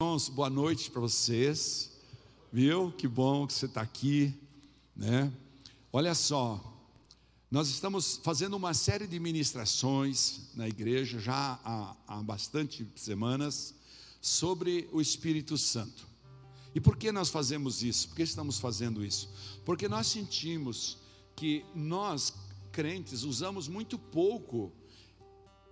Irmãos, 0.00 0.28
boa 0.28 0.48
noite 0.48 0.92
para 0.92 1.00
vocês. 1.00 1.90
Viu? 2.52 2.92
Que 2.92 3.08
bom 3.08 3.48
que 3.48 3.52
você 3.52 3.66
está 3.66 3.80
aqui, 3.80 4.32
né? 4.94 5.32
Olha 5.92 6.14
só, 6.14 6.62
nós 7.50 7.68
estamos 7.68 8.20
fazendo 8.22 8.56
uma 8.56 8.74
série 8.74 9.08
de 9.08 9.18
ministrações 9.18 10.52
na 10.54 10.68
igreja 10.68 11.18
já 11.18 11.58
há, 11.64 11.96
há 12.06 12.22
bastante 12.22 12.86
semanas 12.94 13.74
sobre 14.20 14.88
o 14.92 15.00
Espírito 15.00 15.58
Santo. 15.58 16.06
E 16.72 16.80
por 16.80 16.96
que 16.96 17.10
nós 17.10 17.28
fazemos 17.28 17.82
isso? 17.82 18.06
Por 18.10 18.18
que 18.18 18.22
estamos 18.22 18.60
fazendo 18.60 19.04
isso? 19.04 19.28
Porque 19.64 19.88
nós 19.88 20.06
sentimos 20.06 20.96
que 21.34 21.64
nós, 21.74 22.32
crentes, 22.70 23.24
usamos 23.24 23.66
muito 23.66 23.98
pouco 23.98 24.72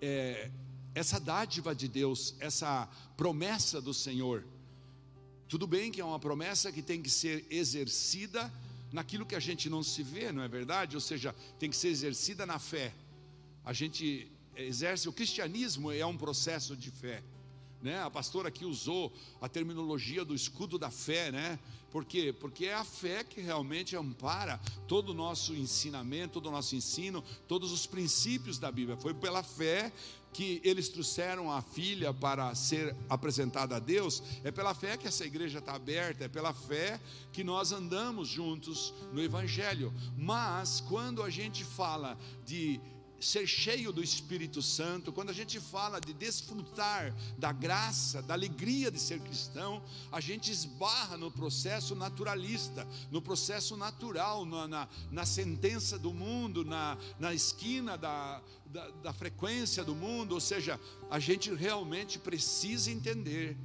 é, 0.03 0.51
essa 0.97 1.21
dádiva 1.21 1.75
de 1.75 1.89
Deus, 1.89 2.35
essa 2.41 2.89
promessa 3.19 3.83
do 3.83 3.93
Senhor. 3.93 4.43
Tudo 5.47 5.67
bem 5.67 5.93
que 5.93 6.01
é 6.01 6.05
uma 6.05 6.19
promessa 6.19 6.73
que 6.73 6.81
tem 6.81 7.03
que 7.03 7.11
ser 7.11 7.47
exercida 7.51 8.51
naquilo 8.91 9.27
que 9.27 9.35
a 9.35 9.39
gente 9.41 9.69
não 9.69 9.83
se 9.83 10.03
vê, 10.03 10.33
não 10.33 10.43
é 10.43 10.49
verdade? 10.49 10.97
Ou 10.97 11.01
seja, 11.03 11.35
tem 11.59 11.69
que 11.69 11.77
ser 11.77 11.89
exercida 11.89 12.47
na 12.47 12.59
fé. 12.59 12.95
A 13.63 13.75
gente 13.75 14.33
exerce, 14.57 15.07
o 15.07 15.13
cristianismo 15.13 15.93
é 15.93 16.07
um 16.07 16.17
processo 16.17 16.75
de 16.75 16.91
fé. 16.91 17.23
Né? 17.83 18.03
A 18.03 18.11
pastora 18.11 18.49
aqui 18.49 18.65
usou 18.65 19.13
a 19.39 19.51
terminologia 19.51 20.25
do 20.25 20.35
escudo 20.35 20.79
da 20.79 20.91
fé, 20.91 21.31
né? 21.31 21.59
Por 21.91 22.05
quê? 22.05 22.33
Porque 22.33 22.67
é 22.67 22.75
a 22.75 22.85
fé 22.85 23.23
que 23.23 23.41
realmente 23.41 23.95
ampara 23.95 24.59
todo 24.89 25.11
o 25.11 25.15
nosso 25.15 25.55
ensinamento, 25.55 26.35
todo 26.35 26.47
o 26.47 26.51
nosso 26.51 26.75
ensino, 26.75 27.23
todos 27.47 27.71
os 27.71 27.87
princípios 27.87 28.59
da 28.59 28.73
Bíblia. 28.73 28.97
Foi 28.97 29.15
pela 29.15 29.43
fé 29.43 29.93
que 30.37 30.61
eles 30.63 30.91
trouxeram 30.91 31.51
a 31.51 31.63
filha 31.63 32.13
para 32.13 32.55
ser 32.55 32.95
apresentada 33.09 33.77
a 33.77 33.79
Deus, 33.79 34.23
é 34.45 34.51
pela 34.51 34.75
fé 34.75 34.95
que 34.99 35.09
essa 35.09 35.25
igreja 35.25 35.61
está 35.61 35.73
aberta, 35.73 36.27
é 36.27 36.29
pela 36.29 36.53
fé 36.53 37.01
que 37.33 37.43
nós 37.43 37.73
andamos 37.73 38.29
juntos 38.29 38.93
no 39.15 39.23
Evangelho. 39.23 39.95
Mas 40.15 40.83
quando 40.83 41.23
a 41.23 41.31
gente 41.31 41.65
fala 41.65 42.19
de 42.45 42.79
ser 43.21 43.47
cheio 43.47 43.93
do 43.93 44.03
Espírito 44.03 44.61
Santo, 44.61 45.13
quando 45.13 45.31
a 45.31 45.33
gente 45.33 45.59
fala 45.59 46.01
de 46.01 46.13
desfrutar 46.13 47.15
da 47.39 47.53
graça, 47.53 48.23
da 48.23 48.35
alegria 48.35 48.91
de 48.91 49.01
ser 49.01 49.21
cristão, 49.21 49.83
a 50.13 50.21
gente 50.21 50.51
esbarra 50.51 51.17
no 51.17 51.31
processo 51.31 51.95
naturalista, 51.95 52.87
no 53.11 53.23
processo 53.23 53.77
natural, 53.77 54.45
na, 54.45 54.69
na, 54.69 54.89
na 55.11 55.27
sentença 55.27 55.99
do 55.99 56.13
mundo, 56.13 56.65
na, 56.65 56.99
na 57.19 57.33
esquina 57.33 57.97
da, 57.97 58.43
da, 58.67 58.89
da 59.03 59.13
frequência 59.13 59.85
do 59.85 59.95
mundo, 59.95 60.33
ou 60.33 60.41
seja, 60.41 60.79
a 61.11 61.19
gente 61.19 61.53
realmente 61.55 62.19
precisa 62.19 62.91
entender 62.91 63.57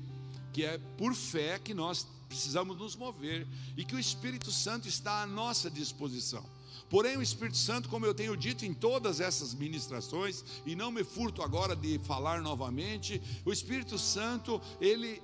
que 0.54 0.64
é 0.64 0.78
por 0.98 1.14
fé 1.14 1.60
que 1.60 1.74
nós 1.74 2.08
precisamos 2.28 2.78
nos 2.78 2.96
mover 2.96 3.46
e 3.76 3.84
que 3.84 3.96
o 3.96 4.00
Espírito 4.00 4.52
Santo 4.52 4.88
está 4.88 5.22
à 5.22 5.28
nossa 5.28 5.70
disposição. 5.70 6.46
Porém, 6.92 7.16
o 7.16 7.22
Espírito 7.22 7.56
Santo, 7.56 7.88
como 7.88 8.06
eu 8.06 8.14
tenho 8.14 8.36
dito 8.36 8.66
em 8.66 8.74
todas 8.74 9.22
essas 9.22 9.54
ministrações, 9.54 10.44
e 10.66 10.76
não 10.76 10.92
me 10.92 11.06
furto 11.06 11.42
agora 11.42 11.74
de 11.74 11.98
falar 12.00 12.42
novamente, 12.42 13.22
o 13.46 13.54
Espírito 13.54 13.98
Santo, 13.98 14.62
ele, 14.82 15.24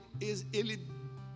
ele 0.54 0.80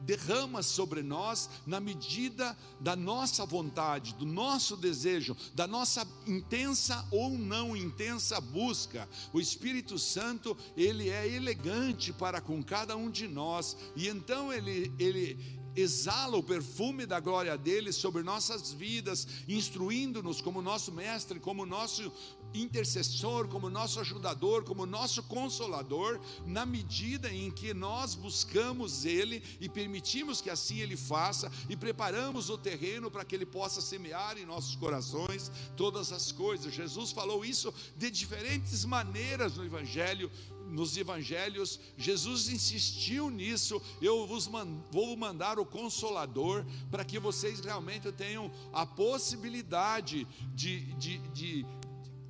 derrama 0.03 0.63
sobre 0.63 1.03
nós 1.03 1.49
na 1.65 1.81
medida 1.81 2.57
da 2.79 2.95
nossa 2.95 3.45
vontade, 3.45 4.15
do 4.15 4.25
nosso 4.25 4.77
desejo, 4.77 5.35
da 5.53 5.67
nossa 5.67 6.07
intensa 6.25 7.05
ou 7.11 7.31
não 7.31 7.75
intensa 7.75 8.39
busca. 8.39 9.07
O 9.33 9.39
Espírito 9.39 9.99
Santo, 9.99 10.57
ele 10.77 11.09
é 11.09 11.27
elegante 11.27 12.11
para 12.13 12.39
com 12.39 12.63
cada 12.63 12.95
um 12.95 13.11
de 13.11 13.27
nós, 13.27 13.75
e 13.97 14.07
então 14.07 14.51
ele 14.51 14.91
ele 14.97 15.60
exala 15.75 16.37
o 16.37 16.43
perfume 16.43 17.05
da 17.05 17.19
glória 17.19 17.57
dele 17.57 17.91
sobre 17.91 18.23
nossas 18.23 18.71
vidas, 18.71 19.27
instruindo-nos 19.47 20.41
como 20.41 20.61
nosso 20.61 20.91
mestre, 20.91 21.39
como 21.39 21.65
nosso 21.65 22.11
intercessor, 22.53 23.47
como 23.47 23.69
nosso 23.69 23.99
ajudador, 23.99 24.63
como 24.63 24.85
nosso 24.85 25.23
consolador, 25.23 26.19
na 26.45 26.65
medida 26.65 27.31
em 27.33 27.49
que 27.49 27.73
nós 27.73 28.15
buscamos 28.15 29.05
ele 29.05 29.41
e 29.59 29.69
permitimos 29.69 30.41
que 30.41 30.49
assim 30.49 30.79
ele 30.79 30.97
faça 30.97 31.51
e 31.69 31.75
preparamos 31.75 32.49
o 32.49 32.57
terreno 32.57 33.09
para 33.09 33.23
que 33.23 33.35
ele 33.35 33.45
possa 33.45 33.81
semear 33.81 34.37
em 34.37 34.45
nossos 34.45 34.75
corações 34.75 35.51
todas 35.77 36.11
as 36.11 36.31
coisas. 36.31 36.73
Jesus 36.73 37.11
falou 37.11 37.45
isso 37.45 37.73
de 37.95 38.11
diferentes 38.11 38.83
maneiras 38.85 39.55
no 39.55 39.63
evangelho 39.63 40.29
nos 40.71 40.95
evangelhos, 40.97 41.79
Jesus 41.97 42.49
insistiu 42.49 43.29
nisso. 43.29 43.81
Eu 44.01 44.25
vos 44.25 44.49
vou 44.89 45.15
mandar 45.17 45.59
o 45.59 45.65
consolador 45.65 46.65
para 46.89 47.05
que 47.05 47.19
vocês 47.19 47.59
realmente 47.59 48.11
tenham 48.11 48.51
a 48.73 48.85
possibilidade 48.85 50.25
de, 50.55 50.79
de, 50.95 51.17
de, 51.29 51.65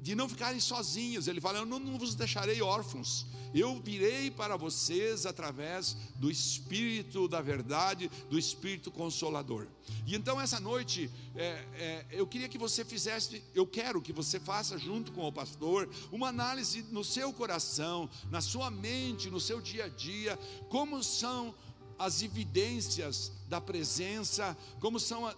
de 0.01 0.15
não 0.15 0.27
ficarem 0.27 0.59
sozinhos. 0.59 1.27
Ele 1.27 1.39
fala: 1.39 1.59
Eu 1.59 1.65
não, 1.65 1.79
não 1.79 1.97
vos 1.97 2.15
deixarei 2.15 2.61
órfãos 2.61 3.25
eu 3.53 3.79
virei 3.81 4.31
para 4.31 4.55
vocês 4.55 5.25
através 5.25 5.95
do 6.15 6.31
Espírito 6.31 7.27
da 7.27 7.41
verdade, 7.41 8.09
do 8.29 8.39
Espírito 8.39 8.91
Consolador. 8.91 9.67
E 10.05 10.15
então, 10.15 10.39
essa 10.39 10.59
noite, 10.59 11.11
é, 11.35 11.65
é, 11.73 12.05
eu 12.11 12.25
queria 12.25 12.47
que 12.47 12.57
você 12.57 12.85
fizesse, 12.85 13.43
eu 13.53 13.67
quero 13.67 14.01
que 14.01 14.13
você 14.13 14.39
faça, 14.39 14.77
junto 14.77 15.11
com 15.11 15.27
o 15.27 15.31
pastor, 15.31 15.89
uma 16.11 16.29
análise 16.29 16.83
no 16.91 17.03
seu 17.03 17.33
coração, 17.33 18.09
na 18.29 18.41
sua 18.41 18.71
mente, 18.71 19.29
no 19.29 19.39
seu 19.39 19.59
dia 19.59 19.85
a 19.85 19.89
dia, 19.89 20.39
como 20.69 21.03
são 21.03 21.53
as 21.99 22.21
evidências 22.21 23.31
da 23.47 23.59
presença, 23.59 24.57
como 24.79 24.99
são, 24.99 25.33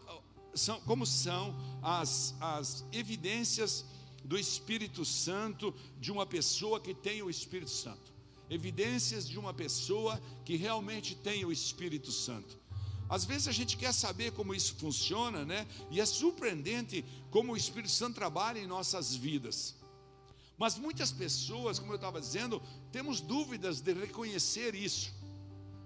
são, 0.53 0.79
como 0.81 1.05
são 1.05 1.53
as, 1.81 2.35
as 2.39 2.85
evidências 2.91 3.85
do 4.23 4.37
Espírito 4.37 5.03
Santo 5.03 5.73
de 5.99 6.11
uma 6.11 6.25
pessoa 6.25 6.79
que 6.79 6.93
tem 6.93 7.21
o 7.21 7.29
Espírito 7.29 7.71
Santo. 7.71 8.13
Evidências 8.49 9.27
de 9.27 9.37
uma 9.37 9.53
pessoa 9.53 10.21
que 10.45 10.55
realmente 10.55 11.15
tem 11.15 11.43
o 11.43 11.51
Espírito 11.51 12.11
Santo. 12.11 12.57
Às 13.09 13.25
vezes 13.25 13.47
a 13.47 13.51
gente 13.51 13.77
quer 13.77 13.93
saber 13.93 14.31
como 14.31 14.55
isso 14.55 14.75
funciona, 14.75 15.43
né? 15.45 15.67
E 15.91 15.99
é 15.99 16.05
surpreendente 16.05 17.03
como 17.29 17.53
o 17.53 17.57
Espírito 17.57 17.91
Santo 17.91 18.15
trabalha 18.15 18.59
em 18.59 18.67
nossas 18.67 19.15
vidas. 19.15 19.75
Mas 20.57 20.77
muitas 20.77 21.11
pessoas, 21.11 21.79
como 21.79 21.91
eu 21.91 21.97
estava 21.97 22.21
dizendo, 22.21 22.61
temos 22.91 23.19
dúvidas 23.19 23.81
de 23.81 23.93
reconhecer 23.93 24.73
isso. 24.75 25.11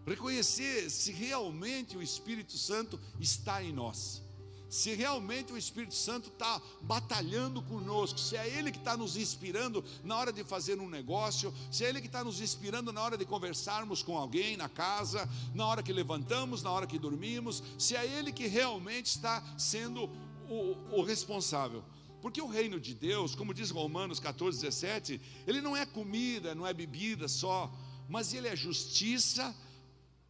Reconhecer 0.05 0.89
se 0.89 1.11
realmente 1.11 1.97
o 1.97 2.03
Espírito 2.03 2.57
Santo 2.57 2.99
está 3.19 3.63
em 3.63 3.73
nós 3.73 4.26
se 4.69 4.93
realmente 4.93 5.53
o 5.53 5.57
Espírito 5.57 5.95
Santo 5.95 6.29
está 6.29 6.61
batalhando 6.81 7.61
conosco, 7.61 8.19
se 8.19 8.35
é 8.35 8.47
Ele 8.47 8.71
que 8.71 8.77
está 8.77 8.97
nos 8.97 9.15
inspirando 9.15 9.83
na 10.03 10.17
hora 10.17 10.33
de 10.33 10.43
fazer 10.43 10.79
um 10.79 10.89
negócio, 10.89 11.53
se 11.71 11.85
é 11.85 11.89
Ele 11.89 12.01
que 12.01 12.07
está 12.07 12.23
nos 12.23 12.41
inspirando 12.41 12.91
na 12.91 13.01
hora 13.01 13.17
de 13.17 13.25
conversarmos 13.25 14.03
com 14.03 14.17
alguém 14.17 14.57
na 14.57 14.69
casa, 14.69 15.27
na 15.53 15.65
hora 15.65 15.83
que 15.83 15.93
levantamos, 15.93 16.63
na 16.63 16.71
hora 16.71 16.87
que 16.87 16.99
dormimos, 16.99 17.63
se 17.77 17.95
é 17.95 18.05
Ele 18.05 18.31
que 18.31 18.47
realmente 18.47 19.07
está 19.07 19.43
sendo 19.57 20.09
o, 20.49 20.77
o 20.91 21.03
responsável. 21.03 21.83
Porque 22.21 22.41
o 22.41 22.47
reino 22.47 22.79
de 22.79 22.93
Deus, 22.93 23.35
como 23.35 23.53
diz 23.53 23.69
Romanos 23.69 24.19
14, 24.19 24.59
17, 24.59 25.21
ele 25.45 25.61
não 25.61 25.77
é 25.77 25.85
comida, 25.85 26.55
não 26.55 26.65
é 26.65 26.73
bebida 26.73 27.27
só, 27.27 27.71
mas 28.09 28.33
ele 28.33 28.47
é 28.47 28.55
justiça, 28.55 29.55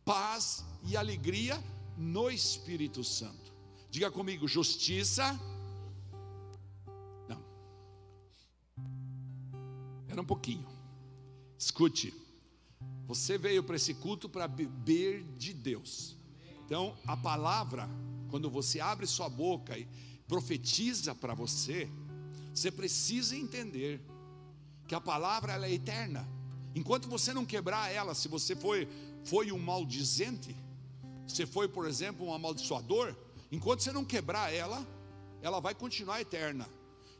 paz 0.03 0.65
e 0.83 0.97
alegria 0.97 1.61
no 1.97 2.29
Espírito 2.29 3.03
Santo. 3.03 3.47
Diga 3.89 4.11
comigo, 4.11 4.47
justiça. 4.47 5.39
Não. 7.27 7.43
Era 10.07 10.21
um 10.21 10.25
pouquinho. 10.25 10.67
Escute. 11.57 12.13
Você 13.07 13.37
veio 13.37 13.63
para 13.63 13.77
esse 13.77 13.93
culto 13.93 14.27
para 14.27 14.47
beber 14.47 15.23
de 15.37 15.53
Deus. 15.53 16.15
Então, 16.66 16.97
a 17.07 17.16
palavra, 17.16 17.89
quando 18.29 18.49
você 18.49 18.79
abre 18.81 19.07
sua 19.07 19.29
boca 19.29 19.78
e 19.78 19.87
profetiza 20.28 21.16
para 21.16 21.33
você, 21.33 21.90
você 22.53 22.69
precisa 22.69 23.35
entender 23.35 24.01
que 24.87 24.93
a 24.93 24.99
palavra 24.99 25.53
ela 25.53 25.66
é 25.66 25.73
eterna. 25.73 26.28
Enquanto 26.75 27.07
você 27.07 27.33
não 27.33 27.45
quebrar 27.45 27.90
ela, 27.91 28.13
se 28.13 28.28
você 28.28 28.55
foi, 28.55 28.87
foi 29.23 29.51
um 29.51 29.57
maldizente, 29.57 30.55
você 31.25 31.45
foi, 31.45 31.67
por 31.67 31.87
exemplo, 31.87 32.25
um 32.25 32.33
amaldiçoador, 32.33 33.16
Enquanto 33.52 33.82
você 33.82 33.91
não 33.91 34.03
quebrar 34.03 34.53
ela, 34.53 34.85
ela 35.41 35.59
vai 35.59 35.73
continuar 35.73 36.22
eterna. 36.22 36.67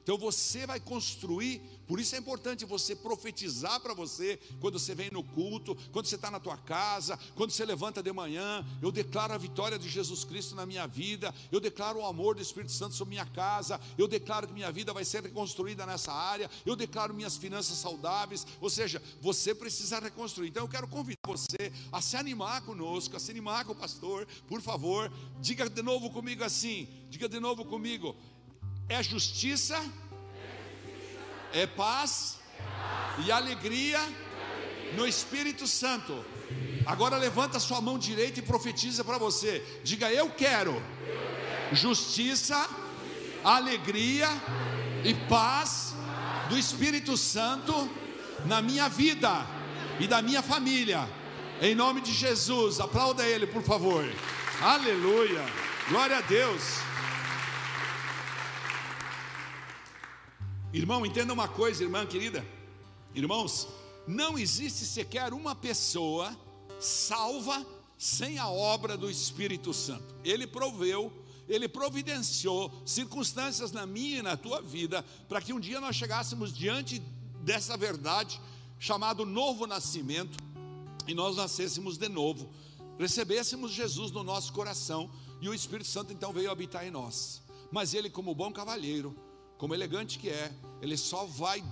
Então 0.08 0.18
você 0.18 0.66
vai 0.66 0.80
construir, 0.80 1.62
por 1.86 2.00
isso 2.00 2.16
é 2.16 2.18
importante 2.18 2.64
você 2.64 2.96
profetizar 2.96 3.78
para 3.82 3.94
você, 3.94 4.40
quando 4.62 4.80
você 4.80 4.96
vem 4.96 5.12
no 5.12 5.22
culto, 5.22 5.76
quando 5.92 6.06
você 6.06 6.16
está 6.16 6.32
na 6.32 6.40
tua 6.40 6.56
casa, 6.56 7.20
quando 7.36 7.52
você 7.52 7.66
levanta 7.66 8.02
de 8.02 8.14
manhã, 8.14 8.66
eu 8.82 8.90
declaro 8.90 9.34
a 9.34 9.38
vitória 9.38 9.78
de 9.78 9.90
Jesus 9.90 10.24
Cristo 10.24 10.56
na 10.56 10.66
minha 10.66 10.88
vida, 10.88 11.36
eu 11.52 11.60
declaro 11.60 12.00
o 12.00 12.06
amor 12.06 12.36
do 12.36 12.42
Espírito 12.42 12.72
Santo 12.72 12.96
sobre 12.96 13.16
minha 13.16 13.26
casa, 13.26 13.82
eu 13.98 14.08
declaro 14.08 14.48
que 14.48 14.54
minha 14.54 14.72
vida 14.72 14.94
vai 14.94 15.04
ser 15.04 15.24
reconstruída 15.24 15.86
nessa 15.86 16.14
área, 16.14 16.50
eu 16.66 16.78
declaro 16.78 17.14
minhas 17.14 17.36
finanças 17.36 17.78
saudáveis, 17.78 18.48
ou 18.62 18.70
seja, 18.70 19.04
você 19.20 19.54
precisa 19.54 20.00
reconstruir. 20.00 20.48
Então 20.48 20.64
eu 20.64 20.70
quero 20.70 20.88
convidar 20.88 21.20
você 21.26 21.70
a 21.92 22.02
se 22.02 22.16
animar 22.16 22.62
conosco, 22.62 23.18
a 23.18 23.20
se 23.20 23.30
animar 23.30 23.66
com 23.66 23.74
o 23.74 23.76
pastor, 23.76 24.26
por 24.48 24.62
favor, 24.62 25.12
diga 25.42 25.70
de 25.70 25.82
novo 25.82 26.10
comigo 26.10 26.46
assim, 26.46 26.88
diga 27.10 27.28
de 27.28 27.42
novo 27.42 27.66
comigo, 27.66 28.16
é 28.90 29.04
justiça, 29.04 29.80
é 31.54 31.68
paz 31.68 32.38
e 33.26 33.32
alegria 33.32 34.00
no 34.96 35.08
Espírito 35.08 35.68
Santo. 35.68 36.24
Agora 36.86 37.18
levanta 37.18 37.60
sua 37.60 37.82
mão 37.82 37.98
direita 37.98 38.40
e 38.40 38.44
profetiza 38.44 39.04
para 39.04 39.18
você. 39.18 39.64
Diga: 39.84 40.12
Eu 40.12 40.30
quero 40.30 40.82
justiça, 41.74 42.70
alegria 43.44 44.30
e 45.04 45.14
paz 45.28 45.94
do 46.50 46.58
Espírito 46.58 47.18
Santo 47.18 47.90
na 48.46 48.62
minha 48.62 48.88
vida 48.88 49.46
e 50.00 50.08
da 50.08 50.22
minha 50.22 50.42
família. 50.42 51.08
Em 51.62 51.76
nome 51.76 52.02
de 52.02 52.14
Jesus, 52.14 52.80
aplauda 52.80 53.26
ele, 53.26 53.48
por 53.48 53.64
favor. 53.64 54.06
Aleluia. 54.62 55.44
Glória 55.90 56.18
a 56.18 56.22
Deus. 56.22 56.87
Irmão, 60.78 61.04
entenda 61.04 61.34
uma 61.34 61.48
coisa, 61.48 61.84
irmã 61.84 62.06
querida. 62.06 62.46
Irmãos, 63.16 63.68
não 64.08 64.38
existe 64.38 64.86
sequer 64.86 65.34
uma 65.34 65.56
pessoa 65.56 66.38
salva 66.80 67.66
sem 67.98 68.38
a 68.38 68.48
obra 68.48 68.96
do 68.96 69.10
Espírito 69.10 69.74
Santo. 69.74 70.14
Ele 70.24 70.46
proveu, 70.46 71.12
ele 71.50 71.68
providenciou 71.68 72.72
circunstâncias 72.86 73.72
na 73.72 73.88
minha 73.88 74.20
e 74.20 74.22
na 74.22 74.38
tua 74.38 74.62
vida 74.62 75.04
para 75.28 75.42
que 75.42 75.52
um 75.52 75.60
dia 75.60 75.82
nós 75.82 75.96
chegássemos 75.96 76.54
diante 76.54 77.00
dessa 77.42 77.76
verdade 77.76 78.40
chamado 78.78 79.26
novo 79.26 79.66
nascimento 79.66 80.38
e 81.08 81.16
nós 81.16 81.38
nascêssemos 81.38 81.98
de 81.98 82.08
novo, 82.08 82.52
recebêssemos 83.00 83.72
Jesus 83.72 84.12
no 84.12 84.24
nosso 84.24 84.54
coração 84.54 85.10
e 85.42 85.50
o 85.50 85.56
Espírito 85.56 85.90
Santo 85.90 86.14
então 86.14 86.32
veio 86.32 86.52
habitar 86.52 86.86
em 86.86 86.92
nós. 86.92 87.42
Mas 87.72 87.96
ele 87.96 88.12
como 88.12 88.36
bom 88.36 88.54
cavalheiro, 88.54 89.16
como 89.58 89.74
elegante 89.74 90.20
que 90.20 90.30
é, 90.30 90.52
ele 90.82 90.98
só 90.98 91.26
vai 91.26 91.64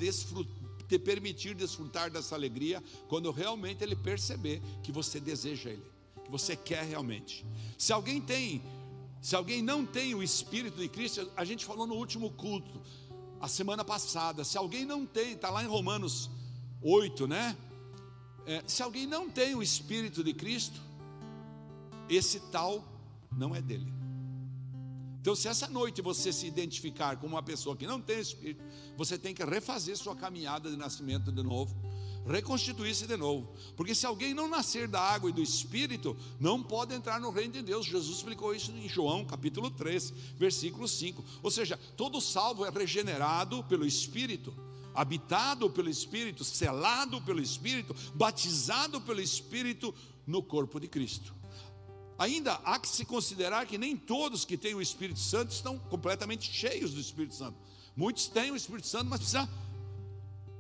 te 0.88 1.00
permitir 1.00 1.56
desfrutar 1.56 2.10
dessa 2.10 2.36
alegria 2.36 2.84
quando 3.08 3.32
realmente 3.32 3.84
ele 3.84 3.96
perceber 3.96 4.62
que 4.84 4.92
você 4.92 5.20
deseja 5.20 5.70
ele, 5.70 5.86
que 6.24 6.32
você 6.32 6.56
quer 6.56 6.84
realmente. 6.84 7.46
Se 7.78 7.94
alguém 7.94 8.22
tem, 8.22 8.62
se 9.22 9.36
alguém 9.36 9.62
não 9.62 9.86
tem 9.86 10.16
o 10.16 10.24
Espírito 10.24 10.78
de 10.80 10.88
Cristo, 10.88 11.30
a 11.36 11.46
gente 11.46 11.66
falou 11.66 11.88
no 11.88 11.96
último 11.96 12.32
culto, 12.32 12.82
a 13.40 13.48
semana 13.48 13.84
passada, 13.84 14.44
se 14.44 14.58
alguém 14.58 14.86
não 14.86 15.06
tem, 15.06 15.34
está 15.34 15.50
lá 15.50 15.64
em 15.64 15.68
Romanos 15.68 16.30
8, 16.82 17.28
né? 17.28 17.56
É, 18.46 18.64
se 18.68 18.84
alguém 18.84 19.08
não 19.08 19.30
tem 19.30 19.56
o 19.56 19.62
Espírito 19.62 20.24
de 20.24 20.34
Cristo, 20.34 20.80
esse 22.08 22.40
tal 22.52 22.84
não 23.32 23.56
é 23.56 23.62
dele. 23.62 23.92
Então, 25.26 25.36
se 25.36 25.48
essa 25.48 25.68
noite 25.68 26.04
você 26.04 26.32
se 26.32 26.46
identificar 26.46 27.18
como 27.18 27.34
uma 27.34 27.42
pessoa 27.42 27.76
que 27.76 27.88
não 27.88 28.00
tem 28.00 28.20
espírito, 28.20 28.64
você 28.96 29.18
tem 29.18 29.34
que 29.34 29.44
refazer 29.44 29.98
sua 29.98 30.16
caminhada 30.16 30.70
de 30.70 30.78
nascimento 30.78 31.32
de 31.32 31.42
novo, 31.42 31.76
reconstituir-se 32.28 33.08
de 33.08 33.18
novo. 33.18 33.52
Porque 33.76 33.96
se 33.96 34.06
alguém 34.06 34.36
não 34.36 34.48
nascer 34.48 34.88
da 34.88 35.02
água 35.02 35.32
e 35.32 35.34
do 35.34 35.42
espírito, 35.42 36.16
não 36.40 36.62
pode 36.62 36.94
entrar 36.94 37.20
no 37.20 37.32
reino 37.32 37.54
de 37.54 37.64
Deus. 37.64 37.88
Jesus 37.88 38.18
explicou 38.18 38.54
isso 38.54 38.72
em 38.72 38.88
João, 38.88 39.26
capítulo 39.26 39.72
3, 39.72 40.14
versículo 40.38 40.88
5. 40.88 41.26
Ou 41.42 41.50
seja, 41.50 41.76
todo 41.98 42.22
salvo 42.22 42.64
é 42.64 42.70
regenerado 42.70 43.64
pelo 43.64 43.84
espírito 43.84 44.54
habitado 44.94 45.70
pelo 45.70 45.90
Espírito, 45.90 46.46
selado 46.46 47.22
pelo 47.22 47.42
Espírito, 47.42 47.94
batizado 48.14 49.02
pelo 49.02 49.20
Espírito 49.20 49.94
no 50.26 50.42
corpo 50.42 50.80
de 50.80 50.88
Cristo. 50.88 51.36
Ainda 52.18 52.54
há 52.64 52.80
que 52.80 52.88
se 52.88 53.04
considerar 53.04 53.66
que 53.66 53.78
nem 53.78 53.98
todos 53.98 54.46
que 54.46 54.58
têm 54.58 54.74
o 54.74 54.82
Espírito 54.82 55.20
Santo 55.20 55.52
estão 55.52 55.78
completamente 55.78 56.52
cheios 56.52 56.94
do 56.94 57.00
Espírito 57.00 57.36
Santo. 57.36 57.58
Muitos 57.96 58.28
têm 58.28 58.52
o 58.52 58.56
Espírito 58.56 58.88
Santo, 58.88 59.10
mas 59.10 59.20
precisa 59.20 59.50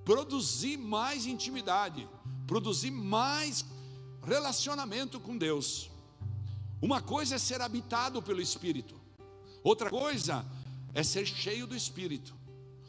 produzir 0.03 0.77
mais 0.77 1.25
intimidade, 1.25 2.07
produzir 2.45 2.91
mais 2.91 3.65
relacionamento 4.23 5.19
com 5.19 5.37
Deus. 5.37 5.89
Uma 6.81 7.01
coisa 7.01 7.35
é 7.35 7.39
ser 7.39 7.61
habitado 7.61 8.21
pelo 8.21 8.41
Espírito, 8.41 8.95
outra 9.63 9.89
coisa 9.89 10.45
é 10.93 11.03
ser 11.03 11.25
cheio 11.25 11.65
do 11.65 11.75
Espírito. 11.75 12.35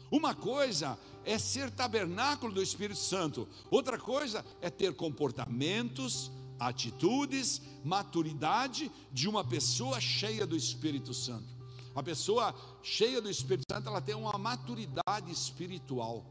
Uma 0.09 0.33
coisa 0.33 0.97
é 1.25 1.37
ser 1.37 1.69
tabernáculo 1.69 2.53
do 2.53 2.63
Espírito 2.63 2.99
Santo, 2.99 3.47
outra 3.69 3.97
coisa 3.97 4.45
é 4.61 4.69
ter 4.69 4.93
comportamentos, 4.93 6.31
atitudes, 6.59 7.61
maturidade 7.83 8.91
de 9.11 9.27
uma 9.27 9.43
pessoa 9.43 9.99
cheia 9.99 10.45
do 10.45 10.55
Espírito 10.55 11.13
Santo. 11.13 11.57
A 11.95 12.03
pessoa 12.03 12.53
cheia 12.83 13.21
do 13.21 13.29
Espírito 13.29 13.65
Santo, 13.71 13.89
ela 13.89 14.01
tem 14.01 14.15
uma 14.15 14.37
maturidade 14.37 15.31
espiritual. 15.31 16.25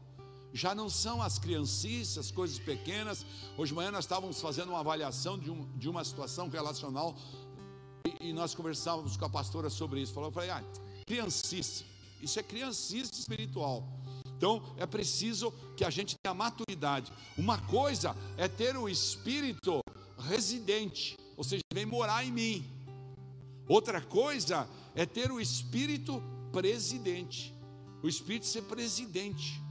Já 0.53 0.73
não 0.73 0.89
são 0.89 1.21
as 1.21 1.37
criancices, 1.37 2.17
as 2.17 2.31
coisas 2.31 2.57
pequenas. 2.57 3.25
Hoje 3.57 3.71
de 3.71 3.75
manhã 3.75 3.91
nós 3.91 4.05
estávamos 4.05 4.39
fazendo 4.39 4.69
uma 4.69 4.79
avaliação 4.79 5.37
de, 5.37 5.51
um, 5.51 5.67
de 5.77 5.89
uma 5.89 6.03
situação 6.05 6.47
relacional 6.47 7.15
e, 8.05 8.29
e, 8.29 8.33
nós 8.33 8.55
conversávamos 8.55 9.17
com 9.17 9.25
a 9.25 9.29
pastora 9.29 9.69
sobre 9.69 10.01
isso. 10.01 10.13
Falou, 10.13 10.29
eu 10.29 10.33
falei, 10.33 10.49
ah, 10.49 10.63
criancice, 11.05 11.85
isso 12.21 12.39
é 12.39 12.43
criancice 12.43 13.11
espiritual. 13.13 13.83
Então 14.37 14.63
é 14.77 14.85
preciso 14.85 15.51
que 15.75 15.83
a 15.83 15.89
gente 15.89 16.15
tenha 16.23 16.33
maturidade. 16.33 17.11
Uma 17.37 17.57
coisa 17.57 18.15
é 18.37 18.47
ter 18.47 18.77
o 18.77 18.87
espírito 18.87 19.81
residente, 20.17 21.17
ou 21.35 21.43
seja, 21.43 21.63
vem 21.73 21.85
morar 21.85 22.25
em 22.25 22.31
mim. 22.31 22.65
Outra 23.67 24.01
coisa 24.01 24.67
é 24.95 25.05
ter 25.05 25.31
o 25.31 25.39
espírito 25.39 26.23
presidente, 26.51 27.53
o 28.01 28.07
espírito 28.07 28.45
ser 28.45 28.63
presidente. 28.63 29.61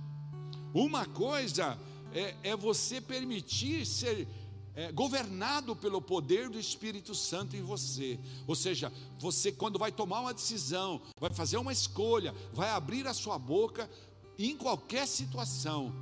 Uma 0.74 1.06
coisa 1.06 1.78
é, 2.12 2.34
é 2.42 2.56
você 2.56 3.00
permitir 3.00 3.86
ser 3.86 4.28
é, 4.74 4.92
governado 4.92 5.74
pelo 5.74 6.02
poder 6.02 6.50
do 6.50 6.60
Espírito 6.60 7.14
Santo 7.14 7.56
em 7.56 7.62
você. 7.62 8.20
Ou 8.46 8.54
seja, 8.54 8.92
você, 9.18 9.50
quando 9.50 9.78
vai 9.78 9.90
tomar 9.90 10.20
uma 10.20 10.34
decisão, 10.34 11.00
vai 11.18 11.30
fazer 11.30 11.56
uma 11.56 11.72
escolha, 11.72 12.34
vai 12.52 12.68
abrir 12.68 13.06
a 13.06 13.14
sua 13.14 13.38
boca, 13.38 13.90
em 14.38 14.54
qualquer 14.54 15.08
situação, 15.08 15.94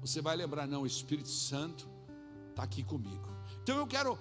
você 0.00 0.20
vai 0.20 0.36
lembrar: 0.36 0.68
não, 0.68 0.82
o 0.82 0.86
Espírito 0.86 1.28
Santo 1.28 1.88
está 2.50 2.62
aqui 2.62 2.84
comigo. 2.84 3.28
Então 3.62 3.78
eu 3.78 3.86
quero, 3.86 4.18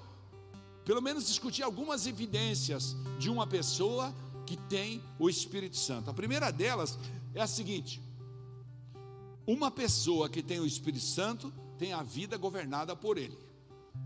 pelo 0.86 1.02
menos, 1.02 1.28
discutir 1.28 1.64
algumas 1.64 2.06
evidências 2.06 2.96
de 3.20 3.30
uma 3.30 3.48
pessoa 3.48 4.14
que 4.46 4.56
tem 4.56 5.02
o 5.18 5.30
Espírito 5.30 5.78
Santo. 5.78 6.10
A 6.10 6.14
primeira 6.14 6.52
delas 6.52 6.98
é 7.34 7.42
a 7.42 7.48
seguinte: 7.48 8.02
uma 9.46 9.72
pessoa 9.72 10.30
que 10.30 10.44
tem 10.44 10.60
o 10.60 10.66
Espírito 10.66 11.06
Santo 11.06 11.52
tem 11.78 11.94
a 11.94 12.04
vida 12.04 12.38
governada 12.38 12.96
por 12.96 13.18
ele, 13.18 13.38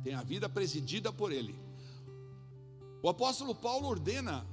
tem 0.04 0.13
a 0.13 0.24
vida 0.24 0.48
presidida 0.48 1.12
por 1.12 1.32
ele. 1.32 1.56
O 3.04 3.10
apóstolo 3.10 3.54
Paulo 3.54 3.88
ordena 3.88 4.48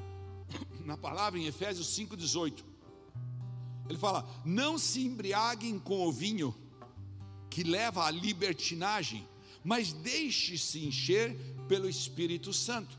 na 0.84 0.96
palavra 0.96 1.38
em 1.38 1.46
Efésios 1.46 1.96
5,18: 1.96 2.64
ele 3.88 3.98
fala: 3.98 4.28
não 4.44 4.78
se 4.78 5.04
embriaguem 5.04 5.78
com 5.78 6.06
o 6.06 6.12
vinho 6.12 6.54
que 7.48 7.62
leva 7.62 8.04
à 8.06 8.10
libertinagem, 8.10 9.28
mas 9.64 9.92
deixe-se 9.92 10.84
encher 10.84 11.36
pelo 11.68 11.88
Espírito 11.88 12.52
Santo. 12.52 12.98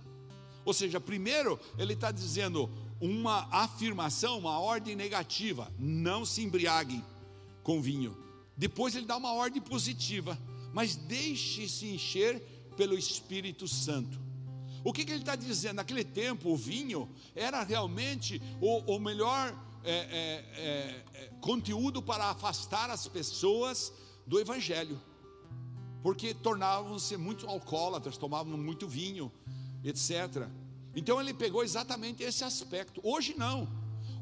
Ou 0.65 0.73
seja, 0.73 0.99
primeiro 0.99 1.59
ele 1.77 1.93
está 1.93 2.11
dizendo 2.11 2.69
uma 3.01 3.47
afirmação, 3.51 4.39
uma 4.39 4.59
ordem 4.59 4.95
negativa: 4.95 5.71
não 5.77 6.25
se 6.25 6.41
embriaguem 6.41 7.03
com 7.61 7.81
vinho. 7.81 8.17
Depois 8.55 8.95
ele 8.95 9.05
dá 9.05 9.17
uma 9.17 9.33
ordem 9.33 9.61
positiva, 9.61 10.39
mas 10.73 10.95
deixe-se 10.95 11.87
encher 11.87 12.39
pelo 12.77 12.97
Espírito 12.97 13.67
Santo. 13.67 14.21
O 14.83 14.91
que, 14.91 15.05
que 15.05 15.11
ele 15.11 15.21
está 15.21 15.35
dizendo? 15.35 15.77
Naquele 15.77 16.03
tempo, 16.03 16.51
o 16.51 16.57
vinho 16.57 17.09
era 17.35 17.63
realmente 17.63 18.41
o, 18.59 18.95
o 18.95 18.99
melhor 18.99 19.57
é, 19.83 19.91
é, 19.91 20.61
é, 20.61 21.23
é 21.23 21.29
conteúdo 21.41 22.01
para 22.01 22.25
afastar 22.25 22.89
as 22.89 23.07
pessoas 23.07 23.93
do 24.25 24.39
Evangelho 24.39 24.99
porque 26.03 26.33
tornavam-se 26.33 27.15
muito 27.15 27.47
alcoólatras, 27.47 28.17
tomavam 28.17 28.57
muito 28.57 28.87
vinho, 28.87 29.31
etc. 29.83 30.47
Então 30.93 31.19
ele 31.19 31.33
pegou 31.33 31.63
exatamente 31.63 32.21
esse 32.21 32.43
aspecto. 32.43 32.99
Hoje 33.01 33.33
não. 33.37 33.67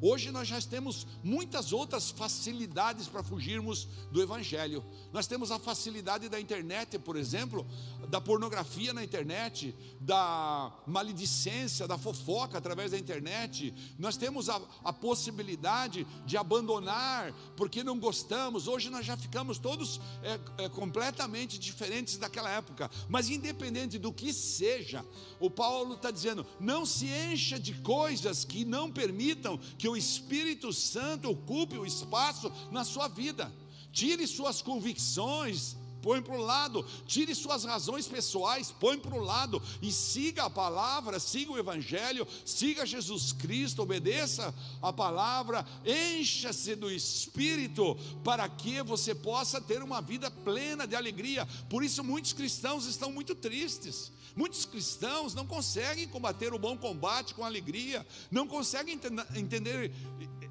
Hoje 0.02 0.32
nós 0.32 0.48
já 0.48 0.60
temos 0.60 1.06
muitas 1.24 1.72
outras 1.72 2.10
facilidades 2.10 3.08
para 3.08 3.22
fugirmos 3.22 3.88
do 4.12 4.20
Evangelho. 4.20 4.84
Nós 5.14 5.28
temos 5.28 5.52
a 5.52 5.60
facilidade 5.60 6.28
da 6.28 6.40
internet, 6.40 6.98
por 6.98 7.16
exemplo, 7.16 7.68
da 8.10 8.20
pornografia 8.20 8.94
na 8.94 9.04
internet, 9.04 9.76
da 10.00 10.74
maledicência, 10.88 11.88
da 11.88 12.00
fofoca 12.00 12.58
através 12.58 12.92
da 12.92 12.98
internet. 12.98 13.72
Nós 14.00 14.18
temos 14.18 14.50
a, 14.50 14.60
a 14.84 14.92
possibilidade 14.92 16.08
de 16.26 16.36
abandonar 16.36 17.32
porque 17.56 17.84
não 17.84 18.00
gostamos. 18.00 18.68
Hoje 18.68 18.90
nós 18.90 19.06
já 19.06 19.16
ficamos 19.16 19.60
todos 19.60 20.02
é, 20.24 20.64
é, 20.64 20.70
completamente 20.70 21.60
diferentes 21.60 22.18
daquela 22.18 22.50
época. 22.50 22.90
Mas 23.08 23.30
independente 23.30 24.00
do 24.00 24.12
que 24.12 24.34
seja, 24.34 25.06
o 25.40 25.50
Paulo 25.50 25.94
está 25.94 26.10
dizendo: 26.10 26.44
não 26.60 26.88
se 26.88 27.06
encha 27.06 27.60
de 27.60 27.76
coisas 27.76 28.44
que 28.44 28.66
não 28.66 28.92
permitam 28.92 29.60
que 29.78 29.91
o 29.92 29.98
Espírito 29.98 30.72
Santo 30.74 31.30
ocupe 31.30 31.78
o 31.78 31.86
espaço 31.86 32.52
na 32.72 32.84
sua 32.84 33.08
vida. 33.08 33.52
Tire 33.92 34.26
suas 34.26 34.62
convicções, 34.62 35.76
põe 36.02 36.22
para 36.22 36.36
o 36.36 36.42
lado, 36.42 36.86
tire 37.06 37.34
suas 37.36 37.64
razões 37.64 38.08
pessoais, 38.08 38.72
põe 38.72 38.98
para 38.98 39.16
o 39.16 39.24
lado 39.24 39.62
e 39.82 39.92
siga 39.92 40.44
a 40.44 40.50
palavra, 40.50 41.20
siga 41.20 41.52
o 41.52 41.60
Evangelho, 41.60 42.28
siga 42.46 42.86
Jesus 42.86 43.32
Cristo, 43.32 43.82
obedeça 43.82 44.54
a 44.82 44.92
palavra, 44.92 45.66
encha-se 45.86 46.76
do 46.76 46.92
Espírito 46.92 47.96
para 48.24 48.48
que 48.50 48.82
você 48.82 49.14
possa 49.14 49.62
ter 49.62 49.84
uma 49.84 50.02
vida 50.02 50.30
plena 50.30 50.88
de 50.88 50.96
alegria. 50.96 51.48
Por 51.70 51.84
isso, 51.84 52.04
muitos 52.04 52.34
cristãos 52.34 52.86
estão 52.86 53.12
muito 53.12 53.36
tristes. 53.36 54.12
Muitos 54.36 54.66
cristãos 54.66 55.34
não 55.34 55.46
conseguem 55.46 56.08
combater 56.08 56.54
o 56.54 56.60
bom 56.60 56.78
combate 56.78 57.34
com 57.34 57.44
alegria, 57.44 58.06
não 58.30 58.48
conseguem 58.48 59.00
entender, 59.36 59.92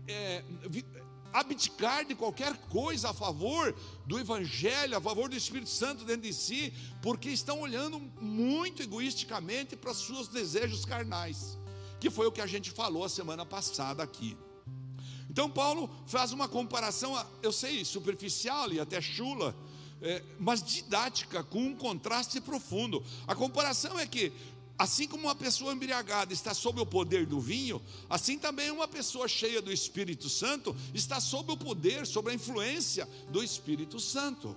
é, 0.07 0.45
abdicar 1.33 2.05
de 2.05 2.15
qualquer 2.15 2.57
coisa 2.69 3.11
a 3.11 3.15
favor 3.15 3.75
do 4.07 4.19
Evangelho, 4.19 4.97
a 4.97 5.01
favor 5.01 5.29
do 5.29 5.37
Espírito 5.37 5.71
Santo 5.71 6.05
dentro 6.05 6.23
de 6.23 6.33
si, 6.33 6.73
porque 7.03 7.31
estão 7.31 7.61
olhando 7.61 8.01
muito 8.21 8.83
egoisticamente 8.83 9.77
para 9.77 9.91
os 9.91 10.07
seus 10.07 10.29
desejos 10.29 10.85
carnais, 10.85 11.59
que 11.99 12.11
foi 12.11 12.27
o 12.27 12.33
que 12.33 12.41
a 12.41 12.47
gente 12.47 12.71
falou 12.71 13.05
a 13.05 13.09
semana 13.09 13.47
passada 13.47 14.03
aqui. 14.03 14.37
Então, 15.31 15.49
Paulo 15.49 15.89
faz 16.07 16.33
uma 16.33 16.49
comparação, 16.49 17.17
eu 17.41 17.53
sei, 17.53 17.85
superficial 17.85 18.73
e 18.73 18.81
até 18.81 19.01
chula, 19.01 19.55
é, 20.03 20.23
mas 20.39 20.63
didática, 20.63 21.45
com 21.45 21.63
um 21.63 21.77
contraste 21.77 22.41
profundo. 22.41 23.05
A 23.29 23.35
comparação 23.35 23.99
é 23.99 24.07
que, 24.07 24.33
assim 24.81 25.07
como 25.07 25.25
uma 25.25 25.35
pessoa 25.35 25.75
embriagada 25.75 26.33
está 26.33 26.55
sob 26.55 26.81
o 26.81 26.87
poder 26.87 27.27
do 27.27 27.39
vinho, 27.39 27.83
assim 28.09 28.39
também 28.39 28.71
uma 28.71 28.89
pessoa 28.89 29.29
cheia 29.29 29.61
do 29.61 29.71
Espírito 29.71 30.27
Santo 30.31 30.75
está 30.95 31.21
sob 31.21 31.53
o 31.53 31.57
poder, 31.57 32.07
sob 32.07 32.31
a 32.31 32.35
influência 32.35 33.07
do 33.29 33.45
Espírito 33.45 34.01
Santo. 34.01 34.57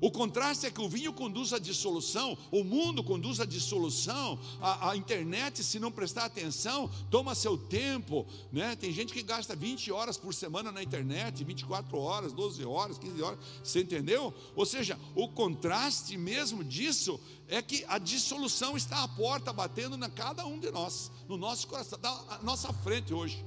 O 0.00 0.10
contraste 0.10 0.66
é 0.66 0.70
que 0.70 0.80
o 0.80 0.88
vinho 0.88 1.12
conduz 1.12 1.52
à 1.52 1.58
dissolução, 1.58 2.36
o 2.50 2.64
mundo 2.64 3.04
conduz 3.04 3.38
à 3.38 3.44
dissolução, 3.44 4.38
a, 4.60 4.90
a, 4.90 4.96
internet, 4.96 5.62
se 5.62 5.78
não 5.78 5.92
prestar 5.92 6.24
atenção, 6.24 6.90
toma 7.10 7.34
seu 7.34 7.58
tempo. 7.58 8.26
Né? 8.50 8.74
Tem 8.76 8.92
gente 8.92 9.12
que 9.12 9.22
gasta 9.22 9.54
20 9.54 9.92
horas 9.92 10.16
por 10.16 10.32
semana 10.32 10.72
na 10.72 10.82
internet, 10.82 11.44
24 11.44 11.98
horas, 11.98 12.32
12 12.32 12.64
horas, 12.64 12.98
15 12.98 13.22
horas, 13.22 13.38
você 13.62 13.80
entendeu? 13.80 14.32
Ou 14.56 14.64
seja, 14.64 14.98
o 15.14 15.28
contraste 15.28 16.16
mesmo 16.16 16.64
disso 16.64 17.20
é 17.46 17.60
que 17.60 17.84
a 17.86 17.98
dissolução 17.98 18.76
está 18.76 19.02
à 19.02 19.08
porta, 19.08 19.52
batendo 19.52 19.96
na 19.96 20.08
cada 20.08 20.46
um 20.46 20.58
de 20.58 20.70
nós, 20.70 21.10
no 21.28 21.36
nosso 21.36 21.66
coração, 21.66 21.98
na 22.00 22.38
nossa 22.42 22.72
frente 22.72 23.12
hoje. 23.12 23.44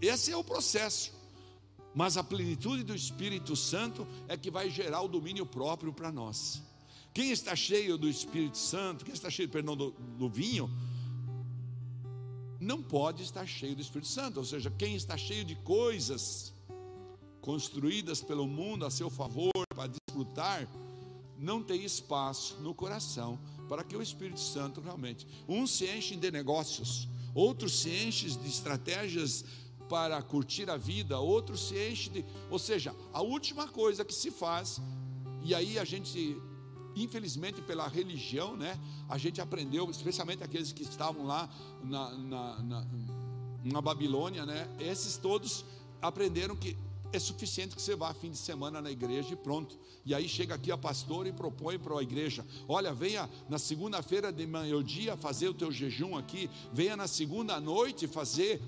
Esse 0.00 0.30
é 0.30 0.36
o 0.36 0.44
processo. 0.44 1.19
Mas 1.94 2.16
a 2.16 2.22
plenitude 2.22 2.82
do 2.84 2.94
Espírito 2.94 3.56
Santo 3.56 4.06
é 4.28 4.36
que 4.36 4.50
vai 4.50 4.70
gerar 4.70 5.02
o 5.02 5.08
domínio 5.08 5.44
próprio 5.44 5.92
para 5.92 6.12
nós. 6.12 6.62
Quem 7.12 7.30
está 7.32 7.56
cheio 7.56 7.98
do 7.98 8.08
Espírito 8.08 8.56
Santo, 8.56 9.04
quem 9.04 9.14
está 9.14 9.28
cheio, 9.28 9.48
perdão, 9.48 9.76
do, 9.76 9.90
do 10.16 10.28
vinho, 10.28 10.70
não 12.60 12.82
pode 12.82 13.22
estar 13.22 13.46
cheio 13.46 13.74
do 13.74 13.82
Espírito 13.82 14.08
Santo. 14.08 14.38
Ou 14.38 14.44
seja, 14.44 14.70
quem 14.70 14.94
está 14.94 15.16
cheio 15.16 15.44
de 15.44 15.56
coisas 15.56 16.54
construídas 17.40 18.20
pelo 18.20 18.46
mundo 18.46 18.84
a 18.84 18.90
seu 18.90 19.10
favor 19.10 19.50
para 19.74 19.90
desfrutar, 19.90 20.68
não 21.38 21.62
tem 21.62 21.84
espaço 21.84 22.56
no 22.60 22.74
coração 22.74 23.38
para 23.68 23.82
que 23.82 23.96
o 23.96 24.02
Espírito 24.02 24.40
Santo 24.40 24.80
realmente. 24.80 25.26
Uns 25.48 25.70
se 25.70 25.86
enchem 25.86 26.18
de 26.18 26.30
negócios, 26.30 27.08
outros 27.34 27.80
se 27.80 27.88
enchem 27.88 28.28
de 28.38 28.48
estratégias 28.48 29.44
para 29.90 30.22
curtir 30.22 30.70
a 30.70 30.76
vida, 30.76 31.18
outro 31.18 31.58
se 31.58 31.74
enche 31.90 32.08
de. 32.08 32.24
Ou 32.48 32.60
seja, 32.60 32.94
a 33.12 33.20
última 33.20 33.66
coisa 33.66 34.04
que 34.04 34.14
se 34.14 34.30
faz, 34.30 34.80
e 35.42 35.52
aí 35.52 35.80
a 35.80 35.84
gente, 35.84 36.40
infelizmente 36.94 37.60
pela 37.60 37.88
religião, 37.88 38.56
né, 38.56 38.78
a 39.08 39.18
gente 39.18 39.40
aprendeu, 39.40 39.90
especialmente 39.90 40.44
aqueles 40.44 40.70
que 40.70 40.84
estavam 40.84 41.26
lá 41.26 41.50
na, 41.82 42.10
na, 42.12 42.62
na, 42.62 42.86
na 43.64 43.80
Babilônia, 43.82 44.46
né, 44.46 44.68
esses 44.78 45.16
todos 45.16 45.64
aprenderam 46.00 46.54
que 46.54 46.76
é 47.12 47.18
suficiente 47.18 47.74
que 47.74 47.82
você 47.82 47.96
vá 47.96 48.14
fim 48.14 48.30
de 48.30 48.36
semana 48.36 48.80
na 48.80 48.92
igreja 48.92 49.32
e 49.32 49.36
pronto. 49.36 49.76
E 50.06 50.14
aí 50.14 50.28
chega 50.28 50.54
aqui 50.54 50.70
a 50.70 50.78
pastora 50.78 51.28
e 51.28 51.32
propõe 51.32 51.80
para 51.80 51.98
a 51.98 52.02
igreja: 52.02 52.46
olha, 52.68 52.94
venha 52.94 53.28
na 53.48 53.58
segunda-feira 53.58 54.32
de 54.32 54.46
meio-dia 54.46 55.16
fazer 55.16 55.48
o 55.48 55.54
teu 55.54 55.72
jejum 55.72 56.16
aqui, 56.16 56.48
venha 56.72 56.96
na 56.96 57.08
segunda 57.08 57.58
noite 57.58 58.06
fazer 58.06 58.62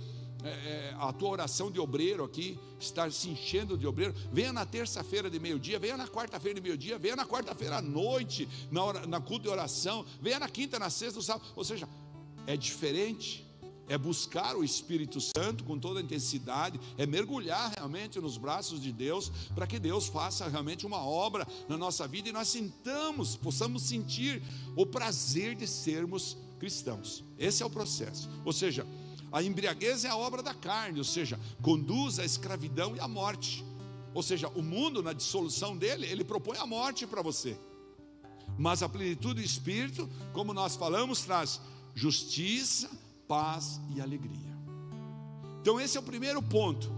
é, 0.44 0.48
é, 0.48 0.96
a 0.98 1.12
tua 1.12 1.30
oração 1.30 1.70
de 1.70 1.78
obreiro 1.78 2.24
aqui, 2.24 2.58
estar 2.80 3.10
se 3.12 3.28
enchendo 3.28 3.76
de 3.76 3.86
obreiro, 3.86 4.14
venha 4.32 4.52
na 4.52 4.66
terça-feira 4.66 5.30
de 5.30 5.38
meio-dia, 5.38 5.78
venha 5.78 5.96
na 5.96 6.08
quarta-feira 6.08 6.60
de 6.60 6.66
meio-dia, 6.66 6.98
venha 6.98 7.16
na 7.16 7.26
quarta-feira 7.26 7.76
à 7.76 7.82
noite, 7.82 8.48
na, 8.70 8.82
hora, 8.82 9.06
na 9.06 9.20
culto 9.20 9.44
de 9.44 9.48
oração, 9.48 10.04
venha 10.20 10.38
na 10.38 10.48
quinta, 10.48 10.78
na 10.78 10.90
sexta, 10.90 11.16
no 11.16 11.22
sábado. 11.22 11.46
Ou 11.54 11.64
seja, 11.64 11.88
é 12.46 12.56
diferente, 12.56 13.46
é 13.88 13.96
buscar 13.96 14.56
o 14.56 14.64
Espírito 14.64 15.20
Santo 15.20 15.64
com 15.64 15.78
toda 15.78 16.00
a 16.00 16.02
intensidade, 16.02 16.80
é 16.96 17.06
mergulhar 17.06 17.72
realmente 17.76 18.18
nos 18.20 18.36
braços 18.36 18.80
de 18.80 18.92
Deus, 18.92 19.30
para 19.54 19.66
que 19.66 19.78
Deus 19.78 20.06
faça 20.06 20.48
realmente 20.48 20.86
uma 20.86 21.04
obra 21.04 21.46
na 21.68 21.76
nossa 21.76 22.06
vida 22.08 22.28
e 22.28 22.32
nós 22.32 22.48
sintamos, 22.48 23.36
possamos 23.36 23.82
sentir 23.82 24.42
o 24.76 24.86
prazer 24.86 25.54
de 25.54 25.66
sermos 25.66 26.36
cristãos. 26.58 27.24
Esse 27.38 27.62
é 27.62 27.66
o 27.66 27.70
processo. 27.70 28.28
Ou 28.44 28.52
seja, 28.52 28.86
a 29.32 29.42
embriaguez 29.42 30.04
é 30.04 30.08
a 30.08 30.16
obra 30.16 30.42
da 30.42 30.52
carne, 30.52 30.98
ou 30.98 31.04
seja, 31.04 31.40
conduz 31.62 32.18
à 32.18 32.24
escravidão 32.24 32.94
e 32.94 33.00
à 33.00 33.08
morte. 33.08 33.64
Ou 34.12 34.22
seja, 34.22 34.48
o 34.48 34.62
mundo, 34.62 35.02
na 35.02 35.12
dissolução 35.12 35.76
dele, 35.76 36.06
ele 36.06 36.22
propõe 36.22 36.58
a 36.58 36.66
morte 36.66 37.06
para 37.06 37.22
você. 37.22 37.56
Mas 38.58 38.82
a 38.82 38.88
plenitude 38.88 39.36
do 39.36 39.40
Espírito, 39.40 40.08
como 40.34 40.52
nós 40.52 40.76
falamos, 40.76 41.22
traz 41.22 41.60
justiça, 41.94 42.90
paz 43.26 43.80
e 43.96 44.00
alegria. 44.00 44.52
Então, 45.62 45.80
esse 45.80 45.96
é 45.96 46.00
o 46.00 46.02
primeiro 46.02 46.42
ponto: 46.42 46.92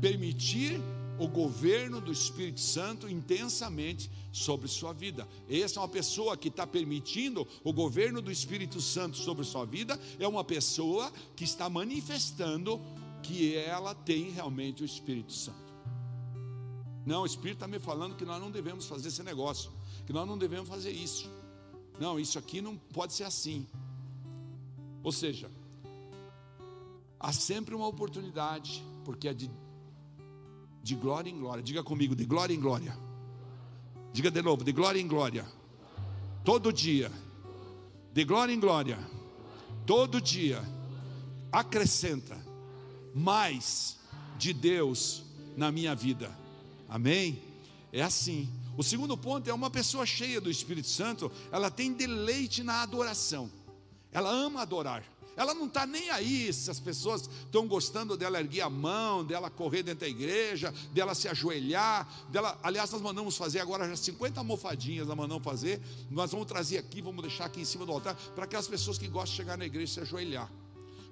permitir 0.00 0.80
o 1.18 1.28
governo 1.28 2.00
do 2.00 2.12
Espírito 2.12 2.60
Santo 2.60 3.08
intensamente 3.08 4.10
sobre 4.30 4.68
sua 4.68 4.92
vida. 4.92 5.26
Essa 5.48 5.78
é 5.78 5.82
uma 5.82 5.88
pessoa 5.88 6.36
que 6.36 6.48
está 6.48 6.66
permitindo 6.66 7.46
o 7.64 7.72
governo 7.72 8.20
do 8.20 8.30
Espírito 8.30 8.80
Santo 8.80 9.16
sobre 9.16 9.44
sua 9.44 9.64
vida, 9.64 9.98
é 10.18 10.28
uma 10.28 10.44
pessoa 10.44 11.10
que 11.34 11.44
está 11.44 11.70
manifestando 11.70 12.80
que 13.22 13.56
ela 13.56 13.94
tem 13.94 14.30
realmente 14.30 14.82
o 14.82 14.86
Espírito 14.86 15.32
Santo. 15.32 15.66
Não, 17.04 17.22
o 17.22 17.26
Espírito 17.26 17.58
está 17.58 17.68
me 17.68 17.78
falando 17.78 18.16
que 18.16 18.24
nós 18.24 18.40
não 18.40 18.50
devemos 18.50 18.86
fazer 18.86 19.08
esse 19.08 19.22
negócio, 19.22 19.70
que 20.06 20.12
nós 20.12 20.26
não 20.26 20.36
devemos 20.36 20.68
fazer 20.68 20.90
isso. 20.90 21.30
Não, 21.98 22.20
isso 22.20 22.38
aqui 22.38 22.60
não 22.60 22.76
pode 22.76 23.14
ser 23.14 23.24
assim. 23.24 23.66
Ou 25.02 25.12
seja, 25.12 25.50
há 27.18 27.32
sempre 27.32 27.74
uma 27.74 27.86
oportunidade, 27.86 28.84
porque 29.04 29.28
é 29.28 29.34
de 29.34 29.48
de 30.86 30.94
glória 30.94 31.28
em 31.28 31.36
glória. 31.36 31.64
Diga 31.64 31.82
comigo, 31.82 32.14
de 32.14 32.24
glória 32.24 32.54
em 32.54 32.60
glória. 32.60 32.96
Diga 34.12 34.30
de 34.30 34.40
novo, 34.40 34.62
de 34.62 34.70
glória 34.70 35.00
em 35.00 35.08
glória. 35.08 35.44
Todo 36.44 36.72
dia. 36.72 37.10
De 38.12 38.24
glória 38.24 38.52
em 38.52 38.60
glória. 38.60 38.96
Todo 39.84 40.20
dia. 40.20 40.62
Acrescenta 41.50 42.38
mais 43.12 43.98
de 44.38 44.52
Deus 44.52 45.24
na 45.56 45.72
minha 45.72 45.92
vida. 45.92 46.30
Amém? 46.88 47.42
É 47.92 48.02
assim. 48.02 48.48
O 48.76 48.84
segundo 48.84 49.18
ponto 49.18 49.50
é 49.50 49.52
uma 49.52 49.70
pessoa 49.70 50.06
cheia 50.06 50.40
do 50.40 50.50
Espírito 50.50 50.86
Santo, 50.86 51.32
ela 51.50 51.68
tem 51.68 51.92
deleite 51.92 52.62
na 52.62 52.82
adoração. 52.82 53.50
Ela 54.12 54.30
ama 54.30 54.62
adorar. 54.62 55.02
Ela 55.36 55.54
não 55.54 55.66
está 55.66 55.86
nem 55.86 56.08
aí 56.10 56.50
se 56.52 56.70
as 56.70 56.80
pessoas 56.80 57.28
estão 57.44 57.68
gostando 57.68 58.16
dela 58.16 58.40
erguer 58.40 58.62
a 58.62 58.70
mão, 58.70 59.24
dela 59.24 59.50
correr 59.50 59.82
dentro 59.82 60.00
da 60.00 60.08
igreja, 60.08 60.72
dela 60.92 61.14
se 61.14 61.28
ajoelhar, 61.28 62.08
dela. 62.30 62.58
Aliás, 62.62 62.90
nós 62.90 63.02
mandamos 63.02 63.36
fazer 63.36 63.60
agora 63.60 63.86
já 63.86 63.96
50 63.96 64.40
almofadinhas, 64.40 65.06
nós 65.06 65.16
mandamos 65.16 65.44
fazer. 65.44 65.80
Nós 66.10 66.30
vamos 66.30 66.46
trazer 66.46 66.78
aqui, 66.78 67.02
vamos 67.02 67.22
deixar 67.22 67.44
aqui 67.44 67.60
em 67.60 67.64
cima 67.64 67.84
do 67.84 67.92
altar, 67.92 68.16
para 68.34 68.44
aquelas 68.44 68.66
pessoas 68.66 68.96
que 68.96 69.06
gostam 69.08 69.32
de 69.32 69.36
chegar 69.36 69.58
na 69.58 69.66
igreja 69.66 69.92
e 69.92 69.94
se 69.94 70.00
ajoelhar. 70.00 70.50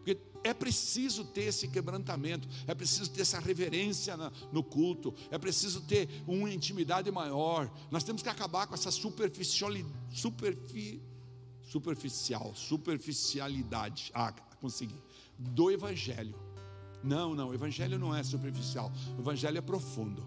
Porque 0.04 0.19
é 0.43 0.52
preciso 0.52 1.25
ter 1.25 1.45
esse 1.45 1.66
quebrantamento, 1.69 2.47
é 2.66 2.75
preciso 2.75 3.11
ter 3.11 3.23
essa 3.23 3.40
reverência 3.40 4.14
no 4.52 4.62
culto, 4.62 5.14
é 5.31 5.38
preciso 5.38 5.81
ter 5.81 6.09
uma 6.26 6.50
intimidade 6.50 7.11
maior. 7.11 7.71
Nós 7.90 8.04
temos 8.04 8.23
que 8.23 8.28
acabar 8.28 8.66
com 8.66 8.75
essa 8.75 8.90
superficialidade, 8.90 9.95
superfi, 10.12 11.02
superficial, 11.75 12.52
superficialidade. 12.54 14.11
Ah, 14.14 14.33
consegui. 14.61 14.99
Do 15.38 15.71
evangelho. 15.71 16.35
Não, 17.02 17.35
não, 17.35 17.50
o 17.50 17.54
evangelho 17.54 17.99
não 17.99 18.14
é 18.14 18.23
superficial, 18.23 18.90
o 19.19 19.21
evangelho 19.21 19.59
é 19.59 19.61
profundo. 19.61 20.26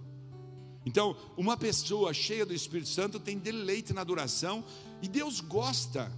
Então, 0.86 1.18
uma 1.36 1.58
pessoa 1.58 2.14
cheia 2.14 2.46
do 2.46 2.54
Espírito 2.54 2.90
Santo 2.90 3.20
tem 3.20 3.38
deleite 3.38 3.94
na 3.94 4.02
adoração 4.02 4.64
e 5.02 5.08
Deus 5.08 5.42
gosta 5.42 6.12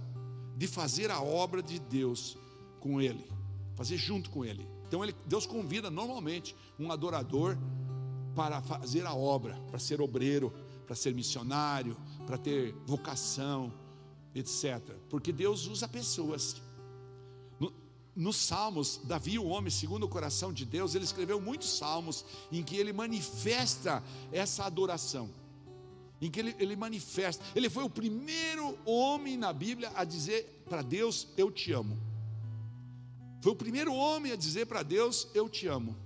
de 0.56 0.66
fazer 0.66 1.10
a 1.10 1.20
obra 1.20 1.62
de 1.62 1.78
Deus 1.78 2.36
com 2.78 3.00
ele 3.00 3.40
fazer 3.80 3.96
junto 3.96 4.28
com 4.28 4.44
ele. 4.44 4.68
Então 4.86 5.02
ele, 5.02 5.14
Deus 5.24 5.46
convida 5.46 5.90
normalmente 5.90 6.54
um 6.78 6.92
adorador 6.92 7.56
para 8.34 8.60
fazer 8.60 9.06
a 9.06 9.14
obra, 9.14 9.54
para 9.70 9.78
ser 9.78 10.02
obreiro, 10.02 10.52
para 10.86 10.94
ser 10.94 11.14
missionário, 11.14 11.96
para 12.26 12.36
ter 12.36 12.74
vocação, 12.84 13.72
etc. 14.34 14.80
Porque 15.08 15.32
Deus 15.32 15.66
usa 15.66 15.88
pessoas. 15.88 16.60
No, 17.58 17.72
nos 18.14 18.36
Salmos, 18.36 19.00
Davi, 19.04 19.38
o 19.38 19.46
homem 19.46 19.70
segundo 19.70 20.04
o 20.04 20.08
coração 20.08 20.52
de 20.52 20.64
Deus, 20.64 20.94
ele 20.94 21.04
escreveu 21.04 21.40
muitos 21.40 21.78
salmos 21.78 22.24
em 22.50 22.62
que 22.62 22.76
ele 22.76 22.92
manifesta 22.92 24.02
essa 24.32 24.64
adoração. 24.64 25.30
Em 26.20 26.30
que 26.30 26.38
ele, 26.38 26.54
ele 26.58 26.76
manifesta, 26.76 27.42
ele 27.54 27.70
foi 27.70 27.82
o 27.82 27.90
primeiro 27.90 28.78
homem 28.84 29.38
na 29.38 29.52
Bíblia 29.52 29.90
a 29.94 30.04
dizer 30.04 30.64
para 30.68 30.82
Deus: 30.82 31.28
Eu 31.36 31.50
te 31.50 31.72
amo. 31.72 31.98
Foi 33.40 33.52
o 33.52 33.56
primeiro 33.56 33.94
homem 33.94 34.32
a 34.32 34.36
dizer 34.36 34.66
para 34.66 34.82
Deus: 34.82 35.28
Eu 35.32 35.48
te 35.48 35.66
amo. 35.66 35.96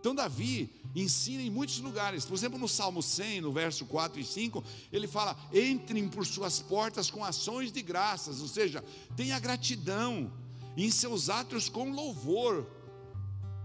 Então, 0.00 0.14
Davi 0.14 0.70
ensina 0.94 1.42
em 1.42 1.50
muitos 1.50 1.78
lugares, 1.80 2.24
por 2.24 2.34
exemplo, 2.34 2.58
no 2.58 2.68
Salmo 2.68 3.02
100, 3.02 3.40
no 3.40 3.52
verso 3.52 3.84
4 3.86 4.20
e 4.20 4.24
5, 4.24 4.64
ele 4.92 5.06
fala: 5.06 5.36
Entrem 5.52 6.08
por 6.08 6.24
suas 6.24 6.60
portas 6.60 7.10
com 7.10 7.24
ações 7.24 7.72
de 7.72 7.82
graças, 7.82 8.40
ou 8.40 8.48
seja, 8.48 8.84
tenha 9.16 9.38
gratidão, 9.38 10.32
em 10.76 10.90
seus 10.90 11.28
atos 11.28 11.68
com 11.68 11.90
louvor, 11.90 12.66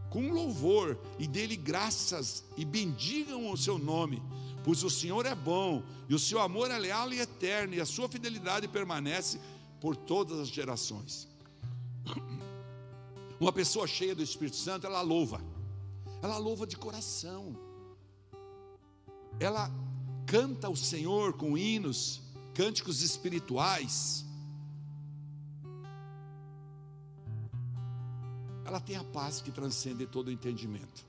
com 0.09 0.31
louvor, 0.31 0.97
e 1.19 1.27
dele 1.27 1.55
graças, 1.55 2.43
e 2.57 2.65
bendigam 2.65 3.49
o 3.51 3.57
seu 3.57 3.77
nome, 3.77 4.21
pois 4.63 4.83
o 4.83 4.89
Senhor 4.89 5.25
é 5.25 5.35
bom, 5.35 5.83
e 6.09 6.15
o 6.15 6.19
seu 6.19 6.39
amor 6.39 6.69
é 6.71 6.77
leal 6.77 7.11
e 7.13 7.19
eterno, 7.19 7.73
e 7.73 7.81
a 7.81 7.85
sua 7.85 8.09
fidelidade 8.09 8.67
permanece 8.67 9.39
por 9.79 9.95
todas 9.95 10.39
as 10.39 10.47
gerações. 10.47 11.27
Uma 13.39 13.51
pessoa 13.51 13.87
cheia 13.87 14.13
do 14.13 14.21
Espírito 14.21 14.57
Santo, 14.57 14.85
ela 14.85 15.01
louva, 15.01 15.41
ela 16.21 16.37
louva 16.37 16.67
de 16.67 16.77
coração, 16.77 17.55
ela 19.39 19.71
canta 20.25 20.69
o 20.69 20.75
Senhor 20.75 21.33
com 21.33 21.57
hinos, 21.57 22.21
cânticos 22.53 23.01
espirituais, 23.01 24.25
ela 28.63 28.79
tem 28.79 28.95
a 28.95 29.03
paz 29.03 29.41
que 29.41 29.51
transcende 29.51 30.05
todo 30.05 30.27
o 30.27 30.31
entendimento. 30.31 31.05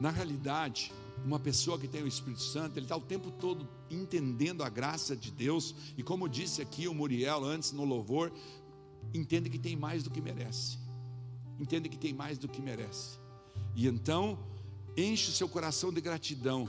Na 0.00 0.10
realidade, 0.10 0.92
uma 1.24 1.38
pessoa 1.38 1.78
que 1.78 1.88
tem 1.88 2.02
o 2.02 2.06
Espírito 2.06 2.42
Santo, 2.42 2.78
ele 2.78 2.86
está 2.86 2.96
o 2.96 3.00
tempo 3.00 3.30
todo 3.30 3.68
entendendo 3.90 4.62
a 4.62 4.68
graça 4.68 5.16
de 5.16 5.30
Deus, 5.30 5.74
e 5.96 6.02
como 6.02 6.28
disse 6.28 6.62
aqui 6.62 6.86
o 6.86 6.94
Muriel 6.94 7.44
antes 7.44 7.72
no 7.72 7.84
louvor, 7.84 8.32
entende 9.12 9.50
que 9.50 9.58
tem 9.58 9.76
mais 9.76 10.02
do 10.02 10.10
que 10.10 10.20
merece, 10.20 10.78
entende 11.58 11.88
que 11.88 11.98
tem 11.98 12.12
mais 12.12 12.38
do 12.38 12.48
que 12.48 12.60
merece, 12.60 13.18
e 13.74 13.86
então 13.86 14.38
enche 14.96 15.30
o 15.30 15.32
seu 15.32 15.48
coração 15.48 15.92
de 15.92 16.00
gratidão, 16.00 16.68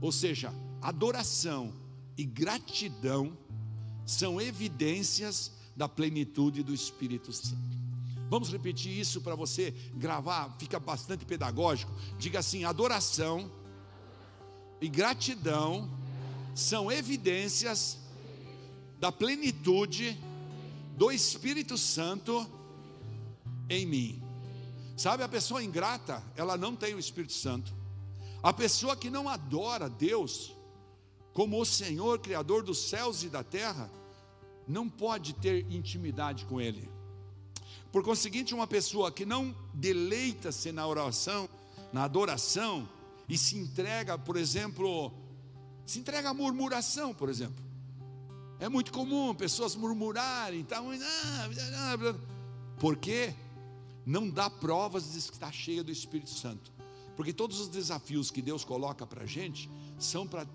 ou 0.00 0.12
seja, 0.12 0.52
adoração 0.80 1.72
e 2.16 2.24
gratidão 2.24 3.36
são 4.06 4.40
evidências 4.40 5.52
da 5.76 5.88
plenitude 5.88 6.62
do 6.62 6.74
Espírito 6.74 7.32
Santo. 7.32 7.80
Vamos 8.28 8.52
repetir 8.52 8.96
isso 8.96 9.20
para 9.20 9.34
você 9.34 9.74
gravar, 9.94 10.54
fica 10.58 10.78
bastante 10.78 11.24
pedagógico. 11.24 11.92
Diga 12.18 12.38
assim: 12.38 12.64
adoração 12.64 13.50
e 14.80 14.88
gratidão 14.88 15.90
são 16.54 16.90
evidências 16.92 17.98
da 19.00 19.10
plenitude 19.10 20.16
do 20.96 21.10
Espírito 21.10 21.76
Santo 21.76 22.46
em 23.70 23.86
mim. 23.86 24.22
Sabe, 24.96 25.22
a 25.22 25.28
pessoa 25.28 25.64
ingrata, 25.64 26.22
ela 26.36 26.58
não 26.58 26.76
tem 26.76 26.94
o 26.94 26.98
Espírito 26.98 27.32
Santo. 27.32 27.72
A 28.42 28.52
pessoa 28.52 28.96
que 28.96 29.08
não 29.08 29.28
adora 29.28 29.88
Deus 29.88 30.54
como 31.32 31.60
o 31.60 31.64
Senhor, 31.64 32.18
Criador 32.18 32.62
dos 32.62 32.88
céus 32.88 33.22
e 33.22 33.28
da 33.28 33.42
terra, 33.42 33.90
não 34.66 34.88
pode 34.88 35.32
ter 35.34 35.64
intimidade 35.70 36.44
com 36.44 36.60
Ele. 36.60 36.90
Por 37.92 38.04
conseguinte, 38.04 38.54
uma 38.54 38.66
pessoa 38.66 39.10
que 39.10 39.24
não 39.24 39.54
deleita-se 39.72 40.70
na 40.72 40.86
oração, 40.86 41.48
na 41.92 42.04
adoração, 42.04 42.88
e 43.28 43.38
se 43.38 43.56
entrega, 43.56 44.18
por 44.18 44.36
exemplo, 44.36 45.12
se 45.86 45.98
entrega 45.98 46.30
à 46.30 46.34
murmuração, 46.34 47.14
por 47.14 47.28
exemplo. 47.28 47.64
É 48.58 48.68
muito 48.68 48.92
comum 48.92 49.34
pessoas 49.34 49.74
murmurarem, 49.74 50.64
tá, 50.64 50.82
porque 52.78 53.34
não 54.04 54.28
dá 54.28 54.48
provas 54.48 55.12
de 55.12 55.18
que 55.20 55.34
está 55.34 55.50
cheia 55.52 55.82
do 55.82 55.92
Espírito 55.92 56.30
Santo. 56.30 56.72
Porque 57.16 57.32
todos 57.32 57.60
os 57.60 57.68
desafios 57.68 58.30
que 58.30 58.40
Deus 58.40 58.64
coloca 58.64 59.06
para 59.06 59.24
a 59.24 59.26
gente 59.26 59.68
são 59.98 60.26
para 60.26 60.46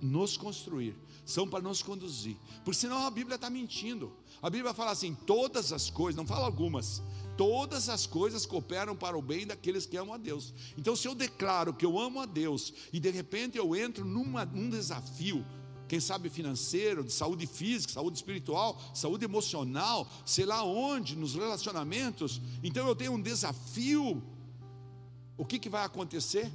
nos 0.00 0.36
construir, 0.36 0.96
são 1.24 1.48
para 1.48 1.62
nos 1.62 1.82
conduzir. 1.82 2.36
Porque 2.64 2.78
senão 2.78 3.06
a 3.06 3.10
Bíblia 3.10 3.36
está 3.36 3.48
mentindo. 3.48 4.12
A 4.40 4.50
Bíblia 4.50 4.74
fala 4.74 4.90
assim: 4.90 5.14
todas 5.14 5.72
as 5.72 5.90
coisas, 5.90 6.16
não 6.16 6.26
fala 6.26 6.44
algumas, 6.44 7.02
todas 7.36 7.88
as 7.88 8.06
coisas 8.06 8.44
cooperam 8.44 8.96
para 8.96 9.16
o 9.16 9.22
bem 9.22 9.46
daqueles 9.46 9.86
que 9.86 9.96
amam 9.96 10.14
a 10.14 10.18
Deus. 10.18 10.52
Então, 10.76 10.96
se 10.96 11.06
eu 11.06 11.14
declaro 11.14 11.72
que 11.72 11.86
eu 11.86 11.98
amo 11.98 12.20
a 12.20 12.26
Deus 12.26 12.72
e 12.92 13.00
de 13.00 13.10
repente 13.10 13.56
eu 13.56 13.74
entro 13.74 14.04
num 14.04 14.68
desafio, 14.68 15.44
quem 15.92 16.00
sabe 16.00 16.30
financeiro, 16.30 17.04
de 17.04 17.12
saúde 17.12 17.46
física, 17.46 17.92
saúde 17.92 18.16
espiritual, 18.16 18.80
saúde 18.94 19.26
emocional, 19.26 20.10
sei 20.24 20.46
lá 20.46 20.64
onde, 20.64 21.14
nos 21.14 21.34
relacionamentos, 21.34 22.40
então 22.62 22.88
eu 22.88 22.96
tenho 22.96 23.12
um 23.12 23.20
desafio, 23.20 24.22
o 25.36 25.44
que, 25.44 25.58
que 25.58 25.68
vai 25.68 25.84
acontecer? 25.84 26.50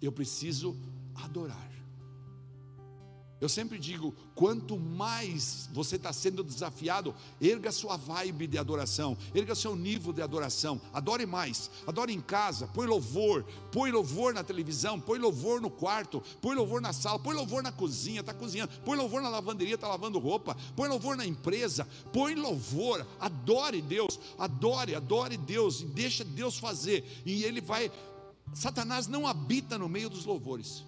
Eu 0.00 0.12
preciso 0.12 0.76
adorar. 1.16 1.67
Eu 3.40 3.48
sempre 3.48 3.78
digo: 3.78 4.12
quanto 4.34 4.78
mais 4.78 5.68
você 5.72 5.96
está 5.96 6.12
sendo 6.12 6.42
desafiado, 6.42 7.14
erga 7.40 7.70
sua 7.70 7.96
vibe 7.96 8.48
de 8.48 8.58
adoração, 8.58 9.16
erga 9.34 9.54
seu 9.54 9.76
nível 9.76 10.12
de 10.12 10.20
adoração, 10.20 10.80
adore 10.92 11.24
mais, 11.24 11.70
adore 11.86 12.12
em 12.12 12.20
casa, 12.20 12.66
põe 12.68 12.86
louvor, 12.86 13.44
põe 13.70 13.92
louvor 13.92 14.34
na 14.34 14.42
televisão, 14.42 15.00
põe 15.00 15.18
louvor 15.18 15.60
no 15.60 15.70
quarto, 15.70 16.22
põe 16.40 16.56
louvor 16.56 16.80
na 16.80 16.92
sala, 16.92 17.18
põe 17.18 17.34
louvor 17.34 17.62
na 17.62 17.70
cozinha, 17.70 18.20
está 18.20 18.34
cozinhando, 18.34 18.72
põe 18.84 18.96
louvor 18.96 19.22
na 19.22 19.28
lavanderia, 19.28 19.76
está 19.76 19.86
lavando 19.86 20.18
roupa, 20.18 20.56
põe 20.74 20.88
louvor 20.88 21.16
na 21.16 21.24
empresa, 21.24 21.86
põe 22.12 22.34
louvor, 22.34 23.06
adore 23.20 23.80
Deus, 23.80 24.18
adore, 24.36 24.96
adore 24.96 25.36
Deus, 25.36 25.80
e 25.80 25.84
deixa 25.84 26.24
Deus 26.24 26.58
fazer, 26.58 27.22
e 27.24 27.44
Ele 27.44 27.60
vai. 27.60 27.90
Satanás 28.52 29.06
não 29.06 29.26
habita 29.26 29.78
no 29.78 29.88
meio 29.88 30.10
dos 30.10 30.24
louvores. 30.24 30.82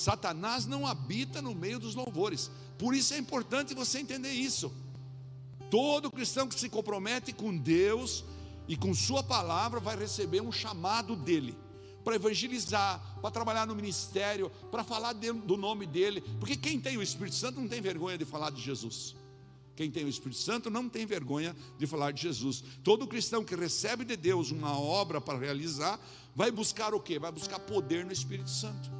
Satanás 0.00 0.66
não 0.66 0.86
habita 0.86 1.40
no 1.40 1.54
meio 1.54 1.78
dos 1.78 1.94
louvores. 1.94 2.50
Por 2.78 2.94
isso 2.94 3.14
é 3.14 3.18
importante 3.18 3.74
você 3.74 3.98
entender 3.98 4.32
isso. 4.32 4.72
Todo 5.70 6.10
cristão 6.10 6.48
que 6.48 6.58
se 6.58 6.68
compromete 6.68 7.32
com 7.32 7.56
Deus 7.56 8.24
e 8.66 8.76
com 8.76 8.94
Sua 8.94 9.22
palavra 9.22 9.78
vai 9.78 9.96
receber 9.96 10.40
um 10.40 10.50
chamado 10.50 11.14
dele 11.14 11.56
para 12.02 12.16
evangelizar, 12.16 13.00
para 13.20 13.30
trabalhar 13.30 13.66
no 13.66 13.74
ministério, 13.74 14.50
para 14.70 14.82
falar 14.82 15.12
do 15.12 15.56
nome 15.56 15.86
dele. 15.86 16.22
Porque 16.38 16.56
quem 16.56 16.80
tem 16.80 16.96
o 16.96 17.02
Espírito 17.02 17.36
Santo 17.36 17.60
não 17.60 17.68
tem 17.68 17.80
vergonha 17.80 18.16
de 18.16 18.24
falar 18.24 18.50
de 18.50 18.60
Jesus. 18.60 19.14
Quem 19.76 19.90
tem 19.90 20.04
o 20.04 20.08
Espírito 20.08 20.40
Santo 20.40 20.68
não 20.70 20.88
tem 20.88 21.06
vergonha 21.06 21.56
de 21.78 21.86
falar 21.86 22.10
de 22.12 22.22
Jesus. 22.22 22.62
Todo 22.82 23.06
cristão 23.06 23.44
que 23.44 23.54
recebe 23.54 24.04
de 24.04 24.16
Deus 24.16 24.50
uma 24.50 24.78
obra 24.78 25.20
para 25.20 25.38
realizar, 25.38 25.98
vai 26.34 26.50
buscar 26.50 26.92
o 26.94 27.00
quê? 27.00 27.18
Vai 27.18 27.32
buscar 27.32 27.58
poder 27.58 28.04
no 28.04 28.12
Espírito 28.12 28.50
Santo. 28.50 28.99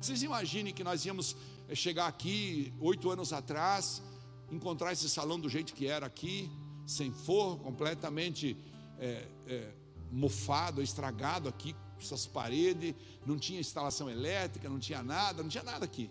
Vocês 0.00 0.22
imaginem 0.22 0.72
que 0.72 0.84
nós 0.84 1.04
íamos 1.04 1.36
eh, 1.68 1.74
chegar 1.74 2.06
aqui 2.06 2.72
oito 2.80 3.10
anos 3.10 3.32
atrás, 3.32 4.02
encontrar 4.50 4.92
esse 4.92 5.08
salão 5.08 5.38
do 5.40 5.48
jeito 5.48 5.74
que 5.74 5.86
era 5.86 6.06
aqui, 6.06 6.50
sem 6.86 7.12
forro, 7.12 7.58
completamente 7.58 8.56
é, 8.98 9.26
é, 9.46 9.72
mofado, 10.10 10.82
estragado 10.82 11.48
aqui, 11.48 11.74
essas 12.00 12.26
paredes, 12.26 12.94
não 13.26 13.38
tinha 13.38 13.60
instalação 13.60 14.08
elétrica, 14.08 14.68
não 14.68 14.78
tinha 14.78 15.02
nada, 15.02 15.42
não 15.42 15.50
tinha 15.50 15.64
nada 15.64 15.84
aqui. 15.84 16.10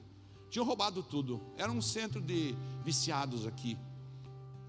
Tinham 0.50 0.66
roubado 0.66 1.02
tudo. 1.02 1.42
Era 1.58 1.72
um 1.72 1.82
centro 1.82 2.22
de 2.22 2.56
viciados 2.84 3.48
aqui. 3.48 3.78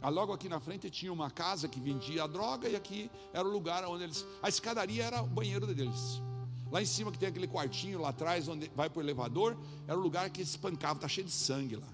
Ah, 0.00 0.08
logo 0.08 0.32
aqui 0.32 0.48
na 0.48 0.60
frente 0.60 0.88
tinha 0.90 1.12
uma 1.12 1.30
casa 1.30 1.68
que 1.68 1.80
vendia 1.80 2.26
droga 2.28 2.68
e 2.68 2.76
aqui 2.76 3.10
era 3.32 3.46
o 3.46 3.50
lugar 3.50 3.84
onde 3.84 4.04
eles. 4.04 4.24
A 4.40 4.48
escadaria 4.48 5.04
era 5.04 5.22
o 5.22 5.26
banheiro 5.26 5.66
deles. 5.66 6.22
Lá 6.70 6.82
em 6.82 6.86
cima 6.86 7.10
que 7.10 7.18
tem 7.18 7.28
aquele 7.28 7.48
quartinho 7.48 8.00
lá 8.00 8.10
atrás 8.10 8.46
onde 8.46 8.70
vai 8.74 8.90
para 8.90 8.98
o 8.98 9.02
elevador, 9.02 9.56
era 9.86 9.98
o 9.98 10.02
lugar 10.02 10.28
que 10.30 10.40
eles 10.40 10.50
espancavam, 10.50 10.96
está 10.96 11.08
cheio 11.08 11.26
de 11.26 11.32
sangue 11.32 11.76
lá. 11.76 11.88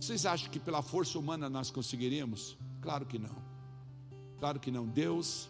Vocês 0.00 0.24
acham 0.24 0.50
que 0.50 0.58
pela 0.58 0.82
força 0.82 1.18
humana 1.18 1.50
nós 1.50 1.70
conseguiríamos? 1.70 2.56
Claro 2.80 3.04
que 3.04 3.18
não. 3.18 3.36
Claro 4.38 4.60
que 4.60 4.70
não. 4.70 4.86
Deus 4.86 5.48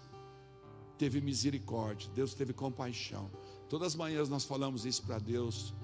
teve 0.96 1.20
misericórdia, 1.20 2.10
Deus 2.14 2.34
teve 2.34 2.52
compaixão. 2.52 3.30
Todas 3.68 3.88
as 3.88 3.94
manhãs 3.94 4.28
nós 4.28 4.44
falamos 4.44 4.84
isso 4.86 5.02
para 5.02 5.18
Deus. 5.18 5.74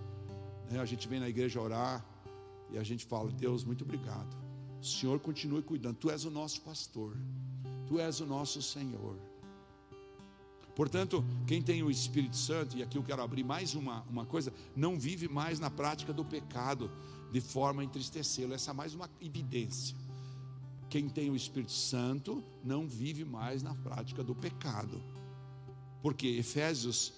Né? 0.70 0.80
A 0.80 0.84
gente 0.84 1.06
vem 1.06 1.20
na 1.20 1.28
igreja 1.28 1.60
orar 1.60 2.04
e 2.70 2.78
a 2.78 2.82
gente 2.82 3.04
fala: 3.04 3.30
Deus, 3.30 3.62
muito 3.64 3.84
obrigado. 3.84 4.36
O 4.80 4.84
Senhor 4.84 5.20
continue 5.20 5.62
cuidando. 5.62 5.96
Tu 5.96 6.10
és 6.10 6.24
o 6.24 6.30
nosso 6.30 6.60
pastor, 6.62 7.16
Tu 7.86 8.00
és 8.00 8.20
o 8.20 8.26
nosso 8.26 8.62
Senhor. 8.62 9.16
Portanto, 10.74 11.24
quem 11.46 11.60
tem 11.60 11.82
o 11.82 11.90
Espírito 11.90 12.36
Santo, 12.36 12.76
e 12.76 12.82
aqui 12.82 12.96
eu 12.96 13.02
quero 13.02 13.22
abrir 13.22 13.44
mais 13.44 13.74
uma, 13.74 14.02
uma 14.08 14.24
coisa, 14.24 14.52
não 14.74 14.98
vive 14.98 15.28
mais 15.28 15.60
na 15.60 15.70
prática 15.70 16.12
do 16.12 16.24
pecado 16.24 16.90
de 17.30 17.40
forma 17.40 17.82
a 17.82 17.84
entristecê-lo. 17.84 18.54
Essa 18.54 18.70
é 18.70 18.74
mais 18.74 18.94
uma 18.94 19.10
evidência. 19.20 19.96
Quem 20.88 21.08
tem 21.08 21.30
o 21.30 21.36
Espírito 21.36 21.72
Santo 21.72 22.42
não 22.62 22.86
vive 22.86 23.24
mais 23.24 23.62
na 23.62 23.74
prática 23.74 24.22
do 24.22 24.34
pecado. 24.34 25.02
Porque 26.02 26.26
Efésios 26.26 27.12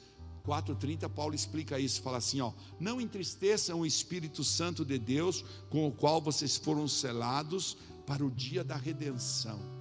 4:30 0.44 1.08
Paulo 1.08 1.34
explica 1.34 1.78
isso, 1.78 2.02
fala 2.02 2.18
assim, 2.18 2.40
ó: 2.40 2.52
"Não 2.78 3.00
entristeçam 3.00 3.80
o 3.80 3.86
Espírito 3.86 4.44
Santo 4.44 4.84
de 4.84 4.98
Deus, 4.98 5.44
com 5.70 5.88
o 5.88 5.92
qual 5.92 6.20
vocês 6.20 6.56
foram 6.56 6.86
selados 6.86 7.76
para 8.06 8.24
o 8.24 8.30
dia 8.30 8.62
da 8.62 8.76
redenção." 8.76 9.73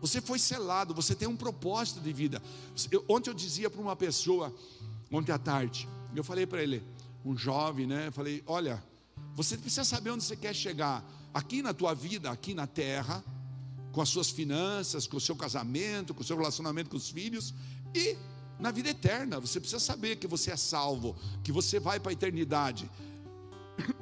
Você 0.00 0.20
foi 0.20 0.38
selado, 0.38 0.94
você 0.94 1.14
tem 1.14 1.26
um 1.26 1.36
propósito 1.36 2.00
de 2.00 2.12
vida. 2.12 2.42
Eu, 2.90 3.04
ontem 3.08 3.30
eu 3.30 3.34
dizia 3.34 3.70
para 3.70 3.80
uma 3.80 3.96
pessoa, 3.96 4.54
ontem 5.10 5.32
à 5.32 5.38
tarde, 5.38 5.88
eu 6.14 6.22
falei 6.24 6.46
para 6.46 6.62
ele, 6.62 6.82
um 7.24 7.36
jovem, 7.36 7.86
né? 7.86 8.08
Eu 8.08 8.12
falei: 8.12 8.42
"Olha, 8.46 8.82
você 9.34 9.56
precisa 9.56 9.84
saber 9.84 10.10
onde 10.10 10.24
você 10.24 10.36
quer 10.36 10.54
chegar 10.54 11.04
aqui 11.32 11.62
na 11.62 11.74
tua 11.74 11.94
vida, 11.94 12.30
aqui 12.30 12.54
na 12.54 12.66
terra, 12.66 13.22
com 13.92 14.00
as 14.00 14.08
suas 14.08 14.30
finanças, 14.30 15.06
com 15.06 15.16
o 15.16 15.20
seu 15.20 15.34
casamento, 15.34 16.14
com 16.14 16.20
o 16.20 16.24
seu 16.24 16.36
relacionamento 16.36 16.90
com 16.90 16.96
os 16.96 17.08
filhos 17.08 17.54
e 17.94 18.16
na 18.58 18.70
vida 18.70 18.90
eterna. 18.90 19.40
Você 19.40 19.60
precisa 19.60 19.80
saber 19.80 20.16
que 20.16 20.26
você 20.26 20.50
é 20.50 20.56
salvo, 20.56 21.16
que 21.42 21.52
você 21.52 21.78
vai 21.80 21.98
para 22.00 22.10
a 22.10 22.12
eternidade. 22.12 22.90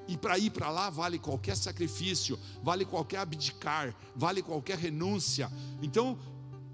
E 0.06 0.16
para 0.16 0.38
ir 0.38 0.50
para 0.50 0.70
lá 0.70 0.90
vale 0.90 1.18
qualquer 1.18 1.56
sacrifício, 1.56 2.38
vale 2.62 2.84
qualquer 2.84 3.18
abdicar, 3.18 3.94
vale 4.14 4.42
qualquer 4.42 4.78
renúncia. 4.78 5.50
Então, 5.82 6.18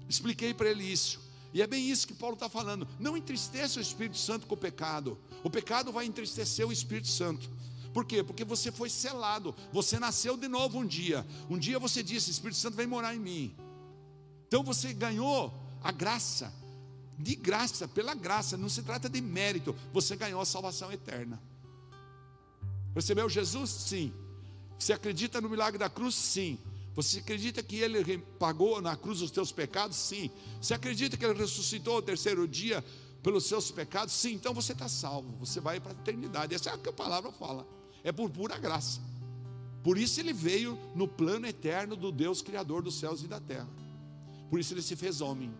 expliquei 0.09 0.53
para 0.53 0.69
ele 0.69 0.83
isso. 0.83 1.19
E 1.53 1.61
é 1.61 1.67
bem 1.67 1.89
isso 1.89 2.07
que 2.07 2.13
Paulo 2.13 2.35
está 2.35 2.49
falando. 2.49 2.87
Não 2.99 3.17
entristeça 3.17 3.79
o 3.79 3.81
Espírito 3.81 4.17
Santo 4.17 4.47
com 4.47 4.55
o 4.55 4.57
pecado. 4.57 5.17
O 5.43 5.49
pecado 5.49 5.91
vai 5.91 6.05
entristecer 6.05 6.67
o 6.67 6.71
Espírito 6.71 7.07
Santo. 7.07 7.49
Por 7.93 8.05
quê? 8.05 8.23
Porque 8.23 8.45
você 8.45 8.71
foi 8.71 8.89
selado, 8.89 9.53
você 9.71 9.99
nasceu 9.99 10.37
de 10.37 10.47
novo 10.47 10.79
um 10.79 10.85
dia. 10.85 11.25
Um 11.49 11.57
dia 11.57 11.77
você 11.77 12.01
disse: 12.01 12.31
Espírito 12.31 12.57
Santo 12.57 12.77
vem 12.77 12.87
morar 12.87 13.13
em 13.13 13.19
mim. 13.19 13.55
Então 14.47 14.63
você 14.63 14.93
ganhou 14.93 15.53
a 15.83 15.91
graça, 15.91 16.53
de 17.17 17.35
graça, 17.35 17.87
pela 17.87 18.13
graça, 18.13 18.57
não 18.57 18.69
se 18.69 18.81
trata 18.81 19.09
de 19.09 19.21
mérito, 19.21 19.75
você 19.93 20.15
ganhou 20.15 20.41
a 20.41 20.45
salvação 20.45 20.91
eterna. 20.91 21.41
Recebeu 22.95 23.29
Jesus? 23.29 23.69
Sim. 23.69 24.13
Você 24.77 24.93
acredita 24.93 25.39
no 25.39 25.49
milagre 25.49 25.77
da 25.77 25.89
cruz? 25.89 26.15
Sim. 26.15 26.57
Você 26.95 27.19
acredita 27.19 27.63
que 27.63 27.77
ele 27.77 28.17
pagou 28.37 28.81
na 28.81 28.95
cruz 28.95 29.21
os 29.21 29.31
teus 29.31 29.51
pecados? 29.51 29.95
Sim. 29.95 30.29
Você 30.61 30.73
acredita 30.73 31.15
que 31.15 31.25
ele 31.25 31.37
ressuscitou 31.37 31.97
o 31.97 32.01
terceiro 32.01 32.47
dia 32.47 32.83
pelos 33.23 33.45
seus 33.45 33.71
pecados? 33.71 34.13
Sim. 34.13 34.33
Então 34.33 34.53
você 34.53 34.73
está 34.73 34.89
salvo, 34.89 35.35
você 35.39 35.59
vai 35.59 35.79
para 35.79 35.91
a 35.91 35.95
eternidade. 35.95 36.53
Essa 36.53 36.71
é 36.71 36.75
o 36.75 36.79
que 36.79 36.89
a 36.89 36.93
palavra 36.93 37.31
fala 37.31 37.65
é 38.03 38.11
por 38.11 38.29
pura 38.29 38.57
graça. 38.57 38.99
Por 39.83 39.97
isso 39.97 40.19
ele 40.19 40.33
veio 40.33 40.77
no 40.95 41.07
plano 41.07 41.47
eterno 41.47 41.95
do 41.95 42.11
Deus 42.11 42.41
Criador 42.41 42.83
dos 42.83 42.99
céus 42.99 43.23
e 43.23 43.27
da 43.27 43.39
terra. 43.39 43.67
Por 44.49 44.59
isso 44.59 44.73
ele 44.73 44.81
se 44.81 44.95
fez 44.95 45.21
homem. 45.21 45.51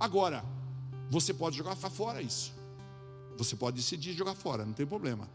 Agora, 0.00 0.44
você 1.10 1.32
pode 1.32 1.56
jogar 1.56 1.76
fora 1.76 2.20
isso. 2.20 2.52
Você 3.36 3.54
pode 3.54 3.76
decidir 3.76 4.14
jogar 4.14 4.34
fora, 4.34 4.64
não 4.64 4.72
tem 4.72 4.86
problema. 4.86 5.28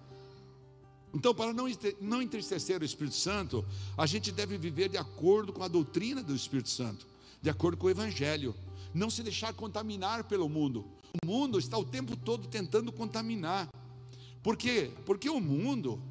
Então, 1.13 1.33
para 1.35 1.53
não, 1.53 1.65
não 1.99 2.21
entristecer 2.21 2.81
o 2.81 2.85
Espírito 2.85 3.15
Santo, 3.15 3.65
a 3.97 4.05
gente 4.05 4.31
deve 4.31 4.57
viver 4.57 4.89
de 4.89 4.97
acordo 4.97 5.51
com 5.51 5.63
a 5.63 5.67
doutrina 5.67 6.23
do 6.23 6.35
Espírito 6.35 6.69
Santo, 6.69 7.05
de 7.41 7.49
acordo 7.49 7.77
com 7.77 7.87
o 7.87 7.89
Evangelho. 7.89 8.55
Não 8.93 9.09
se 9.09 9.23
deixar 9.23 9.53
contaminar 9.53 10.23
pelo 10.23 10.47
mundo. 10.47 10.85
O 11.21 11.25
mundo 11.25 11.59
está 11.59 11.77
o 11.77 11.85
tempo 11.85 12.15
todo 12.15 12.47
tentando 12.47 12.91
contaminar. 12.91 13.69
Por 14.41 14.55
quê? 14.55 14.91
Porque 15.05 15.29
o 15.29 15.39
mundo 15.39 16.01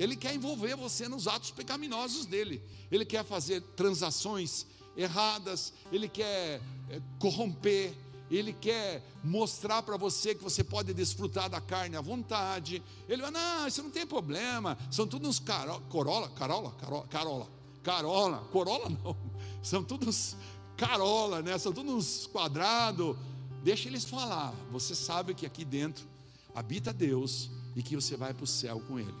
ele 0.00 0.16
quer 0.16 0.34
envolver 0.34 0.74
você 0.76 1.06
nos 1.08 1.28
atos 1.28 1.50
pecaminosos 1.50 2.24
dele. 2.24 2.62
Ele 2.90 3.04
quer 3.04 3.22
fazer 3.22 3.60
transações 3.76 4.66
erradas, 4.96 5.74
ele 5.92 6.08
quer 6.08 6.62
é, 6.88 7.02
corromper, 7.18 7.94
ele 8.30 8.52
quer 8.52 9.02
mostrar 9.24 9.82
para 9.82 9.96
você 9.96 10.34
que 10.34 10.42
você 10.42 10.62
pode 10.62 10.94
desfrutar 10.94 11.50
da 11.50 11.60
carne 11.60 11.96
à 11.96 12.00
vontade. 12.00 12.80
Ele 13.08 13.22
vai, 13.22 13.30
não, 13.30 13.66
isso 13.66 13.82
não 13.82 13.90
tem 13.90 14.06
problema. 14.06 14.78
São 14.90 15.06
todos 15.06 15.28
uns 15.28 15.38
caro, 15.40 15.80
corola, 15.88 16.28
carola, 16.30 16.70
carola, 16.72 17.06
carola, 17.08 17.48
carola, 17.82 18.38
corola 18.52 18.88
não. 18.88 19.16
São 19.62 19.82
todos 19.82 20.36
carola, 20.76 21.42
né? 21.42 21.58
São 21.58 21.72
todos 21.72 21.92
uns 21.92 22.26
quadrados. 22.26 23.16
Deixa 23.64 23.88
eles 23.88 24.04
falar. 24.04 24.54
Você 24.70 24.94
sabe 24.94 25.34
que 25.34 25.44
aqui 25.44 25.64
dentro 25.64 26.06
habita 26.54 26.92
Deus 26.92 27.50
e 27.74 27.82
que 27.82 27.96
você 27.96 28.16
vai 28.16 28.32
para 28.32 28.44
o 28.44 28.46
céu 28.46 28.80
com 28.86 28.98
Ele. 28.98 29.14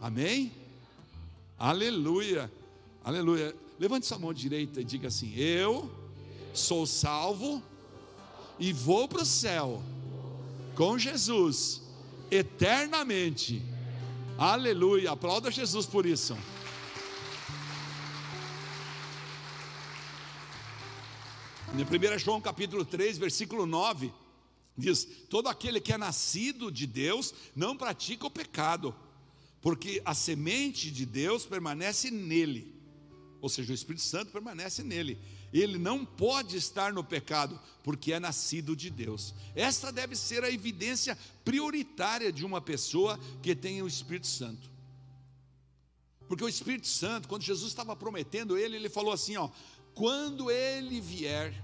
Amém? 0.00 0.52
Aleluia. 1.58 2.50
Aleluia. 3.02 3.54
Levante 3.78 4.06
sua 4.06 4.18
mão 4.18 4.32
direita 4.32 4.80
e 4.80 4.84
diga 4.84 5.08
assim: 5.08 5.34
Eu 5.34 5.90
sou 6.54 6.86
salvo 6.86 7.60
e 8.58 8.72
vou 8.72 9.08
para 9.08 9.22
o 9.22 9.26
céu 9.26 9.82
com 10.74 10.98
Jesus 10.98 11.82
eternamente. 12.30 13.62
Aleluia. 14.36 15.12
Aplauda 15.12 15.50
Jesus 15.50 15.86
por 15.86 16.06
isso. 16.06 16.36
Em 21.72 21.82
1 21.82 22.18
João 22.18 22.40
capítulo 22.40 22.84
3, 22.84 23.18
versículo 23.18 23.66
9, 23.66 24.12
diz: 24.76 25.06
Todo 25.28 25.48
aquele 25.48 25.80
que 25.80 25.92
é 25.92 25.98
nascido 25.98 26.70
de 26.70 26.86
Deus 26.86 27.34
não 27.54 27.76
pratica 27.76 28.26
o 28.26 28.30
pecado 28.30 28.94
porque 29.64 30.02
a 30.04 30.14
semente 30.14 30.90
de 30.90 31.06
Deus 31.06 31.46
permanece 31.46 32.10
nele, 32.10 32.70
ou 33.40 33.48
seja, 33.48 33.72
o 33.72 33.74
Espírito 33.74 34.02
Santo 34.02 34.30
permanece 34.30 34.82
nele. 34.82 35.18
Ele 35.54 35.78
não 35.78 36.04
pode 36.04 36.56
estar 36.56 36.92
no 36.92 37.04
pecado, 37.04 37.60
porque 37.84 38.12
é 38.12 38.18
nascido 38.18 38.74
de 38.74 38.90
Deus. 38.90 39.32
Esta 39.54 39.92
deve 39.92 40.16
ser 40.16 40.42
a 40.42 40.50
evidência 40.50 41.16
prioritária 41.44 42.32
de 42.32 42.44
uma 42.44 42.60
pessoa 42.60 43.16
que 43.40 43.54
tem 43.54 43.80
o 43.80 43.86
Espírito 43.86 44.26
Santo. 44.26 44.68
Porque 46.26 46.42
o 46.42 46.48
Espírito 46.48 46.88
Santo, 46.88 47.28
quando 47.28 47.42
Jesus 47.42 47.68
estava 47.68 47.94
prometendo 47.94 48.58
ele, 48.58 48.74
ele 48.74 48.88
falou 48.88 49.12
assim: 49.12 49.36
ó, 49.36 49.48
quando 49.94 50.50
ele 50.50 51.00
vier, 51.00 51.54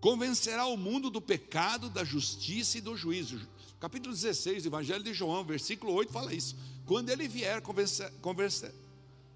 convencerá 0.00 0.66
o 0.66 0.76
mundo 0.76 1.10
do 1.10 1.20
pecado, 1.20 1.88
da 1.88 2.02
justiça 2.02 2.78
e 2.78 2.80
do 2.80 2.96
juízo. 2.96 3.40
Capítulo 3.78 4.12
16 4.12 4.64
do 4.64 4.68
Evangelho 4.68 5.04
de 5.04 5.14
João, 5.14 5.44
versículo 5.44 5.92
8, 5.92 6.12
fala 6.12 6.34
isso. 6.34 6.56
Quando 6.84 7.08
ele 7.10 7.28
vier, 7.28 7.62
convencer, 7.62 8.10
convencer, 8.20 8.74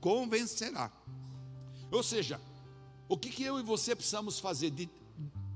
convencerá. 0.00 0.90
Ou 1.92 2.02
seja, 2.02 2.40
o 3.08 3.16
que, 3.16 3.30
que 3.30 3.42
eu 3.42 3.58
e 3.58 3.62
você 3.62 3.94
precisamos 3.94 4.38
fazer? 4.38 4.70
De, 4.70 4.88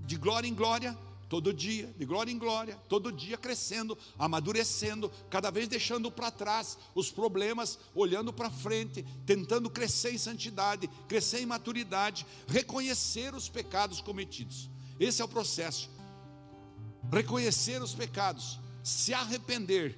de 0.03 0.17
glória 0.17 0.49
em 0.49 0.55
glória, 0.55 0.97
todo 1.29 1.53
dia, 1.53 1.95
de 1.99 2.05
glória 2.05 2.33
em 2.33 2.39
glória, 2.39 2.77
todo 2.89 3.13
dia 3.13 3.37
crescendo, 3.37 3.97
amadurecendo, 4.19 5.11
cada 5.29 5.51
vez 5.51 5.69
deixando 5.69 6.11
para 6.11 6.31
trás 6.31 6.79
os 6.95 7.11
problemas, 7.11 7.79
olhando 7.95 8.33
para 8.33 8.51
frente, 8.51 9.05
tentando 9.27 9.69
crescer 9.69 10.15
em 10.15 10.19
santidade, 10.19 10.89
crescer 11.07 11.41
em 11.41 11.47
maturidade, 11.47 12.27
reconhecer 12.47 13.35
os 13.35 13.49
pecados 13.49 14.01
cometidos. 14.01 14.71
Esse 14.99 15.21
é 15.21 15.25
o 15.25 15.29
processo. 15.29 15.91
Reconhecer 17.13 17.81
os 17.83 17.95
pecados, 17.95 18.59
se 18.83 19.15
arrepender, 19.15 19.97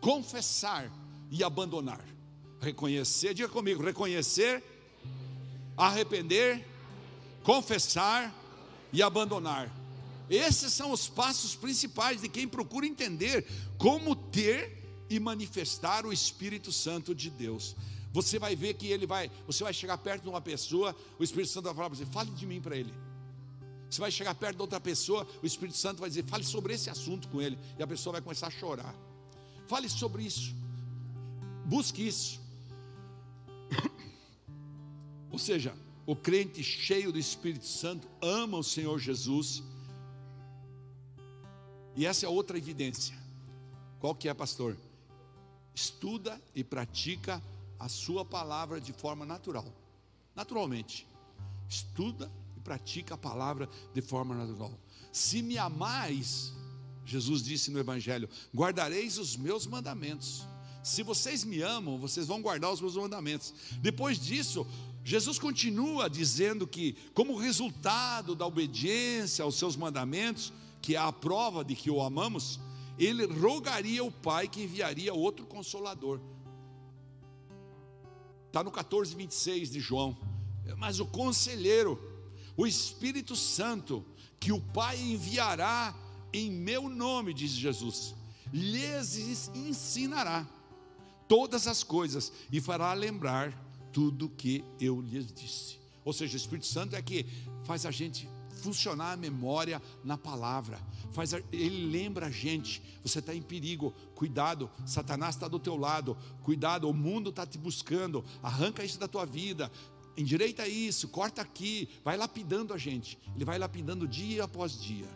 confessar 0.00 0.90
e 1.30 1.44
abandonar. 1.44 2.04
Reconhecer, 2.60 3.34
diga 3.34 3.48
comigo, 3.48 3.82
reconhecer, 3.82 4.62
arrepender, 5.76 6.66
confessar 7.42 8.34
e 8.92 9.02
abandonar. 9.02 9.70
esses 10.30 10.72
são 10.72 10.92
os 10.92 11.08
passos 11.08 11.54
principais 11.54 12.20
de 12.20 12.28
quem 12.28 12.46
procura 12.46 12.86
entender 12.86 13.46
como 13.78 14.14
ter 14.14 14.78
e 15.08 15.18
manifestar 15.18 16.04
o 16.04 16.12
Espírito 16.12 16.70
Santo 16.70 17.14
de 17.14 17.30
Deus. 17.30 17.74
Você 18.12 18.38
vai 18.38 18.56
ver 18.56 18.74
que 18.74 18.86
ele 18.88 19.06
vai, 19.06 19.30
você 19.46 19.62
vai 19.62 19.72
chegar 19.72 19.96
perto 19.98 20.22
de 20.22 20.28
uma 20.28 20.40
pessoa, 20.40 20.94
o 21.18 21.24
Espírito 21.24 21.50
Santo 21.50 21.64
vai 21.64 21.74
falar 21.74 21.90
para 21.90 21.98
você, 21.98 22.06
fale 22.06 22.30
de 22.30 22.46
mim 22.46 22.60
para 22.60 22.76
ele. 22.76 22.92
Você 23.88 24.00
vai 24.00 24.10
chegar 24.10 24.34
perto 24.34 24.56
de 24.56 24.62
outra 24.62 24.80
pessoa, 24.80 25.26
o 25.42 25.46
Espírito 25.46 25.78
Santo 25.78 26.00
vai 26.00 26.10
dizer, 26.10 26.24
fale 26.24 26.44
sobre 26.44 26.74
esse 26.74 26.90
assunto 26.90 27.28
com 27.28 27.40
ele, 27.40 27.58
e 27.78 27.82
a 27.82 27.86
pessoa 27.86 28.12
vai 28.12 28.22
começar 28.22 28.48
a 28.48 28.50
chorar. 28.50 28.94
Fale 29.66 29.88
sobre 29.88 30.22
isso. 30.24 30.54
Busque 31.64 32.06
isso. 32.06 32.40
Ou 35.30 35.38
seja, 35.38 35.74
o 36.08 36.16
crente 36.16 36.62
cheio 36.62 37.12
do 37.12 37.18
Espírito 37.18 37.66
Santo 37.66 38.08
ama 38.22 38.56
o 38.56 38.64
Senhor 38.64 38.98
Jesus. 38.98 39.62
E 41.94 42.06
essa 42.06 42.24
é 42.24 42.28
outra 42.30 42.56
evidência. 42.56 43.14
Qual 44.00 44.14
que 44.14 44.26
é, 44.26 44.32
pastor? 44.32 44.74
Estuda 45.74 46.40
e 46.54 46.64
pratica 46.64 47.42
a 47.78 47.90
sua 47.90 48.24
palavra 48.24 48.80
de 48.80 48.90
forma 48.90 49.26
natural. 49.26 49.66
Naturalmente. 50.34 51.06
Estuda 51.68 52.32
e 52.56 52.60
pratica 52.60 53.14
a 53.14 53.18
palavra 53.18 53.68
de 53.92 54.00
forma 54.00 54.34
natural. 54.34 54.72
Se 55.12 55.42
me 55.42 55.58
amais, 55.58 56.54
Jesus 57.04 57.42
disse 57.42 57.70
no 57.70 57.78
evangelho, 57.78 58.30
guardareis 58.56 59.18
os 59.18 59.36
meus 59.36 59.66
mandamentos. 59.66 60.46
Se 60.82 61.02
vocês 61.02 61.44
me 61.44 61.60
amam, 61.60 61.98
vocês 61.98 62.26
vão 62.26 62.40
guardar 62.40 62.72
os 62.72 62.80
meus 62.80 62.96
mandamentos. 62.96 63.52
Depois 63.82 64.18
disso, 64.18 64.66
Jesus 65.08 65.38
continua 65.38 66.10
dizendo 66.10 66.66
que, 66.66 66.94
como 67.14 67.38
resultado 67.38 68.34
da 68.34 68.44
obediência 68.44 69.42
aos 69.42 69.54
seus 69.54 69.74
mandamentos, 69.74 70.52
que 70.82 70.96
é 70.96 70.98
a 70.98 71.10
prova 71.10 71.64
de 71.64 71.74
que 71.74 71.90
o 71.90 72.02
amamos, 72.02 72.60
ele 72.98 73.24
rogaria 73.24 74.02
ao 74.02 74.10
Pai 74.10 74.48
que 74.48 74.64
enviaria 74.64 75.14
outro 75.14 75.46
consolador. 75.46 76.20
Está 78.48 78.62
no 78.62 78.70
14, 78.70 79.14
26 79.14 79.70
de 79.70 79.80
João. 79.80 80.14
Mas 80.76 81.00
o 81.00 81.06
conselheiro, 81.06 81.98
o 82.54 82.66
Espírito 82.66 83.34
Santo, 83.34 84.04
que 84.38 84.52
o 84.52 84.60
Pai 84.60 85.00
enviará 85.00 85.94
em 86.34 86.50
meu 86.50 86.86
nome, 86.86 87.32
diz 87.32 87.52
Jesus, 87.52 88.14
lhes 88.52 89.48
ensinará 89.54 90.46
todas 91.26 91.66
as 91.66 91.82
coisas 91.82 92.30
e 92.52 92.60
fará 92.60 92.92
lembrar 92.92 93.67
tudo 93.92 94.28
que 94.28 94.64
eu 94.80 95.00
lhes 95.00 95.32
disse. 95.32 95.78
Ou 96.04 96.12
seja, 96.12 96.34
o 96.34 96.36
Espírito 96.36 96.66
Santo 96.66 96.96
é 96.96 97.02
que 97.02 97.26
faz 97.64 97.84
a 97.84 97.90
gente 97.90 98.28
funcionar 98.58 99.12
a 99.12 99.16
memória 99.16 99.80
na 100.04 100.18
palavra. 100.18 100.78
Faz 101.12 101.32
a, 101.32 101.40
ele 101.52 101.86
lembra 101.86 102.26
a 102.26 102.30
gente, 102.30 102.82
você 103.02 103.20
está 103.20 103.34
em 103.34 103.42
perigo, 103.42 103.92
cuidado, 104.14 104.70
Satanás 104.84 105.36
está 105.36 105.48
do 105.48 105.58
teu 105.58 105.76
lado, 105.76 106.16
cuidado, 106.42 106.88
o 106.88 106.94
mundo 106.94 107.30
está 107.30 107.46
te 107.46 107.56
buscando, 107.56 108.24
arranca 108.42 108.84
isso 108.84 108.98
da 108.98 109.08
tua 109.08 109.24
vida, 109.24 109.70
endireita 110.16 110.66
isso, 110.66 111.08
corta 111.08 111.40
aqui, 111.40 111.88
vai 112.04 112.16
lapidando 112.16 112.74
a 112.74 112.78
gente, 112.78 113.18
ele 113.34 113.44
vai 113.44 113.58
lapidando 113.58 114.06
dia 114.06 114.44
após 114.44 114.78
dia. 114.80 115.08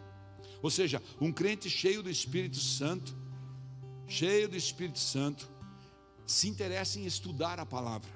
Ou 0.62 0.70
seja, 0.70 1.02
um 1.20 1.32
crente 1.32 1.68
cheio 1.68 2.02
do 2.02 2.10
Espírito 2.10 2.58
Santo, 2.58 3.16
cheio 4.06 4.48
do 4.48 4.56
Espírito 4.56 5.00
Santo, 5.00 5.50
se 6.24 6.48
interessa 6.48 7.00
em 7.00 7.04
estudar 7.04 7.58
a 7.58 7.66
palavra, 7.66 8.10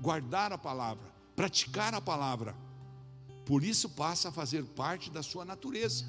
guardar 0.00 0.52
a 0.52 0.58
palavra, 0.58 1.04
praticar 1.34 1.94
a 1.94 2.00
palavra. 2.00 2.54
Por 3.44 3.62
isso 3.62 3.88
passa 3.88 4.28
a 4.28 4.32
fazer 4.32 4.64
parte 4.64 5.10
da 5.10 5.22
sua 5.22 5.44
natureza. 5.44 6.04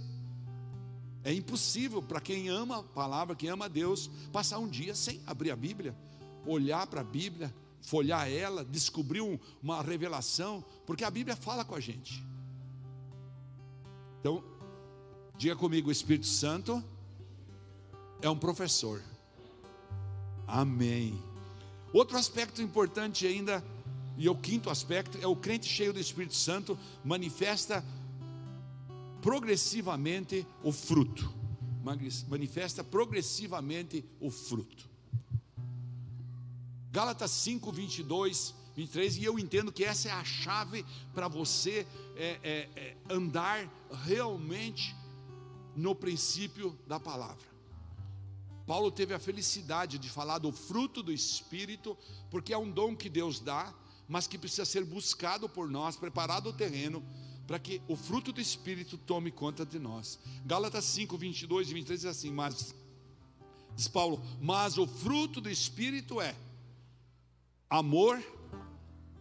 É 1.24 1.34
impossível 1.34 2.02
para 2.02 2.22
quem 2.22 2.50
ama 2.50 2.80
a 2.80 2.84
palavra, 2.84 3.36
quem 3.36 3.50
ama 3.50 3.66
a 3.66 3.68
Deus, 3.68 4.10
passar 4.32 4.60
um 4.60 4.68
dia 4.68 4.94
sem 4.94 5.22
abrir 5.26 5.52
a 5.52 5.56
Bíblia, 5.56 5.96
olhar 6.46 6.86
para 6.88 7.02
a 7.02 7.04
Bíblia, 7.04 7.54
folhar 7.82 8.32
ela, 8.32 8.64
descobrir 8.64 9.22
um, 9.22 9.38
uma 9.62 9.82
revelação, 9.82 10.64
porque 10.86 11.04
a 11.04 11.10
Bíblia 11.10 11.36
fala 11.36 11.66
com 11.66 11.76
a 11.76 11.80
gente. 11.80 12.24
Então, 14.20 14.44
diga 15.38 15.56
comigo: 15.56 15.90
o 15.90 15.92
Espírito 15.92 16.28
Santo 16.28 16.84
é 18.22 18.30
um 18.30 18.38
professor. 18.38 19.02
Amém. 20.48 21.22
Outro 21.94 22.18
aspecto 22.18 22.62
importante 22.62 23.26
ainda, 23.26 23.64
e 24.18 24.30
o 24.30 24.36
quinto 24.36 24.70
aspecto, 24.70 25.18
é 25.22 25.28
o 25.28 25.36
crente 25.36 25.68
cheio 25.68 25.92
do 25.92 26.00
Espírito 26.00 26.36
Santo 26.36 26.78
manifesta 27.04 27.84
progressivamente 29.22 30.46
o 30.64 30.72
fruto. 30.72 31.34
Manifesta 32.28 32.84
progressivamente 32.84 34.04
o 34.20 34.32
fruto. 34.32 34.90
Gálatas 36.92 37.32
5, 37.32 37.72
22, 37.72 38.56
23, 38.76 39.18
e 39.18 39.24
eu 39.26 39.38
entendo 39.38 39.72
que 39.72 39.84
essa 39.84 40.10
é 40.10 40.12
a 40.12 40.24
chave 40.24 40.86
para 41.14 41.28
você 41.28 41.86
é, 42.16 42.40
é, 42.42 42.70
é, 42.76 42.98
andar 43.10 43.70
realmente 44.04 44.96
no 45.76 45.94
princípio 45.94 46.78
da 46.88 47.00
palavra. 47.00 47.46
Paulo 48.66 48.90
teve 48.90 49.14
a 49.14 49.20
felicidade 49.20 50.00
de 50.00 50.10
falar 50.10 50.40
do 50.40 50.52
fruto 50.52 51.04
do 51.04 51.12
Espírito, 51.12 51.98
porque 52.32 52.54
é 52.54 52.58
um 52.58 52.72
dom 52.72 52.96
que 52.96 53.10
Deus 53.10 53.40
dá, 53.40 53.74
mas 54.08 54.28
que 54.28 54.38
precisa 54.38 54.66
ser 54.66 54.84
buscado 54.84 55.50
por 55.50 55.70
nós, 55.70 55.96
preparado 55.96 56.50
o 56.50 56.54
terreno, 56.54 57.04
para 57.48 57.60
que 57.60 57.82
o 57.88 57.96
fruto 57.96 58.32
do 58.32 58.42
Espírito 58.42 58.98
tome 58.98 59.32
conta 59.32 59.66
de 59.66 59.80
nós. 59.80 60.20
Gálatas 60.46 60.86
5, 60.86 61.18
22 61.18 61.70
e 61.70 61.74
23 61.74 62.02
diz 62.02 62.10
assim: 62.10 62.32
Mas, 62.32 62.76
diz 63.76 63.88
Paulo, 63.88 64.22
mas 64.42 64.78
o 64.78 64.88
fruto 64.88 65.42
do 65.42 65.50
Espírito 65.50 66.22
é 66.22 66.36
amor, 67.70 68.24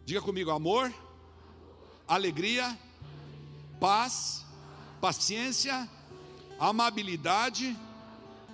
diga 0.05 0.21
comigo, 0.21 0.51
amor, 0.51 0.93
alegria, 2.07 2.79
paz, 3.81 4.45
paciência, 5.01 5.89
amabilidade, 6.59 7.77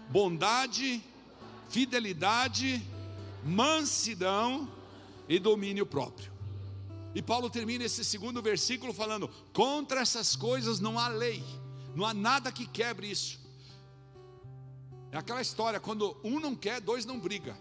bondade, 0.09 1.03
fidelidade, 1.69 2.83
mansidão 3.45 4.80
e 5.31 5.39
domínio 5.39 5.87
próprio. 5.87 6.33
E 7.15 7.23
Paulo 7.23 7.49
termina 7.49 7.85
esse 7.85 8.05
segundo 8.05 8.43
versículo 8.43 8.93
falando: 8.93 9.29
contra 9.53 10.01
essas 10.01 10.35
coisas 10.35 10.81
não 10.81 10.99
há 10.99 11.07
lei, 11.07 11.43
não 11.95 12.05
há 12.05 12.13
nada 12.13 12.51
que 12.51 12.67
quebre 12.67 13.09
isso. 13.09 13.39
É 15.13 15.17
aquela 15.17 15.41
história, 15.41 15.81
quando 15.81 16.17
um 16.23 16.39
não 16.41 16.55
quer, 16.55 16.81
dois 16.81 17.05
não 17.07 17.19
briga. 17.19 17.57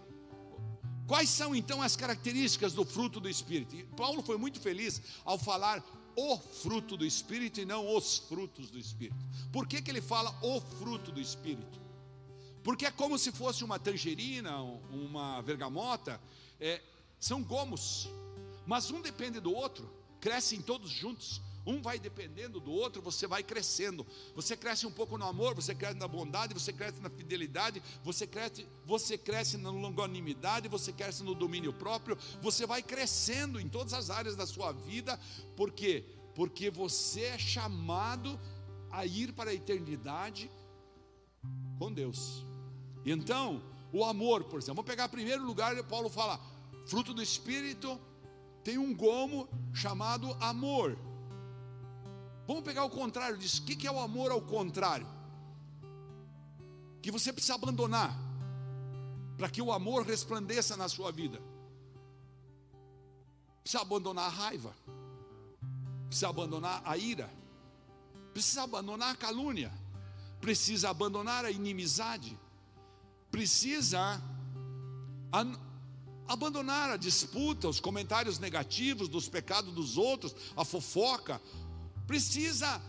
Quais 1.08 1.30
são 1.30 1.56
então 1.56 1.82
as 1.82 1.96
características 1.96 2.74
do 2.74 2.86
fruto 2.86 3.20
do 3.20 3.30
Espírito? 3.30 3.76
E 3.76 3.84
Paulo 3.84 4.22
foi 4.22 4.38
muito 4.38 4.60
feliz 4.60 5.02
ao 5.24 5.38
falar 5.38 5.84
o 6.16 6.38
fruto 6.38 6.98
do 6.98 7.06
Espírito 7.06 7.60
e 7.60 7.66
não 7.66 7.96
os 7.96 8.18
frutos 8.18 8.70
do 8.70 8.78
Espírito. 8.78 9.18
Por 9.52 9.68
que, 9.68 9.82
que 9.82 9.90
ele 9.90 10.02
fala 10.02 10.36
o 10.44 10.60
fruto 10.60 11.12
do 11.12 11.20
Espírito? 11.20 11.80
porque 12.64 12.86
é 12.86 12.92
como 12.92 13.18
se 13.18 13.32
fosse 13.32 13.64
uma 13.64 13.80
tangerina, 13.80 14.62
uma 14.92 15.42
vergamota, 15.42 16.22
é, 16.60 16.82
são 17.20 17.44
gomos, 17.44 18.10
mas 18.66 18.92
um 18.92 19.02
depende 19.02 19.40
do 19.40 19.54
outro, 19.54 19.90
crescem 20.20 20.62
todos 20.62 20.90
juntos, 20.90 21.42
um 21.66 21.82
vai 21.82 22.00
dependendo 22.00 22.60
do 22.60 22.72
outro, 22.72 23.02
você 23.02 23.28
vai 23.28 23.44
crescendo. 23.44 24.06
Você 24.36 24.58
cresce 24.58 24.88
um 24.88 24.92
pouco 24.92 25.18
no 25.18 25.26
amor, 25.26 25.54
você 25.54 25.76
cresce 25.76 25.98
na 25.98 26.08
bondade, 26.08 26.54
você 26.54 26.74
cresce 26.74 27.00
na 27.00 27.10
fidelidade, 27.10 27.82
você 28.04 28.26
cresce, 28.26 28.68
você 28.86 29.18
cresce 29.18 29.58
na 29.58 29.70
longanimidade, 29.70 30.68
você 30.68 30.92
cresce 30.92 31.24
no 31.24 31.36
domínio 31.36 31.74
próprio, 31.74 32.18
você 32.42 32.66
vai 32.66 32.82
crescendo 32.82 33.60
em 33.60 33.70
todas 33.70 33.94
as 33.94 34.10
áreas 34.10 34.36
da 34.36 34.48
sua 34.48 34.72
vida, 34.72 35.20
por 35.56 35.72
quê? 35.72 36.06
Porque 36.34 36.70
você 36.70 37.22
é 37.22 37.38
chamado 37.38 38.40
a 38.90 39.06
ir 39.06 39.34
para 39.34 39.52
a 39.52 39.54
eternidade 39.54 40.50
com 41.78 41.92
Deus. 41.92 42.44
Então, 43.06 43.62
o 43.94 44.04
amor, 44.04 44.46
por 44.46 44.58
exemplo, 44.58 44.76
vamos 44.76 44.90
pegar 44.90 45.10
primeiro 45.10 45.46
lugar, 45.46 45.76
Paulo 45.84 46.10
fala, 46.10 46.40
fruto 46.90 47.14
do 47.14 47.22
Espírito 47.22 48.00
tem 48.64 48.78
um 48.78 48.94
gomo 48.96 49.48
chamado 49.74 50.36
amor. 50.42 50.98
Vamos 52.48 52.64
pegar 52.64 52.84
o 52.84 52.90
contrário 52.90 53.38
disso. 53.38 53.62
O 53.62 53.66
que 53.66 53.88
é 53.88 53.92
o 53.92 54.00
amor 54.00 54.32
ao 54.32 54.42
contrário? 54.42 55.08
Que 57.02 57.12
você 57.12 57.32
precisa 57.32 57.56
abandonar 57.56 58.18
para 59.38 59.50
que 59.50 59.62
o 59.62 59.72
amor 59.72 60.06
resplandeça 60.06 60.76
na 60.76 60.90
sua 60.90 61.12
vida. 61.12 61.40
Precisa 63.64 63.82
abandonar 63.82 64.26
a 64.26 64.30
raiva, 64.30 64.76
precisa 66.08 66.30
abandonar 66.30 66.82
a 66.84 66.98
ira, 66.98 67.32
precisa 68.34 68.64
abandonar 68.64 69.14
a 69.14 69.16
calúnia, 69.16 69.72
precisa 70.42 70.90
abandonar 70.90 71.46
a 71.46 71.52
inimizade 71.52 72.38
precisa 73.32 74.22
abandonar 76.30 76.92
a 76.92 76.96
disputa, 76.96 77.68
os 77.68 77.80
comentários 77.80 78.38
negativos 78.38 79.10
dos 79.10 79.28
pecados 79.28 79.74
dos 79.74 79.98
outros, 79.98 80.36
a 80.56 80.64
fofoca, 80.64 81.42
precisa 82.06 82.80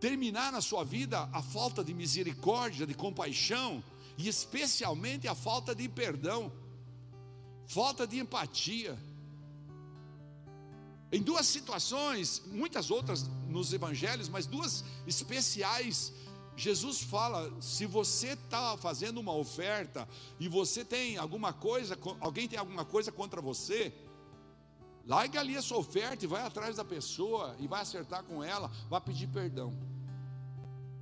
terminar 0.00 0.50
na 0.50 0.60
sua 0.60 0.84
vida 0.84 1.30
a 1.32 1.40
falta 1.40 1.84
de 1.84 1.94
misericórdia, 1.94 2.84
de 2.84 2.94
compaixão 2.94 3.82
e 4.18 4.28
especialmente 4.28 5.28
a 5.28 5.36
falta 5.36 5.72
de 5.72 5.88
perdão, 5.88 6.52
falta 7.64 8.06
de 8.08 8.18
empatia. 8.18 8.98
Em 11.12 11.22
duas 11.22 11.46
situações, 11.46 12.42
muitas 12.46 12.90
outras 12.90 13.30
nos 13.48 13.72
evangelhos, 13.72 14.28
mas 14.28 14.46
duas 14.46 14.84
especiais, 15.06 16.12
Jesus 16.56 17.02
fala: 17.02 17.50
se 17.60 17.86
você 17.86 18.28
está 18.28 18.76
fazendo 18.76 19.18
uma 19.18 19.34
oferta 19.34 20.08
e 20.38 20.48
você 20.48 20.84
tem 20.84 21.16
alguma 21.16 21.52
coisa, 21.52 21.98
alguém 22.20 22.48
tem 22.48 22.58
alguma 22.58 22.84
coisa 22.84 23.10
contra 23.10 23.40
você, 23.40 23.92
larga 25.06 25.40
ali 25.40 25.56
a 25.56 25.62
sua 25.62 25.78
oferta 25.78 26.24
e 26.24 26.28
vai 26.28 26.42
atrás 26.42 26.76
da 26.76 26.84
pessoa 26.84 27.56
e 27.58 27.66
vai 27.66 27.82
acertar 27.82 28.22
com 28.24 28.42
ela, 28.42 28.70
vai 28.88 29.00
pedir 29.00 29.26
perdão. 29.28 29.72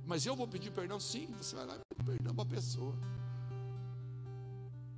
Mas 0.05 0.25
eu 0.25 0.35
vou 0.35 0.47
pedir 0.47 0.71
perdão? 0.71 0.99
Sim, 0.99 1.27
você 1.37 1.55
vai 1.55 1.65
lá 1.65 1.75
e 1.75 1.95
pedir 1.95 2.03
perdão 2.03 2.35
para 2.35 2.43
a 2.43 2.47
pessoa. 2.47 2.95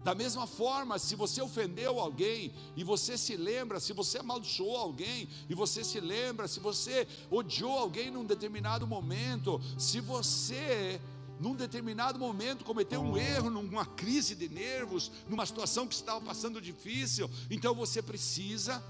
Da 0.06 0.14
mesma 0.14 0.46
forma, 0.46 1.00
se 1.00 1.16
você 1.16 1.42
ofendeu 1.42 2.00
alguém 2.00 2.54
e 2.76 2.84
você 2.84 3.18
se 3.18 3.36
lembra, 3.36 3.80
se 3.80 3.92
você 3.92 4.20
amaldiçoou 4.20 4.78
alguém 4.78 5.28
e 5.50 5.56
você 5.56 5.84
se 5.84 6.00
lembra, 6.00 6.48
se 6.48 6.60
você 6.60 7.08
odiou 7.32 7.76
alguém 7.76 8.12
num 8.12 8.24
determinado 8.24 8.86
momento, 8.86 9.60
se 9.80 10.00
você 10.00 11.02
num 11.40 11.56
determinado 11.56 12.20
momento 12.20 12.64
cometeu 12.64 13.02
um 13.02 13.18
erro, 13.18 13.50
numa 13.50 13.84
crise 13.84 14.36
de 14.36 14.48
nervos, 14.48 15.12
numa 15.28 15.44
situação 15.44 15.88
que 15.88 15.96
estava 15.96 16.22
passando 16.22 16.62
difícil, 16.62 17.28
então 17.50 17.74
você 17.74 18.00
precisa 18.00 18.84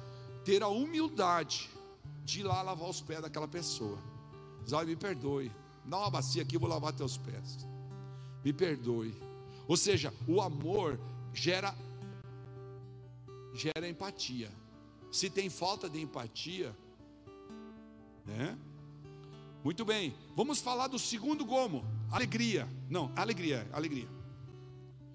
ter 0.44 0.62
a 0.64 0.68
humildade 0.68 1.70
de 2.26 2.42
ir 2.42 2.44
lá 2.44 2.62
lavar 2.62 2.90
os 2.90 3.00
pés 3.00 3.22
daquela 3.22 3.48
pessoa. 3.48 3.98
Diz, 4.66 4.74
me 4.86 4.98
perdoe, 4.98 5.50
dá 5.86 5.98
uma 5.98 6.10
bacia 6.10 6.42
aqui, 6.42 6.58
eu 6.58 6.60
vou 6.60 6.68
lavar 6.68 6.92
teus 6.92 7.18
pés. 7.18 7.66
Me 8.44 8.52
perdoe. 8.52 9.16
Ou 9.68 9.76
seja, 9.76 10.14
o 10.28 10.42
amor 10.42 11.00
gera 11.34 11.76
gera 13.54 13.88
empatia. 13.88 14.52
Se 15.12 15.30
tem 15.30 15.50
falta 15.50 15.90
de 15.90 16.02
empatia, 16.02 16.76
né? 18.26 18.58
Muito 19.64 19.86
bem. 19.86 20.14
Vamos 20.36 20.60
falar 20.60 20.88
do 20.88 21.00
segundo 21.00 21.46
gomo, 21.46 21.84
alegria. 22.12 22.68
Não, 22.90 23.12
alegria, 23.16 23.68
alegria. 23.72 24.08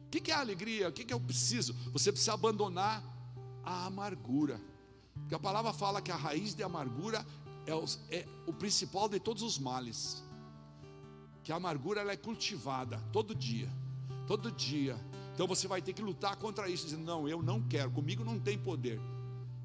O 0.06 0.10
que 0.10 0.32
é 0.32 0.34
alegria? 0.34 0.88
O 0.88 0.92
que 0.92 1.12
eu 1.12 1.20
preciso? 1.20 1.74
Você 1.92 2.10
precisa 2.10 2.32
abandonar 2.32 3.04
a 3.62 3.86
amargura. 3.86 4.60
Porque 5.14 5.34
a 5.34 5.38
palavra 5.38 5.72
fala 5.72 6.02
que 6.02 6.10
a 6.10 6.16
raiz 6.16 6.54
de 6.54 6.62
amargura 6.64 7.24
é 7.66 7.74
o, 7.74 7.84
é 8.10 8.26
o 8.46 8.52
principal 8.52 9.08
de 9.08 9.20
todos 9.20 9.42
os 9.42 9.58
males. 9.58 10.24
Que 11.44 11.52
a 11.52 11.56
amargura 11.56 12.00
ela 12.00 12.12
é 12.12 12.16
cultivada 12.16 12.98
todo 13.12 13.34
dia 13.34 13.70
todo 14.30 14.48
dia. 14.52 14.96
Então 15.34 15.44
você 15.44 15.66
vai 15.66 15.82
ter 15.82 15.92
que 15.92 16.00
lutar 16.00 16.36
contra 16.36 16.68
isso, 16.68 16.84
dizendo: 16.84 17.02
Não, 17.02 17.28
eu 17.28 17.42
não 17.42 17.60
quero, 17.60 17.90
comigo 17.90 18.22
não 18.22 18.38
tem 18.38 18.56
poder. 18.56 19.00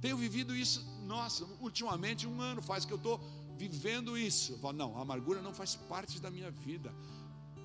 Tenho 0.02 0.18
vivido 0.18 0.56
isso, 0.56 0.84
nossa, 1.06 1.46
ultimamente 1.62 2.26
um 2.26 2.42
ano 2.42 2.64
faz 2.64 2.84
que 2.84 2.92
eu 2.92 2.98
estou 2.98 3.22
vivendo 3.56 4.18
isso. 4.18 4.58
Falo, 4.58 4.76
não, 4.76 4.98
a 4.98 5.02
amargura 5.02 5.40
não 5.40 5.54
faz 5.54 5.76
parte 5.76 6.20
da 6.20 6.32
minha 6.32 6.50
vida. 6.50 6.92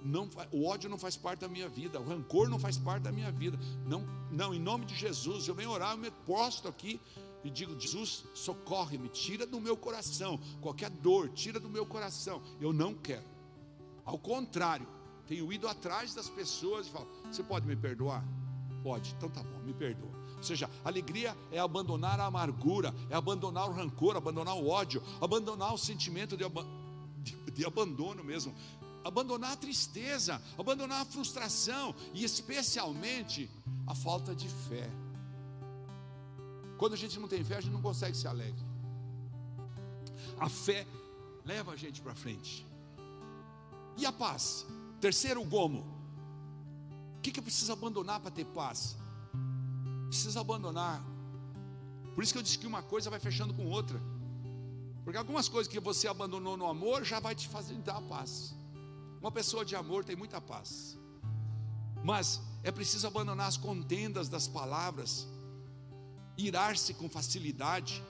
Não, 0.04 0.28
o 0.52 0.66
ódio 0.66 0.90
não 0.90 0.98
faz 0.98 1.16
parte 1.16 1.40
da 1.40 1.48
minha 1.48 1.70
vida, 1.70 1.98
o 1.98 2.04
rancor 2.04 2.50
não 2.50 2.58
faz 2.58 2.76
parte 2.76 3.04
da 3.04 3.12
minha 3.12 3.32
vida. 3.32 3.58
Não, 3.86 4.04
não, 4.30 4.52
em 4.54 4.60
nome 4.60 4.84
de 4.84 4.94
Jesus, 4.94 5.48
eu 5.48 5.54
venho 5.54 5.70
orar, 5.70 5.92
eu 5.92 5.98
me 5.98 6.10
posto 6.10 6.68
aqui 6.68 7.00
e 7.42 7.48
digo: 7.48 7.80
Jesus, 7.80 8.24
socorre-me, 8.34 9.08
tira 9.08 9.46
do 9.46 9.58
meu 9.58 9.76
coração 9.76 10.38
qualquer 10.60 10.90
dor, 10.90 11.30
tira 11.30 11.58
do 11.58 11.70
meu 11.70 11.86
coração. 11.86 12.42
Eu 12.60 12.74
não 12.74 12.94
quero. 12.94 13.24
Ao 14.04 14.18
contrário, 14.18 14.86
tenho 15.30 15.52
ido 15.52 15.68
atrás 15.68 16.12
das 16.12 16.28
pessoas 16.28 16.88
e 16.88 16.90
falo: 16.90 17.06
Você 17.30 17.40
pode 17.40 17.64
me 17.64 17.76
perdoar? 17.76 18.24
Pode, 18.82 19.14
então 19.16 19.28
tá 19.30 19.40
bom, 19.40 19.60
me 19.60 19.72
perdoa. 19.72 20.10
Ou 20.36 20.42
seja, 20.42 20.68
alegria 20.84 21.36
é 21.52 21.60
abandonar 21.60 22.18
a 22.18 22.26
amargura, 22.26 22.92
é 23.08 23.14
abandonar 23.14 23.68
o 23.68 23.72
rancor, 23.72 24.16
abandonar 24.16 24.56
o 24.56 24.66
ódio, 24.68 25.00
abandonar 25.20 25.72
o 25.72 25.78
sentimento 25.78 26.36
de, 26.36 26.44
de, 27.22 27.52
de 27.52 27.64
abandono 27.64 28.24
mesmo, 28.24 28.52
abandonar 29.04 29.52
a 29.52 29.56
tristeza, 29.56 30.42
abandonar 30.58 31.02
a 31.02 31.04
frustração 31.04 31.94
e 32.12 32.24
especialmente 32.24 33.48
a 33.86 33.94
falta 33.94 34.34
de 34.34 34.48
fé. 34.48 34.90
Quando 36.76 36.94
a 36.94 36.96
gente 36.96 37.20
não 37.20 37.28
tem 37.28 37.44
fé, 37.44 37.58
a 37.58 37.60
gente 37.60 37.72
não 37.72 37.82
consegue 37.82 38.16
ser 38.16 38.26
alegre. 38.26 38.64
A 40.40 40.48
fé 40.48 40.84
leva 41.44 41.70
a 41.70 41.76
gente 41.76 42.00
para 42.00 42.16
frente. 42.16 42.66
E 43.96 44.04
a 44.04 44.10
paz? 44.10 44.66
Terceiro 45.00 45.42
gomo. 45.44 45.84
O 47.16 47.20
que, 47.20 47.30
que 47.30 47.40
eu 47.40 47.42
preciso 47.42 47.72
abandonar 47.72 48.20
para 48.20 48.30
ter 48.30 48.44
paz? 48.44 48.96
Preciso 50.08 50.38
abandonar. 50.38 51.02
Por 52.14 52.22
isso 52.22 52.32
que 52.32 52.38
eu 52.38 52.42
disse 52.42 52.58
que 52.58 52.66
uma 52.66 52.82
coisa 52.82 53.08
vai 53.08 53.20
fechando 53.20 53.54
com 53.54 53.66
outra. 53.66 54.00
Porque 55.04 55.16
algumas 55.16 55.48
coisas 55.48 55.72
que 55.72 55.80
você 55.80 56.06
abandonou 56.06 56.56
no 56.56 56.66
amor 56.66 57.04
já 57.04 57.18
vai 57.18 57.34
te 57.34 57.48
fazer 57.48 57.74
dar 57.78 58.00
paz. 58.02 58.54
Uma 59.20 59.30
pessoa 59.30 59.64
de 59.64 59.74
amor 59.74 60.04
tem 60.04 60.16
muita 60.16 60.40
paz. 60.40 60.98
Mas 62.04 62.40
é 62.62 62.70
preciso 62.70 63.06
abandonar 63.06 63.48
as 63.48 63.56
contendas 63.56 64.28
das 64.28 64.46
palavras, 64.48 65.26
irar-se 66.36 66.94
com 66.94 67.08
facilidade, 67.08 68.02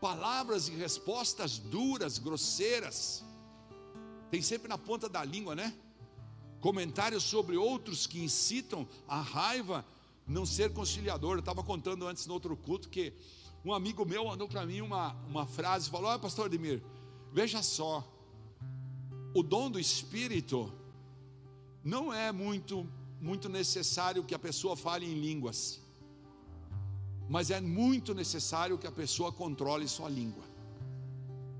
palavras 0.00 0.68
e 0.68 0.72
respostas 0.72 1.58
duras, 1.58 2.18
grosseiras. 2.18 3.24
Tem 4.30 4.42
sempre 4.42 4.68
na 4.68 4.78
ponta 4.78 5.08
da 5.08 5.24
língua, 5.24 5.54
né? 5.54 5.74
Comentários 6.62 7.24
sobre 7.24 7.56
outros 7.56 8.06
que 8.06 8.22
incitam 8.22 8.88
a 9.08 9.20
raiva, 9.20 9.84
não 10.26 10.46
ser 10.46 10.72
conciliador. 10.72 11.34
Eu 11.34 11.40
estava 11.40 11.62
contando 11.62 12.06
antes 12.06 12.24
no 12.26 12.32
outro 12.32 12.56
culto 12.56 12.88
que 12.88 13.12
um 13.64 13.74
amigo 13.74 14.06
meu 14.06 14.24
mandou 14.24 14.48
para 14.48 14.64
mim 14.64 14.80
uma, 14.80 15.12
uma 15.28 15.44
frase, 15.44 15.90
falou: 15.90 16.08
Olha, 16.08 16.20
pastor 16.20 16.46
Ademir, 16.46 16.80
veja 17.32 17.62
só, 17.64 18.08
o 19.34 19.42
dom 19.42 19.70
do 19.70 19.80
Espírito 19.80 20.72
não 21.82 22.14
é 22.14 22.30
muito, 22.30 22.88
muito 23.20 23.48
necessário 23.48 24.22
que 24.22 24.34
a 24.34 24.38
pessoa 24.38 24.76
fale 24.76 25.04
em 25.04 25.20
línguas, 25.20 25.80
mas 27.28 27.50
é 27.50 27.60
muito 27.60 28.14
necessário 28.14 28.78
que 28.78 28.86
a 28.86 28.92
pessoa 28.92 29.32
controle 29.32 29.88
sua 29.88 30.08
língua. 30.08 30.44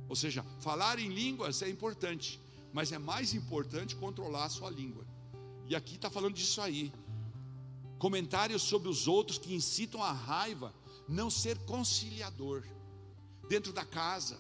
Ou 0.08 0.14
seja, 0.14 0.44
falar 0.60 1.00
em 1.00 1.08
línguas 1.08 1.60
é 1.60 1.68
importante, 1.68 2.40
mas 2.72 2.92
é 2.92 2.98
mais 2.98 3.35
importante 3.35 3.96
controlar 3.96 4.44
a 4.44 4.48
sua 4.48 4.70
língua. 4.70 5.06
E 5.66 5.76
aqui 5.76 5.96
está 5.96 6.11
falando 6.11 6.35
disso 6.35 6.61
aí. 6.61 6.92
Comentários 7.98 8.62
sobre 8.62 8.88
os 8.88 9.06
outros 9.06 9.38
que 9.38 9.54
incitam 9.54 10.02
a 10.02 10.12
raiva, 10.12 10.74
não 11.08 11.30
ser 11.30 11.58
conciliador 11.61 12.64
dentro 13.48 13.72
da 13.72 13.85
casa. 13.85 14.38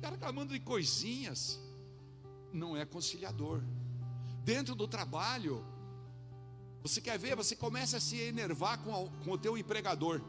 Cara 0.00 0.14
reclamando 0.14 0.52
de 0.52 0.60
coisinhas, 0.60 1.58
não 2.52 2.76
é 2.76 2.84
conciliador. 2.84 3.62
Dentro 4.44 4.74
do 4.74 4.86
trabalho, 4.86 5.64
você 6.82 7.00
quer 7.00 7.18
ver, 7.18 7.34
você 7.34 7.56
começa 7.56 7.96
a 7.96 8.00
se 8.00 8.16
enervar 8.16 8.78
com, 8.78 8.94
a, 8.94 9.24
com 9.24 9.32
o 9.32 9.38
teu 9.38 9.58
empregador. 9.58 10.22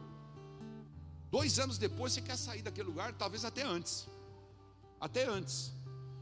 Dois 1.30 1.58
anos 1.58 1.78
depois 1.78 2.12
você 2.12 2.20
quer 2.20 2.36
sair 2.36 2.62
daquele 2.62 2.88
lugar, 2.88 3.12
talvez 3.12 3.44
até 3.44 3.62
antes. 3.62 4.08
Até 5.00 5.24
antes. 5.26 5.72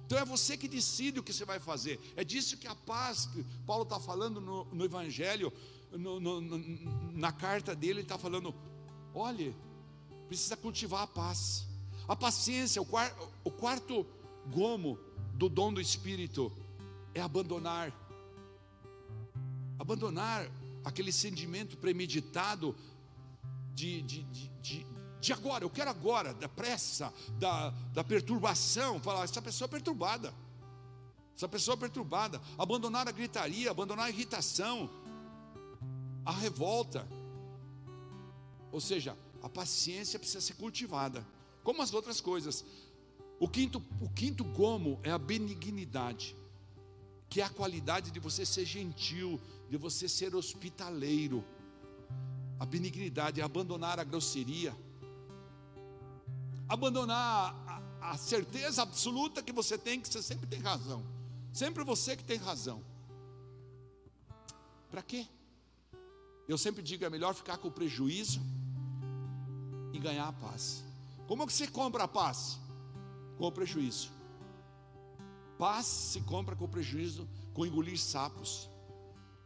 Então 0.09 0.17
é 0.17 0.25
você 0.25 0.57
que 0.57 0.67
decide 0.67 1.21
o 1.21 1.23
que 1.23 1.35
você 1.35 1.45
vai 1.45 1.61
fazer. 1.61 2.01
É 2.17 2.25
disso 2.25 2.57
que 2.57 2.67
a 2.67 2.75
paz 2.75 3.27
que 3.27 3.45
Paulo 3.67 3.83
está 3.83 4.01
falando 4.01 4.41
no, 4.41 4.65
no 4.73 4.83
Evangelho, 4.83 5.53
no, 5.93 6.19
no, 6.19 6.41
na 7.13 7.31
carta 7.31 7.77
dele, 7.77 7.93
ele 7.93 8.01
está 8.01 8.17
falando: 8.17 8.55
olhe, 9.13 9.55
precisa 10.27 10.57
cultivar 10.57 11.03
a 11.03 11.07
paz, 11.07 11.67
a 12.09 12.17
paciência. 12.17 12.81
O, 12.81 12.87
quar, 12.87 13.15
o 13.45 13.51
quarto 13.51 14.07
gomo 14.51 14.99
do 15.35 15.47
dom 15.47 15.75
do 15.75 15.79
Espírito 15.79 16.51
é 17.15 17.21
abandonar, 17.21 17.93
abandonar 19.79 20.51
aquele 20.87 21.13
sentimento 21.13 21.77
premeditado 21.77 22.75
de, 23.75 24.01
de, 24.01 24.23
de, 24.23 24.49
de 24.63 24.87
de 25.21 25.33
agora, 25.33 25.65
eu 25.65 25.71
quero 25.71 25.91
agora, 25.91 26.33
da 26.35 26.49
pressa, 26.49 27.13
da, 27.39 27.71
da 27.93 28.05
perturbação, 28.05 29.01
falar, 29.01 29.25
essa 29.25 29.43
pessoa 29.43 29.67
é 29.67 29.71
perturbada, 29.71 30.33
essa 31.37 31.49
pessoa 31.49 31.75
é 31.75 31.79
perturbada, 31.79 32.41
abandonar 32.57 33.09
a 33.09 33.13
gritaria, 33.13 33.71
abandonar 33.71 34.07
a 34.07 34.11
irritação, 34.11 34.89
a 36.25 36.33
revolta, 36.33 37.07
ou 38.71 38.81
seja, 38.81 39.17
a 39.43 39.49
paciência 39.49 40.19
precisa 40.19 40.41
ser 40.41 40.55
cultivada, 40.55 41.27
como 41.63 41.83
as 41.83 41.93
outras 41.93 42.21
coisas. 42.21 42.65
O 43.41 43.49
quinto, 43.49 43.83
o 44.01 44.09
quinto 44.09 44.45
gomo 44.45 44.99
é 45.03 45.11
a 45.11 45.19
benignidade, 45.19 46.37
que 47.29 47.41
é 47.41 47.45
a 47.45 47.51
qualidade 47.51 48.11
de 48.11 48.21
você 48.21 48.45
ser 48.45 48.65
gentil, 48.65 49.41
de 49.69 49.77
você 49.77 50.09
ser 50.09 50.35
hospitaleiro. 50.35 51.45
A 52.59 52.67
benignidade 52.67 53.41
é 53.41 53.45
abandonar 53.45 54.01
a 54.01 54.05
grosseria, 54.05 54.75
abandonar 56.69 57.55
a 58.01 58.17
certeza 58.17 58.83
absoluta 58.83 59.43
que 59.43 59.53
você 59.53 59.79
tem 59.79 60.01
que 60.01 60.09
você 60.09 60.23
sempre 60.23 60.47
tem 60.47 60.61
razão. 60.61 61.05
Sempre 61.53 61.83
você 61.83 62.17
que 62.17 62.25
tem 62.25 62.37
razão. 62.37 62.83
Para 64.91 65.03
quê? 65.03 65.27
Eu 66.47 66.59
sempre 66.59 66.83
digo: 66.83 67.05
é 67.05 67.11
melhor 67.11 67.35
ficar 67.35 67.59
com 67.59 67.69
o 67.69 67.73
prejuízo 67.73 68.41
e 69.93 69.99
ganhar 69.99 70.29
a 70.29 70.33
paz. 70.33 70.85
Como 71.27 71.43
é 71.43 71.47
que 71.47 71.53
você 71.53 71.67
compra 71.67 72.05
a 72.05 72.09
paz? 72.09 72.59
Com 73.37 73.47
o 73.47 73.53
prejuízo. 73.53 74.11
Paz 75.59 75.87
se 75.87 76.21
compra 76.23 76.55
com 76.55 76.69
prejuízo, 76.69 77.29
com 77.53 77.67
engolir 77.67 77.99
sapos, 77.99 78.71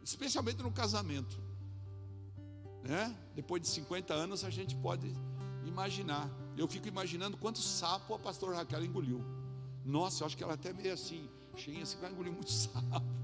especialmente 0.05 0.63
no 0.63 0.71
casamento. 0.71 1.41
Né? 2.83 3.17
Depois 3.35 3.63
de 3.63 3.69
50 3.69 4.13
anos 4.13 4.45
a 4.45 4.51
gente 4.51 4.77
pode 4.77 5.13
imaginar. 5.65 6.29
Eu 6.57 6.69
fico 6.69 6.87
imaginando 6.87 7.37
quantos 7.37 7.65
sapos 7.65 8.17
a 8.17 8.19
pastora 8.19 8.57
Raquel 8.57 8.85
engoliu. 8.85 9.25
Nossa, 9.85 10.23
eu 10.23 10.27
acho 10.27 10.37
que 10.37 10.45
ela 10.45 10.55
até 10.55 10.73
meio 10.73 10.93
assim, 10.93 11.29
cheia 11.57 11.83
assim, 11.83 11.99
vai 11.99 12.11
engolir 12.11 12.33
muito 12.33 12.51
sapo. 12.53 13.23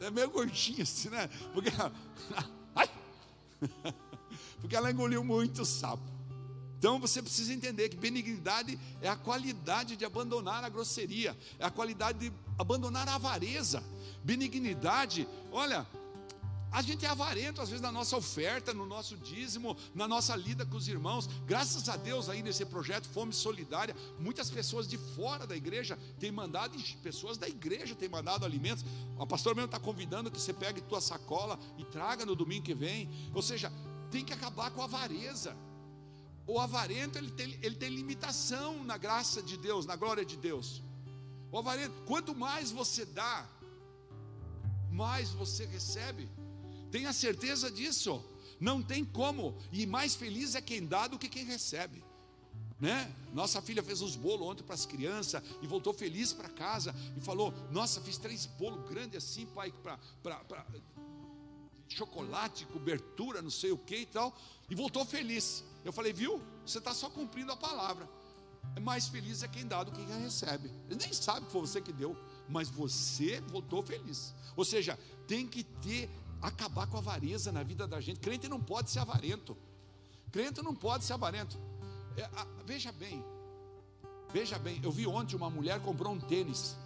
É 0.00 0.10
meio 0.10 0.30
gordinha 0.30 0.82
assim, 0.82 1.08
né? 1.08 1.28
Porque, 1.52 1.70
ai, 2.74 2.90
porque 4.60 4.76
ela 4.76 4.90
engoliu 4.90 5.24
muito 5.24 5.64
sapo. 5.64 6.16
Então 6.78 7.00
você 7.00 7.22
precisa 7.22 7.52
entender 7.52 7.88
que 7.88 7.96
benignidade 7.96 8.78
é 9.00 9.08
a 9.08 9.16
qualidade 9.16 9.96
de 9.96 10.04
abandonar 10.04 10.62
a 10.62 10.68
grosseria, 10.68 11.36
é 11.58 11.64
a 11.64 11.70
qualidade 11.70 12.18
de 12.18 12.32
abandonar 12.58 13.08
a 13.08 13.14
avareza. 13.14 13.82
Benignidade, 14.22 15.26
olha, 15.50 15.86
a 16.70 16.82
gente 16.82 17.06
é 17.06 17.08
avarento 17.08 17.60
às 17.62 17.68
vezes 17.68 17.82
na 17.82 17.92
nossa 17.92 18.16
oferta, 18.16 18.74
no 18.74 18.84
nosso 18.84 19.16
dízimo, 19.16 19.76
na 19.94 20.06
nossa 20.06 20.34
lida 20.36 20.66
com 20.66 20.76
os 20.76 20.88
irmãos. 20.88 21.28
Graças 21.46 21.88
a 21.88 21.96
Deus 21.96 22.28
aí 22.28 22.42
nesse 22.42 22.64
projeto 22.66 23.08
Fome 23.08 23.32
Solidária, 23.32 23.96
muitas 24.18 24.50
pessoas 24.50 24.86
de 24.86 24.98
fora 24.98 25.46
da 25.46 25.56
igreja 25.56 25.98
têm 26.18 26.30
mandado, 26.30 26.76
pessoas 27.02 27.38
da 27.38 27.48
igreja 27.48 27.94
têm 27.94 28.08
mandado 28.08 28.44
alimentos. 28.44 28.84
O 29.18 29.26
pastor 29.26 29.54
mesmo 29.54 29.66
está 29.66 29.78
convidando 29.78 30.30
que 30.30 30.40
você 30.40 30.52
pegue 30.52 30.80
tua 30.82 31.00
sacola 31.00 31.58
e 31.78 31.84
traga 31.84 32.26
no 32.26 32.36
domingo 32.36 32.64
que 32.64 32.74
vem. 32.74 33.08
Ou 33.32 33.42
seja, 33.42 33.72
tem 34.10 34.24
que 34.24 34.32
acabar 34.32 34.70
com 34.70 34.82
a 34.82 34.84
avareza. 34.84 35.56
O 36.46 36.60
avarento 36.60 37.18
ele 37.18 37.30
tem, 37.30 37.58
ele 37.62 37.74
tem 37.74 37.88
limitação 37.88 38.84
na 38.84 38.96
graça 38.96 39.42
de 39.42 39.56
Deus, 39.56 39.84
na 39.84 39.96
glória 39.96 40.24
de 40.24 40.36
Deus. 40.36 40.82
O 41.50 41.58
avarento, 41.58 41.94
quanto 42.04 42.34
mais 42.34 42.70
você 42.70 43.04
dá, 43.04 43.48
mais 44.90 45.30
você 45.30 45.64
recebe. 45.66 46.28
Tenha 46.90 47.12
certeza 47.12 47.70
disso. 47.70 48.22
Não 48.60 48.82
tem 48.82 49.04
como. 49.04 49.56
E 49.72 49.86
mais 49.86 50.14
feliz 50.14 50.54
é 50.54 50.60
quem 50.60 50.86
dá 50.86 51.06
do 51.06 51.18
que 51.18 51.28
quem 51.28 51.44
recebe. 51.44 52.02
Né? 52.78 53.10
Nossa 53.32 53.62
filha 53.62 53.82
fez 53.82 54.02
uns 54.02 54.16
bolos 54.16 54.46
ontem 54.46 54.62
para 54.62 54.74
as 54.74 54.84
crianças 54.84 55.42
e 55.62 55.66
voltou 55.66 55.94
feliz 55.94 56.32
para 56.32 56.48
casa 56.48 56.94
e 57.16 57.20
falou: 57.20 57.52
Nossa, 57.70 58.00
fiz 58.00 58.18
três 58.18 58.44
bolos 58.44 58.86
grandes 58.88 59.24
assim, 59.24 59.46
pai, 59.46 59.72
para 59.82 59.98
chocolate, 61.88 62.66
cobertura, 62.66 63.40
não 63.40 63.50
sei 63.50 63.70
o 63.72 63.78
que 63.78 63.96
e 63.96 64.06
tal, 64.06 64.36
e 64.68 64.74
voltou 64.74 65.04
feliz. 65.04 65.64
Eu 65.84 65.92
falei, 65.92 66.12
viu? 66.12 66.42
Você 66.66 66.78
está 66.78 66.92
só 66.92 67.08
cumprindo 67.08 67.52
a 67.52 67.56
palavra. 67.56 68.08
É 68.74 68.80
mais 68.80 69.08
feliz 69.08 69.42
é 69.42 69.48
quem 69.48 69.66
dá 69.66 69.84
do 69.84 69.92
que 69.92 70.04
quem 70.04 70.20
recebe. 70.20 70.70
Ele 70.90 70.98
nem 71.00 71.12
sabe 71.12 71.46
que 71.46 71.52
foi 71.52 71.60
você 71.60 71.80
que 71.80 71.92
deu, 71.92 72.16
mas 72.48 72.68
você 72.68 73.40
voltou 73.48 73.82
feliz. 73.82 74.34
Ou 74.56 74.64
seja, 74.64 74.98
tem 75.26 75.46
que 75.46 75.62
ter, 75.62 76.10
acabar 76.46 76.86
com 76.86 76.96
a 76.96 77.00
avareza 77.00 77.50
na 77.50 77.62
vida 77.62 77.86
da 77.86 78.00
gente. 78.00 78.20
Crente 78.20 78.48
não 78.48 78.60
pode 78.60 78.90
ser 78.90 79.00
avarento. 79.00 79.56
Crente 80.30 80.62
não 80.62 80.74
pode 80.74 81.04
ser 81.04 81.14
avarento. 81.14 81.58
É, 82.16 82.24
a, 82.24 82.46
veja 82.64 82.92
bem, 82.92 83.22
veja 84.32 84.58
bem, 84.58 84.80
eu 84.82 84.90
vi 84.90 85.06
ontem 85.06 85.36
uma 85.36 85.50
mulher 85.50 85.80
comprou 85.80 86.12
um 86.12 86.20
tênis 86.20 86.76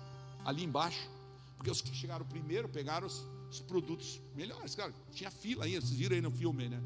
ali 0.45 0.65
embaixo, 0.65 1.09
porque 1.57 1.71
os 1.71 1.81
que 1.81 1.95
chegaram 1.95 2.25
primeiro 2.25 2.69
pegaram 2.69 3.07
os, 3.07 3.25
os 3.51 3.61
produtos 3.61 4.21
melhores, 4.35 4.75
cara. 4.75 4.95
Tinha 5.13 5.31
fila 5.31 5.65
aí, 5.65 5.75
vocês 5.75 5.91
viram 5.91 6.17
aí 6.17 6.23
no 6.23 6.31
filme, 6.31 6.69
né? 6.69 6.81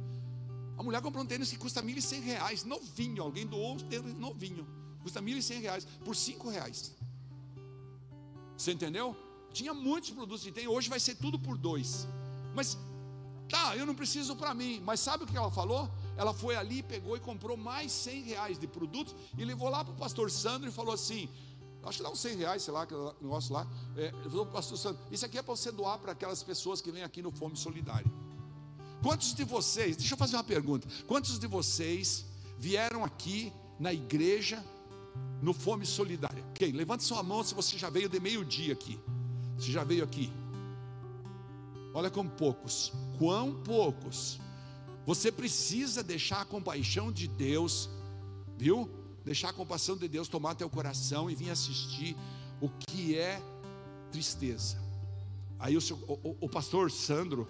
A 0.77 0.83
mulher 0.83 1.01
comprou 1.01 1.23
um 1.23 1.27
tênis 1.27 1.51
que 1.51 1.57
custa 1.57 1.81
R$ 1.81 1.95
1.100, 1.95 2.65
novinho. 2.65 3.23
Alguém 3.23 3.47
doou 3.47 3.75
um 3.75 3.79
tênis 3.79 4.19
novinho. 4.19 4.67
Custa 5.01 5.21
R$ 5.21 5.27
1.100 5.27 5.87
por 6.05 6.17
R$ 6.17 6.51
reais. 6.51 6.93
Você 8.59 8.73
entendeu? 8.73 9.17
Tinha 9.53 9.73
muitos 9.73 10.11
produtos 10.11 10.43
de 10.43 10.51
tênis, 10.51 10.69
hoje 10.69 10.89
vai 10.89 10.99
ser 10.99 11.15
tudo 11.15 11.39
por 11.39 11.57
dois. 11.57 12.09
Mas 12.55 12.79
tá, 13.49 13.77
eu 13.77 13.85
não 13.85 13.95
preciso 13.95 14.37
para 14.37 14.55
mim. 14.55 14.81
Mas 14.85 15.01
sabe 15.01 15.25
o 15.25 15.27
que 15.27 15.37
ela 15.37 15.51
falou? 15.51 15.91
Ela 16.17 16.33
foi 16.33 16.57
ali, 16.57 16.83
pegou 16.83 17.17
e 17.17 17.21
comprou 17.21 17.57
mais 17.57 17.91
100 17.93 18.23
reais 18.23 18.59
de 18.59 18.67
produtos 18.67 19.15
e 19.37 19.45
levou 19.45 19.69
lá 19.69 19.85
para 19.85 19.93
o 19.93 19.97
pastor 19.97 20.31
Sandro 20.31 20.69
e 20.69 20.73
falou 20.73 20.95
assim: 20.95 21.29
acho 21.83 21.99
que 21.99 22.05
dá 22.05 22.11
uns 22.11 22.21
100 22.21 22.37
reais, 22.37 22.63
sei 22.63 22.73
lá, 22.73 22.83
aquele 22.83 23.01
negócio 23.21 23.53
lá. 23.53 23.67
É, 23.97 24.07
ele 24.07 24.31
falou 24.31 24.47
para 24.47 24.53
o 24.53 24.55
pastor 24.55 24.79
Sandro: 24.79 25.01
Isso 25.11 25.27
aqui 25.27 25.39
é 25.39 25.43
para 25.43 25.55
você 25.55 25.71
doar 25.73 25.99
para 25.99 26.13
aquelas 26.13 26.43
pessoas 26.43 26.81
que 26.81 26.91
vêm 26.91 27.03
aqui 27.03 27.23
no 27.23 27.31
Fome 27.31 27.57
Solidária. 27.57 28.11
Quantos 29.03 29.35
de 29.35 29.45
vocês, 29.45 29.97
deixa 29.97 30.15
eu 30.15 30.19
fazer 30.19 30.37
uma 30.37 30.45
pergunta: 30.45 30.89
quantos 31.07 31.39
de 31.39 31.47
vocês 31.47 32.25
vieram 32.59 33.05
aqui 33.05 33.53
na 33.79 33.93
igreja 33.93 34.65
no 35.43 35.53
Fome 35.53 35.85
Solidária? 35.85 36.45
Ok, 36.51 36.73
levante 36.73 37.05
sua 37.05 37.23
mão 37.23 37.43
se 37.43 37.55
você 37.55 37.77
já 37.77 37.91
veio 37.91 38.09
de 38.09 38.21
meio-dia 38.21 38.73
aqui. 38.73 38.99
Você 39.59 39.71
já 39.71 39.85
veio 39.85 40.05
aqui. 40.05 40.33
Olha 41.95 42.11
como 42.11 42.29
poucos, 42.29 42.93
quão 43.19 43.55
poucos. 43.63 44.39
Você 45.07 45.33
precisa 45.33 46.03
deixar 46.03 46.43
a 46.43 46.45
compaixão 46.45 47.11
de 47.11 47.27
Deus, 47.29 47.89
viu? 48.59 48.91
Deixar 49.25 49.51
a 49.51 49.53
compaixão 49.53 49.97
de 49.97 50.09
Deus 50.09 50.29
tomar 50.29 50.55
teu 50.55 50.69
coração 50.69 51.31
e 51.31 51.35
vir 51.35 51.51
assistir 51.51 52.17
o 52.61 52.69
que 52.69 53.17
é 53.17 53.41
tristeza. 54.13 54.77
Aí 55.59 55.77
o, 55.77 55.81
seu, 55.81 55.97
o, 55.97 56.37
o 56.43 56.49
pastor 56.49 56.91
Sandro, 56.91 57.49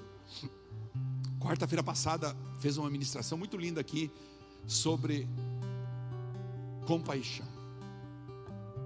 Quarta-feira 1.44 1.82
passada 1.82 2.34
fez 2.58 2.78
uma 2.78 2.88
ministração 2.88 3.36
muito 3.36 3.58
linda 3.58 3.78
aqui 3.78 4.10
sobre 4.66 5.28
compaixão. 6.86 7.46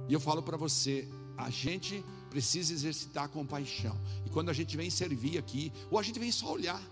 E 0.09 0.13
eu 0.13 0.19
falo 0.19 0.43
para 0.43 0.57
você, 0.57 1.09
a 1.37 1.51
gente 1.51 2.05
precisa 2.31 2.73
exercitar 2.73 3.25
a 3.25 3.29
compaixão. 3.29 3.99
E 4.27 4.31
quando 4.31 4.49
a 4.51 4.53
gente 4.53 4.77
vem 4.77 4.91
servir 4.91 5.39
aqui, 5.39 5.73
ou 5.91 5.99
a 5.99 6.03
gente 6.03 6.19
vem 6.19 6.31
só 6.31 6.53
olhar, 6.53 6.83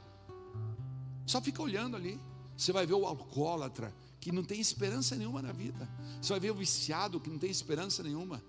só 1.26 1.40
fica 1.40 1.62
olhando 1.62 1.96
ali. 1.96 2.20
Você 2.56 2.72
vai 2.72 2.86
ver 2.86 2.94
o 2.94 3.06
alcoólatra 3.06 3.94
que 4.20 4.32
não 4.32 4.42
tem 4.42 4.60
esperança 4.60 5.14
nenhuma 5.14 5.42
na 5.42 5.52
vida. 5.52 5.88
Você 6.20 6.32
vai 6.32 6.40
ver 6.40 6.50
o 6.50 6.54
viciado 6.54 7.20
que 7.20 7.30
não 7.30 7.38
tem 7.38 7.50
esperança 7.50 8.02
nenhuma. 8.02 8.42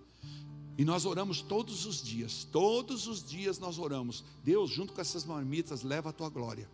E 0.77 0.85
nós 0.85 1.05
oramos 1.05 1.41
todos 1.41 1.85
os 1.85 2.01
dias, 2.01 2.47
todos 2.51 3.07
os 3.07 3.23
dias 3.23 3.57
nós 3.57 3.79
oramos. 3.79 4.23
Deus, 4.43 4.69
junto 4.69 4.93
com 4.93 5.01
essas 5.01 5.25
marmitas, 5.25 5.81
leva 5.81 6.09
a 6.11 6.13
tua 6.13 6.29
glória 6.29 6.69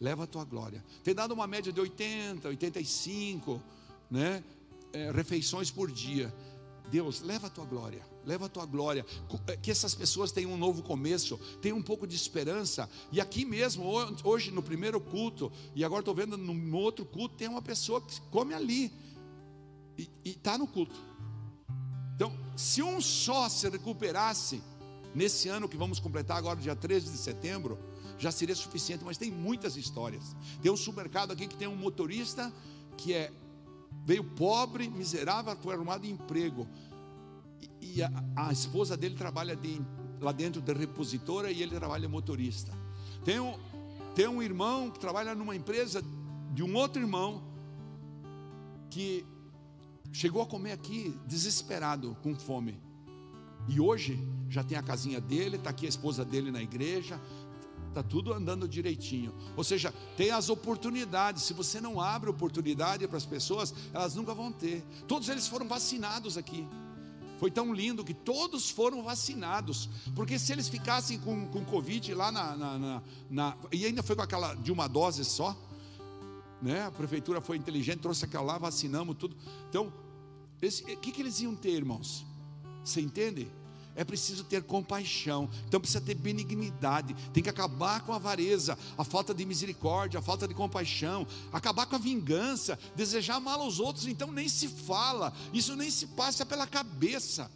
leva 0.00 0.24
a 0.24 0.26
tua 0.26 0.44
glória. 0.44 0.84
Tem 1.02 1.14
dado 1.14 1.32
uma 1.32 1.46
média 1.46 1.72
de 1.72 1.80
80, 1.80 2.48
85, 2.48 3.62
né? 4.10 4.42
É, 4.92 5.10
refeições 5.10 5.70
por 5.70 5.90
dia. 5.90 6.34
Deus, 6.90 7.20
leva 7.20 7.46
a 7.46 7.50
tua 7.50 7.64
glória, 7.64 8.04
leva 8.26 8.46
a 8.46 8.48
tua 8.48 8.66
glória, 8.66 9.04
é, 9.46 9.56
que 9.56 9.70
essas 9.70 9.94
pessoas 9.94 10.32
tenham 10.32 10.52
um 10.52 10.56
novo 10.56 10.82
começo, 10.82 11.38
tenham 11.60 11.76
um 11.76 11.82
pouco 11.82 12.06
de 12.06 12.16
esperança. 12.16 12.88
E 13.12 13.20
aqui 13.20 13.44
mesmo, 13.44 13.84
hoje 14.22 14.50
no 14.50 14.62
primeiro 14.62 15.00
culto, 15.00 15.50
e 15.74 15.84
agora 15.84 16.00
estou 16.00 16.14
vendo 16.14 16.36
no 16.36 16.76
outro 16.76 17.04
culto, 17.04 17.36
tem 17.36 17.48
uma 17.48 17.62
pessoa 17.62 18.00
que 18.00 18.20
come 18.30 18.54
ali 18.54 18.92
e 19.96 20.08
está 20.24 20.58
no 20.58 20.66
culto. 20.66 20.98
Então, 22.14 22.32
se 22.56 22.82
um 22.82 23.00
só 23.00 23.48
se 23.48 23.68
recuperasse 23.68 24.62
nesse 25.14 25.48
ano 25.48 25.68
que 25.68 25.76
vamos 25.76 25.98
completar 25.98 26.36
agora, 26.36 26.58
dia 26.58 26.74
13 26.74 27.10
de 27.10 27.18
setembro, 27.18 27.78
já 28.18 28.30
seria 28.30 28.54
suficiente, 28.54 29.04
mas 29.04 29.18
tem 29.18 29.30
muitas 29.30 29.76
histórias. 29.76 30.34
Tem 30.62 30.70
um 30.70 30.76
supermercado 30.76 31.32
aqui 31.32 31.46
que 31.46 31.56
tem 31.56 31.68
um 31.68 31.76
motorista 31.76 32.52
que 32.96 33.12
é 33.12 33.32
veio 34.04 34.24
pobre, 34.24 34.88
miserável, 34.88 35.56
foi 35.56 35.74
arrumado 35.74 36.06
em 36.06 36.10
emprego. 36.10 36.68
E, 37.84 38.02
a, 38.02 38.10
a, 38.34 38.52
esposa 38.52 38.96
dele 38.96 39.14
trabalha 39.14 39.54
de, 39.54 39.80
lá 40.20 40.32
dentro 40.32 40.60
da 40.60 40.72
repositora 40.72 41.50
e 41.50 41.62
ele 41.62 41.76
trabalha 41.76 42.08
motorista. 42.08 42.72
Tem 43.24 43.38
um, 43.38 43.54
tem 44.14 44.26
um 44.26 44.42
irmão 44.42 44.90
que 44.90 44.98
trabalha 44.98 45.34
numa 45.34 45.54
empresa 45.54 46.02
de 46.52 46.62
um 46.62 46.74
outro 46.74 47.02
irmão 47.02 47.42
que 48.90 49.26
chegou 50.12 50.40
a 50.40 50.46
comer 50.46 50.72
aqui 50.72 51.14
desesperado, 51.26 52.16
com 52.22 52.34
fome. 52.34 52.80
E 53.68 53.80
hoje 53.80 54.18
já 54.48 54.62
tem 54.62 54.78
a 54.78 54.82
casinha 54.82 55.20
dele, 55.20 55.56
está 55.56 55.70
aqui 55.70 55.86
a 55.86 55.88
esposa 55.88 56.24
dele 56.24 56.50
na 56.50 56.62
igreja, 56.62 57.20
está 57.88 58.02
tudo 58.02 58.32
andando 58.32 58.68
direitinho. 58.68 59.34
Ou 59.56 59.64
seja, 59.64 59.92
tem 60.16 60.30
as 60.30 60.48
oportunidades. 60.48 61.42
Se 61.42 61.52
você 61.52 61.80
não 61.80 62.00
abre 62.00 62.30
oportunidade 62.30 63.06
para 63.08 63.16
as 63.16 63.26
pessoas, 63.26 63.74
elas 63.92 64.14
nunca 64.14 64.34
vão 64.34 64.52
ter. 64.52 64.82
Todos 65.06 65.28
eles 65.28 65.48
foram 65.48 65.66
vacinados 65.66 66.36
aqui. 66.36 66.66
Foi 67.38 67.50
tão 67.50 67.72
lindo 67.72 68.04
que 68.04 68.14
todos 68.14 68.70
foram 68.70 69.02
vacinados. 69.02 69.88
Porque 70.14 70.38
se 70.38 70.52
eles 70.52 70.68
ficassem 70.68 71.18
com, 71.18 71.46
com 71.48 71.64
Covid 71.64 72.14
lá 72.14 72.30
na, 72.30 72.56
na, 72.56 72.78
na, 72.78 73.02
na, 73.30 73.56
E 73.72 73.84
ainda 73.84 74.02
foi 74.02 74.16
com 74.16 74.22
aquela 74.22 74.54
de 74.54 74.70
uma 74.72 74.88
dose 74.88 75.24
só. 75.24 75.56
né? 76.62 76.86
A 76.86 76.90
prefeitura 76.90 77.40
foi 77.40 77.56
inteligente, 77.56 77.98
trouxe 77.98 78.24
aquela 78.24 78.44
lá, 78.44 78.58
vacinamos 78.58 79.16
tudo. 79.16 79.36
Então, 79.68 79.92
o 80.62 80.96
que, 81.00 81.12
que 81.12 81.22
eles 81.22 81.40
iam 81.40 81.54
ter, 81.54 81.72
irmãos? 81.72 82.24
Você 82.84 83.00
entende? 83.00 83.50
É 83.96 84.04
preciso 84.04 84.44
ter 84.44 84.62
compaixão, 84.62 85.48
então 85.66 85.80
precisa 85.80 86.00
ter 86.00 86.14
benignidade, 86.14 87.14
tem 87.32 87.42
que 87.42 87.50
acabar 87.50 88.00
com 88.00 88.12
a 88.12 88.16
avareza, 88.16 88.78
a 88.98 89.04
falta 89.04 89.32
de 89.32 89.44
misericórdia, 89.44 90.18
a 90.18 90.22
falta 90.22 90.48
de 90.48 90.54
compaixão, 90.54 91.26
acabar 91.52 91.86
com 91.86 91.96
a 91.96 91.98
vingança, 91.98 92.78
desejar 92.96 93.40
mal 93.40 93.60
aos 93.60 93.78
outros, 93.78 94.06
então 94.06 94.32
nem 94.32 94.48
se 94.48 94.68
fala, 94.68 95.32
isso 95.52 95.76
nem 95.76 95.90
se 95.90 96.08
passa 96.08 96.44
pela 96.44 96.66
cabeça. 96.66 97.50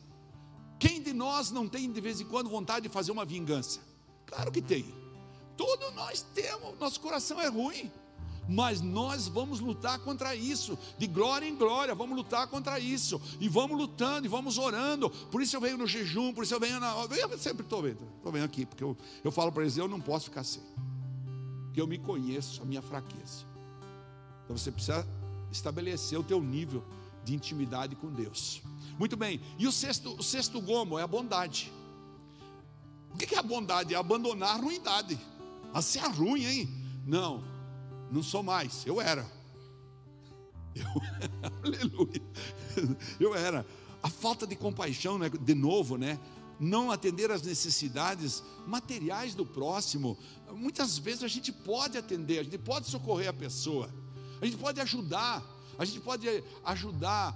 Quem 0.78 1.02
de 1.02 1.12
nós 1.12 1.50
não 1.50 1.68
tem 1.68 1.90
de 1.90 2.00
vez 2.00 2.20
em 2.20 2.24
quando 2.24 2.48
vontade 2.48 2.86
de 2.86 2.88
fazer 2.88 3.10
uma 3.10 3.24
vingança? 3.24 3.80
Claro 4.26 4.52
que 4.52 4.62
tem. 4.62 4.94
Todos 5.56 5.92
nós 5.94 6.24
temos, 6.34 6.78
nosso 6.78 7.00
coração 7.00 7.40
é 7.40 7.48
ruim 7.48 7.90
mas 8.48 8.80
nós 8.80 9.28
vamos 9.28 9.60
lutar 9.60 9.98
contra 9.98 10.34
isso, 10.34 10.78
de 10.96 11.06
glória 11.06 11.46
em 11.46 11.54
glória, 11.54 11.94
vamos 11.94 12.16
lutar 12.16 12.46
contra 12.46 12.80
isso, 12.80 13.20
e 13.38 13.48
vamos 13.48 13.76
lutando, 13.76 14.26
e 14.26 14.28
vamos 14.28 14.56
orando. 14.56 15.10
Por 15.10 15.42
isso 15.42 15.54
eu 15.54 15.60
venho 15.60 15.76
no 15.76 15.86
jejum, 15.86 16.32
por 16.32 16.44
isso 16.44 16.54
eu 16.54 16.60
venho 16.60 16.80
na. 16.80 16.94
Eu 17.10 17.38
sempre 17.38 17.62
estou 17.62 17.82
vendo, 17.82 18.02
estou 18.16 18.32
vendo 18.32 18.44
aqui, 18.44 18.64
porque 18.64 18.82
eu, 18.82 18.96
eu 19.22 19.30
falo 19.30 19.52
para 19.52 19.62
eles: 19.62 19.76
eu 19.76 19.86
não 19.86 20.00
posso 20.00 20.26
ficar 20.26 20.44
sem, 20.44 20.62
porque 21.66 21.80
eu 21.80 21.86
me 21.86 21.98
conheço, 21.98 22.62
a 22.62 22.64
minha 22.64 22.80
fraqueza. 22.80 23.44
Então 24.44 24.56
você 24.56 24.72
precisa 24.72 25.06
estabelecer 25.52 26.18
o 26.18 26.22
teu 26.22 26.40
nível 26.40 26.82
de 27.22 27.34
intimidade 27.34 27.94
com 27.96 28.10
Deus. 28.10 28.62
Muito 28.98 29.16
bem, 29.16 29.40
e 29.58 29.66
o 29.66 29.72
sexto, 29.72 30.16
o 30.18 30.22
sexto 30.22 30.60
gomo 30.60 30.98
é 30.98 31.02
a 31.02 31.06
bondade. 31.06 31.70
O 33.12 33.16
que 33.18 33.34
é 33.34 33.38
a 33.38 33.42
bondade? 33.42 33.94
É 33.94 33.96
abandonar 33.96 34.56
a 34.56 34.60
ruindade. 34.60 35.18
A 35.72 35.82
ser 35.82 36.00
ruim, 36.00 36.44
hein? 36.44 36.68
Não, 37.06 37.42
não 38.10 38.22
sou 38.22 38.42
mais, 38.42 38.86
eu 38.86 39.00
era. 39.00 39.26
Eu, 40.74 40.84
aleluia. 41.64 42.22
Eu 43.18 43.34
era. 43.34 43.66
A 44.02 44.08
falta 44.08 44.46
de 44.46 44.54
compaixão, 44.54 45.18
né? 45.18 45.28
de 45.28 45.54
novo, 45.54 45.96
né? 45.96 46.20
Não 46.60 46.90
atender 46.92 47.30
às 47.32 47.42
necessidades 47.42 48.44
materiais 48.66 49.34
do 49.34 49.44
próximo. 49.44 50.16
Muitas 50.52 50.96
vezes 50.98 51.24
a 51.24 51.28
gente 51.28 51.50
pode 51.50 51.98
atender, 51.98 52.38
a 52.38 52.42
gente 52.42 52.58
pode 52.58 52.86
socorrer 52.86 53.28
a 53.28 53.32
pessoa, 53.32 53.92
a 54.40 54.44
gente 54.44 54.56
pode 54.56 54.80
ajudar, 54.80 55.44
a 55.78 55.84
gente 55.84 56.00
pode 56.00 56.26
ajudar 56.64 57.34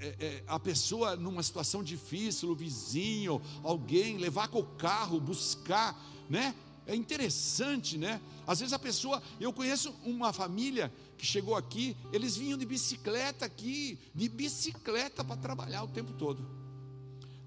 é, 0.00 0.14
é, 0.20 0.44
a 0.46 0.58
pessoa 0.58 1.16
numa 1.16 1.42
situação 1.42 1.82
difícil, 1.82 2.50
o 2.50 2.54
vizinho, 2.54 3.40
alguém, 3.62 4.18
levar 4.18 4.48
com 4.48 4.58
o 4.58 4.66
carro, 4.66 5.18
buscar, 5.18 5.98
né? 6.28 6.54
É 6.86 6.94
interessante, 6.94 7.98
né? 7.98 8.20
Às 8.46 8.60
vezes 8.60 8.72
a 8.72 8.78
pessoa, 8.78 9.20
eu 9.40 9.52
conheço 9.52 9.92
uma 10.04 10.32
família 10.32 10.92
que 11.18 11.26
chegou 11.26 11.56
aqui, 11.56 11.96
eles 12.12 12.36
vinham 12.36 12.56
de 12.56 12.64
bicicleta 12.64 13.44
aqui, 13.44 13.98
de 14.14 14.28
bicicleta 14.28 15.24
para 15.24 15.36
trabalhar 15.36 15.82
o 15.82 15.88
tempo 15.88 16.12
todo, 16.12 16.46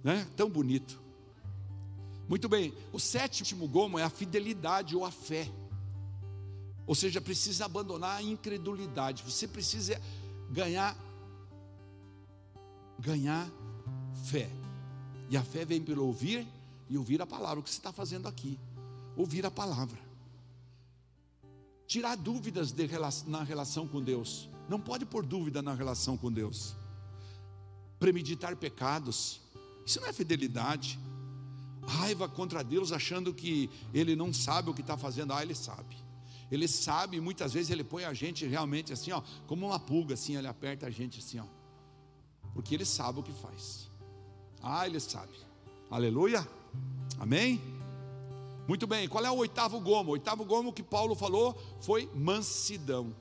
né? 0.03 0.27
Tão 0.35 0.49
bonito. 0.49 1.01
Muito 2.27 2.49
bem, 2.49 2.73
o 2.91 2.99
sétimo 2.99 3.65
gomo 3.67 3.97
é 3.97 4.03
a 4.03 4.09
fidelidade 4.09 4.95
ou 4.95 5.05
a 5.05 5.11
fé. 5.11 5.49
Ou 6.85 6.93
seja, 6.93 7.21
precisa 7.21 7.65
abandonar 7.65 8.17
a 8.17 8.21
incredulidade. 8.21 9.23
Você 9.23 9.47
precisa 9.47 10.01
ganhar 10.51 10.97
ganhar 12.99 13.49
fé. 14.25 14.49
E 15.29 15.37
a 15.37 15.43
fé 15.43 15.63
vem 15.63 15.81
pelo 15.81 16.05
ouvir 16.05 16.45
e 16.89 16.97
ouvir 16.97 17.21
a 17.21 17.27
palavra, 17.27 17.59
o 17.59 17.63
que 17.63 17.69
você 17.69 17.77
está 17.77 17.93
fazendo 17.93 18.27
aqui 18.27 18.59
ouvir 19.15 19.45
a 19.45 19.51
palavra, 19.51 19.99
tirar 21.87 22.15
dúvidas 22.15 22.71
de, 22.71 22.87
na 23.27 23.43
relação 23.43 23.87
com 23.87 24.01
Deus, 24.01 24.49
não 24.67 24.79
pode 24.79 25.05
pôr 25.05 25.25
dúvida 25.25 25.61
na 25.61 25.73
relação 25.73 26.17
com 26.17 26.31
Deus, 26.31 26.75
premeditar 27.99 28.55
pecados, 28.55 29.41
isso 29.85 29.99
não 29.99 30.07
é 30.07 30.13
fidelidade, 30.13 30.99
raiva 31.87 32.29
contra 32.29 32.63
Deus, 32.63 32.91
achando 32.91 33.33
que 33.33 33.69
Ele 33.93 34.15
não 34.15 34.31
sabe 34.31 34.69
o 34.69 34.73
que 34.73 34.81
está 34.81 34.97
fazendo, 34.97 35.33
ah, 35.33 35.41
Ele 35.41 35.55
sabe. 35.55 35.97
Ele 36.51 36.67
sabe, 36.67 37.19
muitas 37.19 37.53
vezes 37.53 37.69
ele 37.69 37.83
põe 37.83 38.05
a 38.05 38.13
gente 38.13 38.45
realmente 38.45 38.91
assim, 38.91 39.11
ó, 39.11 39.21
como 39.45 39.67
uma 39.67 39.79
pulga, 39.79 40.15
assim, 40.15 40.35
ele 40.35 40.47
aperta 40.47 40.87
a 40.87 40.89
gente 40.89 41.19
assim, 41.19 41.39
ó, 41.39 41.45
porque 42.53 42.73
ele 42.73 42.85
sabe 42.85 43.19
o 43.19 43.23
que 43.23 43.31
faz. 43.31 43.87
Ah, 44.61 44.85
ele 44.87 44.99
sabe. 44.99 45.33
Aleluia. 45.89 46.47
Amém. 47.19 47.78
Muito 48.69 48.85
bem, 48.85 49.07
qual 49.07 49.25
é 49.25 49.31
o 49.31 49.37
oitavo 49.37 49.79
gomo? 49.79 50.09
O 50.09 50.13
oitavo 50.13 50.45
gomo 50.45 50.71
que 50.71 50.83
Paulo 50.83 51.15
falou 51.15 51.59
foi 51.81 52.07
mansidão. 52.13 53.15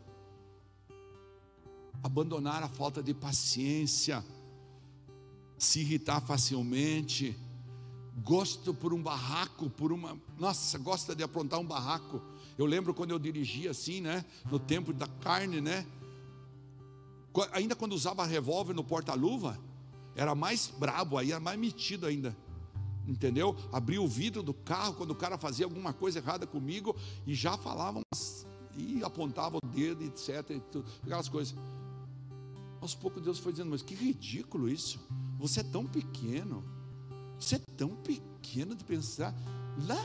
Abandonar 2.03 2.63
a 2.63 2.69
falta 2.69 3.03
de 3.03 3.15
paciência, 3.15 4.23
se 5.57 5.81
irritar 5.81 6.21
facilmente, 6.21 7.35
gosto 8.23 8.75
por 8.75 8.93
um 8.93 9.03
barraco, 9.03 9.71
por 9.71 9.91
uma. 9.91 10.21
Nossa, 10.39 10.77
gosta 10.77 11.17
de 11.17 11.23
aprontar 11.23 11.59
um 11.59 11.65
barraco. 11.65 12.21
Eu 12.59 12.67
lembro 12.67 12.93
quando 12.93 13.13
eu 13.13 13.19
dirigia 13.19 13.71
assim, 13.71 14.03
né? 14.03 14.27
No 14.51 14.59
tempo 14.59 14.93
da 14.93 15.07
carne, 15.07 15.63
né? 15.63 15.87
Ainda 17.53 17.75
quando 17.75 17.95
usava 17.95 18.23
revólver 18.27 18.75
no 18.75 18.85
porta-luva, 18.85 19.59
era 20.15 20.35
mais 20.35 20.67
brabo 20.67 21.17
aí, 21.17 21.33
era 21.33 21.41
mais 21.41 21.59
metido 21.59 22.05
ainda 22.05 22.37
entendeu? 23.09 23.57
Abria 23.73 24.01
o 24.01 24.07
vidro 24.07 24.43
do 24.43 24.53
carro 24.53 24.95
quando 24.95 25.11
o 25.11 25.15
cara 25.15 25.39
fazia 25.39 25.65
alguma 25.65 25.93
coisa 25.93 26.19
errada 26.19 26.47
comigo 26.47 26.95
e 27.27 27.35
já 27.35 27.57
falavam 27.57 28.03
e 28.77 29.03
apontava 29.03 29.57
o 29.57 29.67
dedo, 29.67 30.05
etc. 30.05 30.51
E 30.51 30.61
tudo, 30.61 30.89
aquelas 31.03 31.29
coisas. 31.29 31.57
Aos 32.81 32.95
poucos 32.95 33.23
Deus 33.23 33.39
foi 33.39 33.53
dizendo, 33.53 33.71
mas 33.71 33.83
que 33.83 33.95
ridículo 33.95 34.69
isso. 34.69 35.01
Você 35.39 35.61
é 35.61 35.65
tão 35.65 35.87
pequeno. 35.87 36.63
Você 37.39 37.57
é 37.57 37.59
tão 37.77 37.91
pequeno 37.97 38.75
de 38.75 38.85
pensar. 38.85 39.35
Lá, 39.87 39.97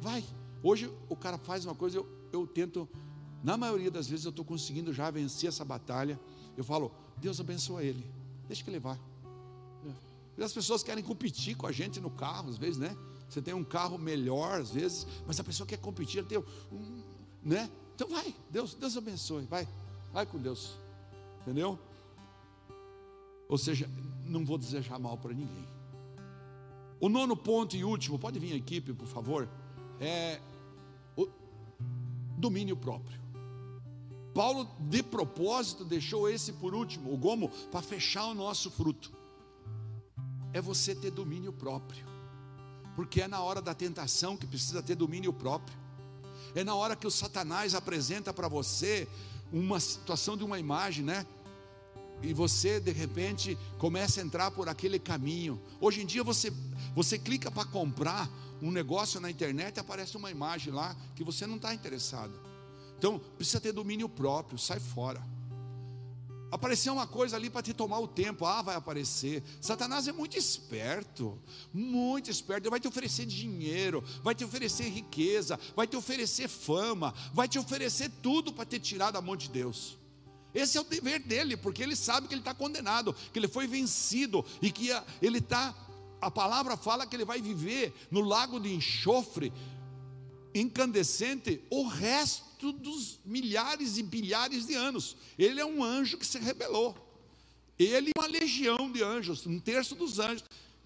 vai. 0.00 0.24
Hoje 0.62 0.90
o 1.08 1.16
cara 1.16 1.36
faz 1.36 1.64
uma 1.64 1.74
coisa, 1.74 1.98
eu, 1.98 2.08
eu 2.32 2.46
tento, 2.46 2.88
na 3.42 3.56
maioria 3.56 3.90
das 3.90 4.06
vezes 4.06 4.24
eu 4.24 4.30
estou 4.30 4.44
conseguindo 4.44 4.92
já 4.92 5.10
vencer 5.10 5.48
essa 5.48 5.64
batalha. 5.64 6.18
Eu 6.56 6.64
falo, 6.64 6.92
Deus 7.18 7.40
abençoa 7.40 7.82
ele. 7.82 8.06
Deixa 8.46 8.62
que 8.62 8.70
ele 8.70 8.78
vá. 8.78 8.98
As 10.38 10.52
pessoas 10.52 10.82
querem 10.82 11.04
competir 11.04 11.56
com 11.56 11.66
a 11.66 11.72
gente 11.72 12.00
no 12.00 12.10
carro, 12.10 12.48
às 12.48 12.56
vezes, 12.56 12.78
né? 12.78 12.96
Você 13.28 13.40
tem 13.40 13.54
um 13.54 13.64
carro 13.64 13.98
melhor, 13.98 14.60
às 14.60 14.70
vezes, 14.70 15.06
mas 15.26 15.38
a 15.38 15.44
pessoa 15.44 15.66
quer 15.66 15.78
competir, 15.78 16.24
tem 16.24 16.38
um, 16.38 17.02
né? 17.42 17.70
Então 17.94 18.08
vai, 18.08 18.34
Deus, 18.50 18.74
Deus 18.74 18.96
abençoe, 18.96 19.44
vai, 19.44 19.68
vai 20.12 20.26
com 20.26 20.38
Deus, 20.38 20.76
entendeu? 21.42 21.78
Ou 23.48 23.58
seja, 23.58 23.88
não 24.24 24.44
vou 24.44 24.56
desejar 24.56 24.98
mal 24.98 25.16
para 25.18 25.32
ninguém. 25.32 25.68
O 26.98 27.08
nono 27.08 27.36
ponto 27.36 27.76
e 27.76 27.84
último, 27.84 28.18
pode 28.18 28.38
vir 28.38 28.52
a 28.52 28.56
equipe, 28.56 28.92
por 28.92 29.06
favor, 29.06 29.48
é 30.00 30.40
o 31.16 31.28
domínio 32.38 32.76
próprio. 32.76 33.20
Paulo, 34.34 34.66
de 34.80 35.02
propósito, 35.02 35.84
deixou 35.84 36.28
esse 36.28 36.54
por 36.54 36.74
último, 36.74 37.12
o 37.12 37.16
gomo, 37.16 37.50
para 37.70 37.82
fechar 37.82 38.26
o 38.26 38.34
nosso 38.34 38.70
fruto 38.70 39.21
é 40.52 40.60
você 40.60 40.94
ter 40.94 41.10
domínio 41.10 41.52
próprio. 41.52 42.04
Porque 42.94 43.22
é 43.22 43.28
na 43.28 43.40
hora 43.40 43.62
da 43.62 43.74
tentação 43.74 44.36
que 44.36 44.46
precisa 44.46 44.82
ter 44.82 44.94
domínio 44.94 45.32
próprio. 45.32 45.76
É 46.54 46.62
na 46.62 46.74
hora 46.74 46.94
que 46.94 47.06
o 47.06 47.10
Satanás 47.10 47.74
apresenta 47.74 48.32
para 48.32 48.48
você 48.48 49.08
uma 49.52 49.80
situação 49.80 50.36
de 50.36 50.44
uma 50.44 50.58
imagem, 50.58 51.04
né? 51.04 51.26
E 52.22 52.32
você 52.32 52.78
de 52.78 52.92
repente 52.92 53.58
começa 53.78 54.20
a 54.20 54.24
entrar 54.24 54.50
por 54.50 54.68
aquele 54.68 54.98
caminho. 54.98 55.60
Hoje 55.80 56.02
em 56.02 56.06
dia 56.06 56.22
você 56.22 56.52
você 56.94 57.18
clica 57.18 57.50
para 57.50 57.64
comprar 57.64 58.30
um 58.60 58.70
negócio 58.70 59.20
na 59.20 59.30
internet 59.30 59.76
e 59.76 59.80
aparece 59.80 60.16
uma 60.16 60.30
imagem 60.30 60.72
lá 60.72 60.94
que 61.16 61.24
você 61.24 61.46
não 61.46 61.56
está 61.56 61.74
interessado. 61.74 62.32
Então 62.98 63.18
precisa 63.36 63.60
ter 63.60 63.72
domínio 63.72 64.08
próprio, 64.08 64.58
sai 64.58 64.78
fora. 64.78 65.20
Apareceu 66.52 66.92
uma 66.92 67.06
coisa 67.06 67.34
ali 67.34 67.48
para 67.48 67.62
te 67.62 67.72
tomar 67.72 67.98
o 67.98 68.06
tempo. 68.06 68.44
Ah, 68.44 68.60
vai 68.60 68.76
aparecer. 68.76 69.42
Satanás 69.58 70.06
é 70.06 70.12
muito 70.12 70.36
esperto, 70.36 71.40
muito 71.72 72.30
esperto. 72.30 72.64
Ele 72.64 72.70
vai 72.70 72.78
te 72.78 72.86
oferecer 72.86 73.24
dinheiro, 73.24 74.04
vai 74.22 74.34
te 74.34 74.44
oferecer 74.44 74.90
riqueza, 74.90 75.58
vai 75.74 75.86
te 75.86 75.96
oferecer 75.96 76.48
fama, 76.48 77.14
vai 77.32 77.48
te 77.48 77.58
oferecer 77.58 78.10
tudo 78.22 78.52
para 78.52 78.66
te 78.66 78.78
tirar 78.78 79.10
da 79.10 79.22
mão 79.22 79.34
de 79.34 79.48
Deus. 79.48 79.96
Esse 80.54 80.76
é 80.76 80.80
o 80.82 80.84
dever 80.84 81.20
dele, 81.20 81.56
porque 81.56 81.82
ele 81.82 81.96
sabe 81.96 82.28
que 82.28 82.34
ele 82.34 82.42
está 82.42 82.52
condenado, 82.52 83.16
que 83.32 83.38
ele 83.38 83.48
foi 83.48 83.66
vencido 83.66 84.44
e 84.60 84.70
que 84.70 84.90
ele 85.22 85.38
está. 85.38 85.74
A 86.20 86.30
palavra 86.30 86.76
fala 86.76 87.06
que 87.06 87.16
ele 87.16 87.24
vai 87.24 87.40
viver 87.40 87.94
no 88.10 88.20
lago 88.20 88.60
de 88.60 88.74
enxofre 88.74 89.50
incandescente 90.54 91.64
o 91.70 91.88
resto 91.88 92.51
dos 92.70 93.18
milhares 93.24 93.96
e 93.96 94.02
bilhares 94.02 94.66
de 94.66 94.74
anos. 94.74 95.16
Ele 95.38 95.60
é 95.60 95.66
um 95.66 95.82
anjo 95.82 96.18
que 96.18 96.26
se 96.26 96.38
rebelou. 96.38 96.94
Ele 97.78 98.10
uma 98.16 98.26
legião 98.26 98.92
de 98.92 99.02
anjos, 99.02 99.46
um 99.46 99.58
terço 99.58 99.94
dos 99.94 100.18
anjos, 100.18 100.44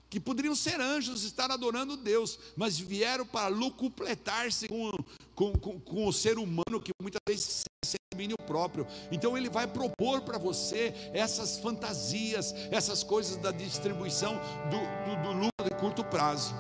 que 0.09 0.21
poderiam 0.21 0.55
ser 0.55 0.81
anjos, 0.81 1.25
estar 1.25 1.51
adorando 1.51 1.97
Deus, 1.97 2.39
mas 2.57 2.79
vieram 2.79 3.27
para 3.27 3.49
lucupletar-se 3.49 4.69
com, 4.69 4.93
com, 5.35 5.53
com, 5.53 5.81
com, 5.81 6.07
o 6.07 6.13
ser 6.13 6.39
humano 6.39 6.81
que 6.81 6.93
muitas 7.03 7.21
vezes 7.29 7.65
se 7.85 7.97
domínio 8.13 8.37
próprio. 8.47 8.87
Então 9.11 9.37
ele 9.37 9.51
vai 9.51 9.67
propor 9.67 10.23
para 10.23 10.39
você 10.39 10.95
essas 11.13 11.59
fantasias, 11.59 12.55
essas 12.71 13.03
coisas 13.03 13.37
da 13.37 13.51
distribuição 13.51 14.41
do, 14.71 14.79
do, 14.79 15.23
do 15.23 15.33
lucro 15.33 15.65
de 15.65 15.77
curto 15.79 16.03
prazo. 16.05 16.55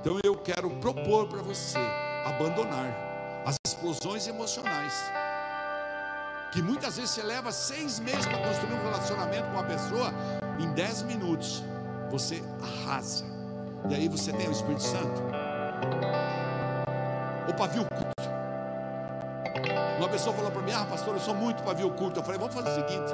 Então 0.00 0.18
eu 0.22 0.36
quero 0.36 0.68
propor 0.80 1.28
para 1.28 1.40
você 1.40 1.78
abandonar 2.26 3.13
as 3.44 3.56
explosões 3.66 4.26
emocionais. 4.26 4.92
Que 6.52 6.62
muitas 6.62 6.96
vezes 6.96 7.10
você 7.10 7.22
leva 7.22 7.50
seis 7.50 7.98
meses 7.98 8.26
para 8.26 8.38
construir 8.38 8.74
um 8.74 8.82
relacionamento 8.82 9.44
com 9.44 9.54
uma 9.54 9.64
pessoa, 9.64 10.12
em 10.58 10.72
dez 10.72 11.02
minutos 11.02 11.62
você 12.10 12.42
arrasa. 12.62 13.24
E 13.88 13.94
aí 13.94 14.08
você 14.08 14.32
tem 14.32 14.48
o 14.48 14.52
Espírito 14.52 14.82
Santo. 14.82 15.22
O 17.48 17.54
pavio 17.54 17.84
curto. 17.84 18.14
Uma 19.98 20.08
pessoa 20.08 20.34
falou 20.34 20.50
para 20.50 20.62
mim: 20.62 20.72
Ah, 20.72 20.84
pastor, 20.84 21.14
eu 21.14 21.20
sou 21.20 21.34
muito 21.34 21.62
pavio 21.64 21.90
curto. 21.90 22.20
Eu 22.20 22.24
falei: 22.24 22.38
Vamos 22.38 22.54
fazer 22.54 22.70
o 22.70 22.74
seguinte: 22.74 23.12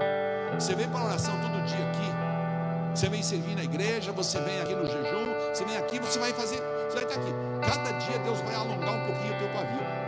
você 0.54 0.74
vem 0.74 0.88
para 0.88 1.00
a 1.00 1.04
oração 1.06 1.34
todo 1.40 1.64
dia 1.64 1.88
aqui, 1.88 2.94
você 2.94 3.08
vem 3.08 3.22
servir 3.22 3.56
na 3.56 3.64
igreja, 3.64 4.12
você 4.12 4.38
vem 4.40 4.60
aqui 4.60 4.74
no 4.74 4.86
jejum, 4.86 5.26
você 5.52 5.64
vem 5.64 5.76
aqui, 5.78 5.98
você 5.98 6.18
vai 6.18 6.32
fazer, 6.32 6.60
você 6.88 6.94
vai 6.94 7.04
estar 7.04 7.20
aqui. 7.20 7.32
Cada 7.62 7.90
dia 7.98 8.18
Deus 8.18 8.40
vai 8.40 8.54
alongar 8.54 8.94
um 8.94 9.06
pouquinho 9.06 9.34
o 9.34 9.38
teu 9.38 9.48
pavio. 9.48 9.99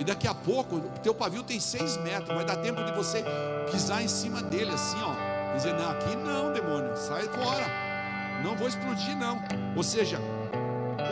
E 0.00 0.04
daqui 0.04 0.26
a 0.26 0.34
pouco, 0.34 0.76
o 0.76 0.98
teu 1.02 1.14
pavio 1.14 1.42
tem 1.42 1.60
seis 1.60 1.98
metros, 1.98 2.34
vai 2.34 2.42
dar 2.42 2.56
tempo 2.56 2.82
de 2.82 2.90
você 2.92 3.22
pisar 3.70 4.02
em 4.02 4.08
cima 4.08 4.42
dele, 4.42 4.70
assim, 4.70 4.96
ó. 5.02 5.54
Dizer, 5.54 5.74
não, 5.74 5.90
aqui 5.90 6.16
não, 6.16 6.54
demônio, 6.54 6.96
sai 6.96 7.24
fora. 7.24 7.66
Não 8.42 8.56
vou 8.56 8.66
explodir, 8.66 9.14
não. 9.18 9.38
Ou 9.76 9.82
seja, 9.82 10.18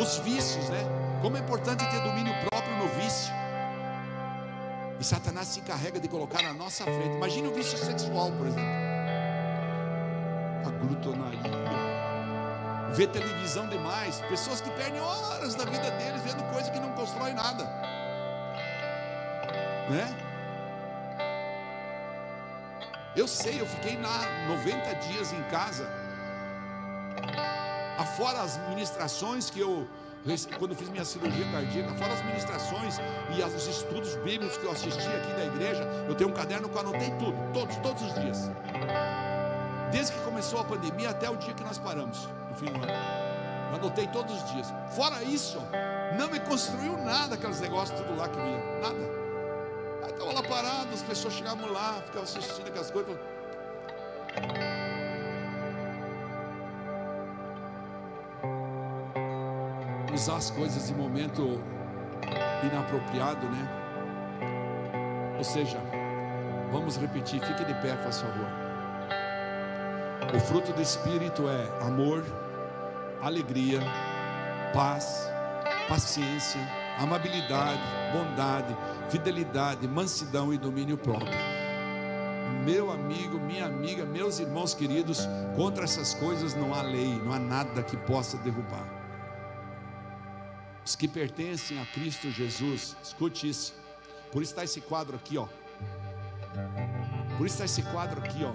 os 0.00 0.16
vícios, 0.20 0.70
né? 0.70 0.80
Como 1.20 1.36
é 1.36 1.40
importante 1.40 1.86
ter 1.90 2.00
domínio 2.00 2.32
próprio 2.48 2.78
no 2.78 2.88
vício. 2.88 3.30
E 4.98 5.04
Satanás 5.04 5.48
se 5.48 5.60
encarrega 5.60 6.00
de 6.00 6.08
colocar 6.08 6.40
na 6.40 6.54
nossa 6.54 6.84
frente. 6.84 7.14
Imagine 7.14 7.48
o 7.48 7.54
vício 7.54 7.76
sexual, 7.76 8.32
por 8.32 8.46
exemplo. 8.46 8.70
A 10.64 10.70
glutonaria. 10.70 11.40
Ver 12.94 13.08
televisão 13.08 13.68
demais. 13.68 14.22
Pessoas 14.30 14.62
que 14.62 14.70
perdem 14.70 14.98
horas 14.98 15.54
da 15.54 15.66
vida 15.66 15.90
deles 15.90 16.22
vendo 16.22 16.42
coisa 16.50 16.70
que 16.70 16.80
não 16.80 16.92
constrói 16.92 17.34
nada. 17.34 17.87
Né? 19.90 20.28
Eu 23.16 23.26
sei, 23.26 23.60
eu 23.60 23.66
fiquei 23.66 23.96
na 23.96 24.46
90 24.48 24.94
dias 24.94 25.32
em 25.32 25.42
casa. 25.44 25.88
Afora 27.98 28.42
as 28.42 28.56
ministrações 28.68 29.50
que 29.50 29.58
eu 29.60 29.88
quando 30.58 30.74
fiz 30.74 30.88
minha 30.90 31.04
cirurgia 31.04 31.46
cardíaca, 31.50 31.94
fora 31.94 32.12
as 32.12 32.22
ministrações 32.22 32.98
e 33.30 33.42
os 33.42 33.66
estudos 33.66 34.14
bíblicos 34.16 34.58
que 34.58 34.64
eu 34.64 34.72
assisti 34.72 35.06
aqui 35.06 35.32
da 35.32 35.44
igreja, 35.46 35.82
eu 36.06 36.14
tenho 36.14 36.28
um 36.28 36.32
caderno 36.32 36.68
que 36.68 36.74
eu 36.74 36.80
anotei 36.80 37.10
tudo, 37.18 37.36
todos, 37.54 37.76
todos 37.76 38.02
os 38.02 38.14
dias. 38.14 38.50
Desde 39.90 40.12
que 40.12 40.20
começou 40.20 40.60
a 40.60 40.64
pandemia 40.64 41.10
até 41.10 41.30
o 41.30 41.36
dia 41.36 41.54
que 41.54 41.64
nós 41.64 41.78
paramos, 41.78 42.28
no 42.50 42.56
fim 42.56 42.66
do 42.66 42.76
ano. 42.76 42.92
Eu 43.70 43.76
anotei 43.76 44.06
todos 44.08 44.34
os 44.34 44.52
dias. 44.52 44.72
Fora 44.90 45.22
isso, 45.22 45.58
não 46.18 46.28
me 46.28 46.40
construiu 46.40 46.96
nada 46.98 47.36
aqueles 47.36 47.60
negócios 47.60 47.98
tudo 47.98 48.14
lá 48.16 48.28
que 48.28 48.36
vinha. 48.36 48.80
Nada. 48.82 49.17
As 50.92 51.02
pessoas 51.02 51.34
chegavam 51.34 51.70
lá, 51.70 52.02
ficavam 52.02 52.24
assistindo 52.24 52.68
aquelas 52.68 52.90
coisas. 52.90 53.16
usar 60.18 60.36
as 60.36 60.50
coisas 60.50 60.90
em 60.90 60.94
momento 60.94 61.60
inapropriado, 62.64 63.46
né? 63.48 63.68
Ou 65.38 65.44
seja, 65.44 65.78
vamos 66.72 66.96
repetir, 66.96 67.40
fique 67.40 67.64
de 67.64 67.74
pé, 67.74 67.96
faz 67.96 68.20
favor. 68.20 68.48
O 70.34 70.40
fruto 70.40 70.72
do 70.72 70.82
Espírito 70.82 71.48
é 71.48 71.86
amor, 71.86 72.24
alegria, 73.22 73.80
paz, 74.74 75.30
paciência, 75.88 76.60
amabilidade, 76.98 77.80
bondade, 78.12 78.76
fidelidade, 79.10 79.86
mansidão 79.86 80.52
e 80.52 80.58
domínio 80.58 80.98
próprio. 80.98 81.38
Meu 82.64 82.90
amigo, 82.90 83.38
minha 83.38 83.64
amiga, 83.64 84.04
meus 84.04 84.38
irmãos 84.38 84.74
queridos, 84.74 85.26
contra 85.56 85.84
essas 85.84 86.12
coisas 86.14 86.54
não 86.54 86.74
há 86.74 86.82
lei, 86.82 87.18
não 87.24 87.32
há 87.32 87.38
nada 87.38 87.82
que 87.82 87.96
possa 87.96 88.36
derrubar 88.38 88.98
os 90.88 90.96
que 90.96 91.06
pertencem 91.06 91.78
a 91.78 91.84
Cristo 91.84 92.30
Jesus, 92.30 92.96
escute 93.02 93.46
isso. 93.46 93.74
Por 94.32 94.42
isso 94.42 94.52
está 94.52 94.64
esse 94.64 94.80
quadro 94.80 95.16
aqui, 95.16 95.36
ó. 95.36 95.46
Por 97.36 97.46
isso 97.46 97.62
está 97.62 97.66
esse 97.66 97.82
quadro 97.82 98.18
aqui, 98.24 98.38
ó. 98.42 98.54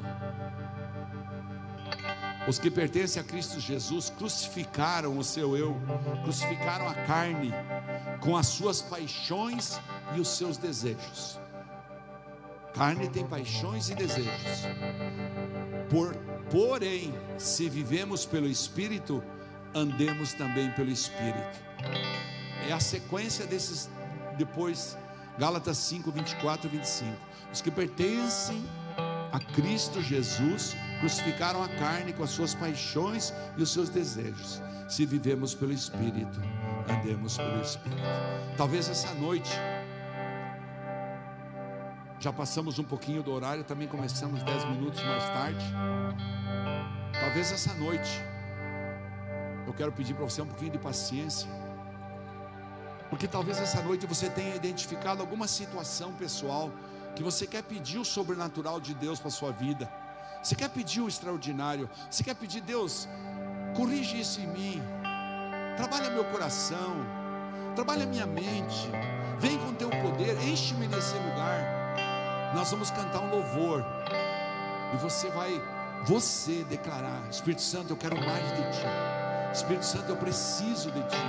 Os 2.49 2.57
que 2.57 2.71
pertencem 2.71 3.21
a 3.21 3.23
Cristo 3.23 3.59
Jesus 3.59 4.09
crucificaram 4.09 5.15
o 5.15 5.23
seu 5.23 5.55
eu, 5.55 5.79
crucificaram 6.23 6.89
a 6.89 6.95
carne 6.95 7.53
com 8.23 8.37
as 8.37 8.47
suas 8.47 8.81
paixões 8.81 9.79
e 10.15 10.21
os 10.21 10.29
seus 10.29 10.57
desejos. 10.57 11.37
Carne 12.73 13.09
tem 13.09 13.27
paixões 13.27 13.89
e 13.89 13.95
desejos. 13.95 14.63
Por, 15.89 16.15
porém, 16.49 17.13
se 17.37 17.69
vivemos 17.69 18.25
pelo 18.25 18.47
Espírito, 18.47 19.21
andemos 19.75 20.33
também 20.33 20.71
pelo 20.71 20.89
Espírito. 20.89 21.59
É 22.67 22.71
a 22.71 22.79
sequência 22.79 23.45
desses, 23.45 23.89
depois, 24.37 24.97
Gálatas 25.37 25.77
5, 25.79 26.09
24 26.09 26.67
e 26.67 26.77
25. 26.77 27.17
Os 27.51 27.61
que 27.61 27.69
pertencem 27.69 28.63
a 29.33 29.39
Cristo 29.39 30.01
Jesus 30.01 30.75
crucificaram 31.01 31.61
a 31.61 31.67
carne 31.67 32.13
com 32.13 32.23
as 32.23 32.29
suas 32.29 32.55
paixões 32.55 33.33
e 33.57 33.61
os 33.61 33.71
seus 33.71 33.89
desejos. 33.89 34.61
Se 34.87 35.05
vivemos 35.05 35.53
pelo 35.53 35.73
Espírito, 35.73 36.39
andemos 36.89 37.37
pelo 37.37 37.61
Espírito. 37.61 38.01
Talvez 38.57 38.89
essa 38.89 39.13
noite, 39.13 39.51
já 42.19 42.31
passamos 42.31 42.79
um 42.79 42.83
pouquinho 42.83 43.21
do 43.21 43.31
horário, 43.31 43.63
também 43.63 43.87
começamos 43.87 44.43
10 44.43 44.65
minutos 44.65 45.03
mais 45.03 45.23
tarde. 45.25 45.65
Talvez 47.19 47.51
essa 47.51 47.73
noite, 47.75 48.21
eu 49.65 49.73
quero 49.73 49.91
pedir 49.91 50.13
para 50.13 50.23
você 50.23 50.41
um 50.41 50.47
pouquinho 50.47 50.71
de 50.71 50.77
paciência. 50.77 51.49
Porque 53.09 53.27
talvez 53.27 53.59
essa 53.59 53.81
noite 53.81 54.05
você 54.07 54.29
tenha 54.29 54.55
identificado 54.55 55.21
alguma 55.21 55.47
situação 55.47 56.13
pessoal 56.13 56.71
que 57.15 57.21
você 57.21 57.45
quer 57.45 57.63
pedir 57.63 57.99
o 57.99 58.05
sobrenatural 58.05 58.79
de 58.79 58.93
Deus 58.93 59.19
para 59.19 59.27
a 59.27 59.31
sua 59.31 59.51
vida. 59.51 59.91
Você 60.41 60.55
quer 60.55 60.69
pedir 60.69 61.01
o 61.01 61.07
extraordinário. 61.07 61.89
Você 62.09 62.23
quer 62.23 62.35
pedir, 62.35 62.61
Deus, 62.61 63.07
corrige 63.75 64.19
isso 64.19 64.41
em 64.41 64.47
mim. 64.47 64.81
Trabalha 65.75 66.09
meu 66.09 66.23
coração. 66.25 66.95
Trabalha 67.75 68.05
minha 68.05 68.25
mente. 68.25 68.89
Vem 69.39 69.57
com 69.57 69.73
teu 69.73 69.89
poder. 69.89 70.37
Enche-me 70.47 70.87
nesse 70.87 71.15
lugar. 71.15 72.53
Nós 72.53 72.69
vamos 72.69 72.91
cantar 72.91 73.19
um 73.19 73.29
louvor. 73.29 73.83
E 74.93 74.97
você 74.97 75.29
vai, 75.29 75.61
você 76.05 76.63
declarar: 76.65 77.21
Espírito 77.29 77.61
Santo, 77.61 77.93
eu 77.93 77.97
quero 77.97 78.15
mais 78.15 78.47
de 78.49 78.61
ti. 78.71 78.85
Espírito 79.51 79.85
Santo, 79.85 80.09
eu 80.09 80.17
preciso 80.17 80.91
de 80.91 81.01
ti. 81.01 81.25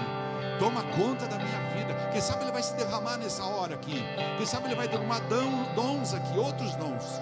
Toma 0.58 0.82
conta 0.96 1.26
da 1.26 1.36
minha 1.36 1.60
vida. 1.70 1.94
Quem 2.12 2.20
sabe 2.20 2.44
Ele 2.44 2.52
vai 2.52 2.62
se 2.62 2.74
derramar 2.74 3.16
nessa 3.16 3.44
hora 3.44 3.74
aqui. 3.74 4.02
Quem 4.36 4.46
sabe 4.46 4.66
Ele 4.66 4.74
vai 4.74 4.86
derramar 4.86 5.20
dons 5.74 6.14
aqui, 6.14 6.38
outros 6.38 6.76
dons. 6.76 7.20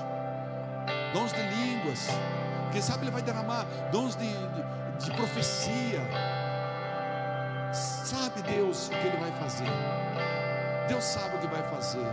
Dons 1.12 1.32
de 1.32 1.42
línguas. 1.42 2.08
Quem 2.72 2.82
sabe 2.82 3.04
Ele 3.04 3.10
vai 3.10 3.22
derramar 3.22 3.64
dons 3.90 4.16
de, 4.16 4.26
de, 4.26 5.06
de 5.06 5.16
profecia. 5.16 6.00
Sabe 8.12 8.42
Deus 8.42 8.88
o 8.88 8.90
que 8.90 9.06
Ele 9.06 9.16
vai 9.16 9.32
fazer. 9.32 9.64
Deus 10.86 11.02
sabe 11.02 11.36
o 11.36 11.38
que 11.38 11.46
vai 11.46 11.62
fazer. 11.62 12.06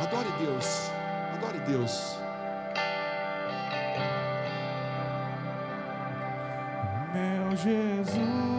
Adore 0.00 0.30
Deus. 0.38 0.90
Adore 1.34 1.58
Deus. 1.66 2.16
Meu 7.12 7.56
Jesus. 7.56 8.56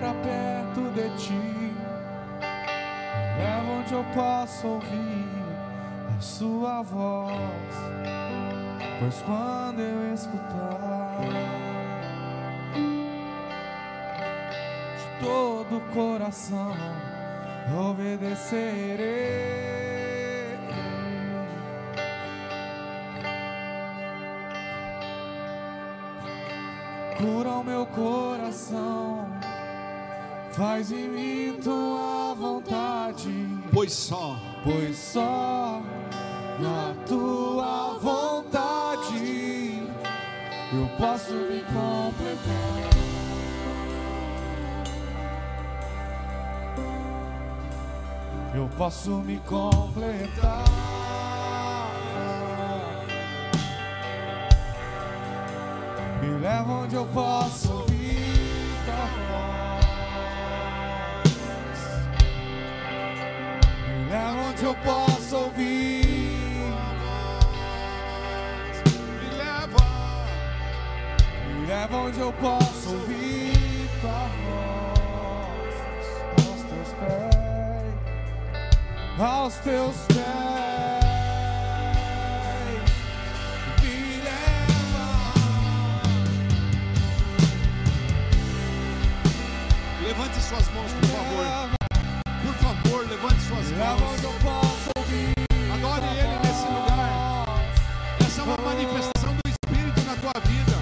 para 0.00 0.12
perto 0.14 0.90
de 0.94 1.08
ti. 1.16 1.72
É 3.38 3.78
onde 3.78 3.94
eu 3.94 4.04
posso 4.12 4.66
ouvir 4.66 5.28
a 6.18 6.20
sua 6.20 6.82
voz. 6.82 7.74
Pois 8.98 9.22
quando 9.22 9.80
eu 9.80 10.12
escutar 10.12 11.55
coração, 15.92 16.74
obedecerei. 17.90 19.66
cura 27.18 27.48
o 27.48 27.64
meu 27.64 27.86
coração 27.86 29.26
Faz 30.56 30.90
em 30.90 31.06
mim 31.06 31.60
tua 31.62 32.34
vontade, 32.34 33.30
pois 33.74 33.92
só 33.92 34.40
pois 34.64 34.96
só 34.96 35.82
na 36.58 36.94
tua 37.06 37.98
vontade 37.98 39.82
eu 40.72 40.88
posso 40.98 41.34
me 41.34 41.60
completar. 41.60 42.95
Eu 48.56 48.70
posso 48.78 49.10
me 49.18 49.36
completar. 49.40 50.64
Me 56.22 56.38
leva 56.38 56.72
onde 56.72 56.94
eu 56.94 57.04
posso 57.08 57.70
ouvir 57.70 58.16
voz. 59.28 59.84
Me 63.90 64.08
leva 64.08 64.40
onde 64.48 64.64
eu 64.64 64.74
posso 64.76 65.36
ouvir. 65.36 66.06
Me 71.52 71.66
leva 71.66 71.96
onde 71.98 72.20
eu 72.20 72.32
posso 72.32 72.88
ouvir 72.88 73.90
tua 74.00 74.12
voz. 74.12 74.45
Aos 79.18 79.54
teus 79.56 79.96
pés. 80.08 80.18
Me 83.82 84.20
leva. 84.22 85.06
Levante 90.02 90.40
suas 90.42 90.68
mãos, 90.74 90.92
por 90.92 91.08
favor. 91.08 91.46
Por 92.44 92.54
favor, 92.54 93.08
levante 93.08 93.40
suas 93.40 93.70
leva 93.70 93.96
mãos. 93.96 94.20
Adore 95.72 96.06
Ele 96.18 96.38
nesse 96.42 96.66
lugar. 96.66 97.46
Essa 98.20 98.40
é 98.40 98.44
uma 98.44 98.56
manifestação 98.58 99.34
do 99.34 99.50
Espírito 99.50 100.00
na 100.02 100.16
tua 100.16 100.40
vida. 100.42 100.76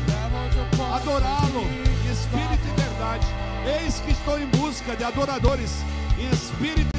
Posso 0.76 0.92
Adorá-lo 0.92 1.62
espírito 2.10 2.66
e 2.66 2.80
verdade. 2.80 3.26
Eis 3.80 4.00
que 4.00 4.10
estou 4.10 4.38
em 4.40 4.46
busca 4.46 4.96
de 4.96 5.04
adoradores 5.04 5.84
em 6.18 6.28
espírito 6.30 6.93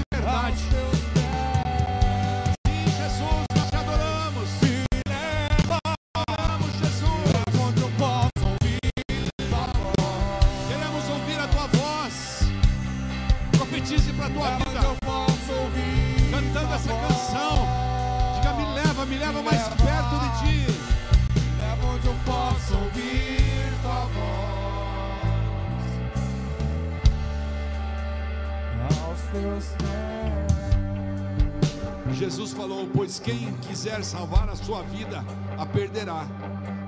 quiser 33.85 34.03
salvar 34.03 34.49
a 34.49 34.55
sua 34.55 34.81
vida, 34.81 35.23
a 35.59 35.63
perderá. 35.63 36.25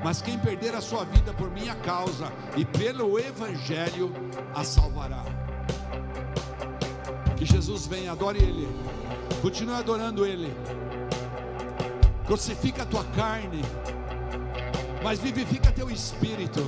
Mas 0.04 0.20
quem 0.20 0.36
perder 0.40 0.74
a 0.74 0.82
sua 0.82 1.06
vida 1.06 1.32
por 1.32 1.52
minha 1.52 1.76
causa 1.76 2.34
e 2.56 2.66
pelo 2.66 3.20
Evangelho, 3.20 4.12
a 4.56 4.64
salvará. 4.64 5.24
Que 7.36 7.46
Jesus 7.46 7.86
venha, 7.86 8.14
adore 8.14 8.40
Ele. 8.40 8.68
Continue 9.44 9.76
adorando 9.76 10.26
Ele. 10.26 10.52
Crucifica 12.26 12.82
a 12.82 12.86
tua 12.88 13.04
carne, 13.16 13.62
mas 15.04 15.20
vivifica 15.20 15.72
teu 15.72 15.92
espírito. 15.92 16.62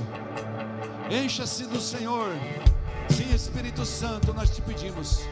Encha-se 1.10 1.66
do 1.66 1.80
Senhor. 1.80 2.30
Sim, 3.08 3.34
Espírito 3.34 3.84
Santo, 3.84 4.32
nós 4.32 4.48
te 4.50 4.62
pedimos. 4.62 5.22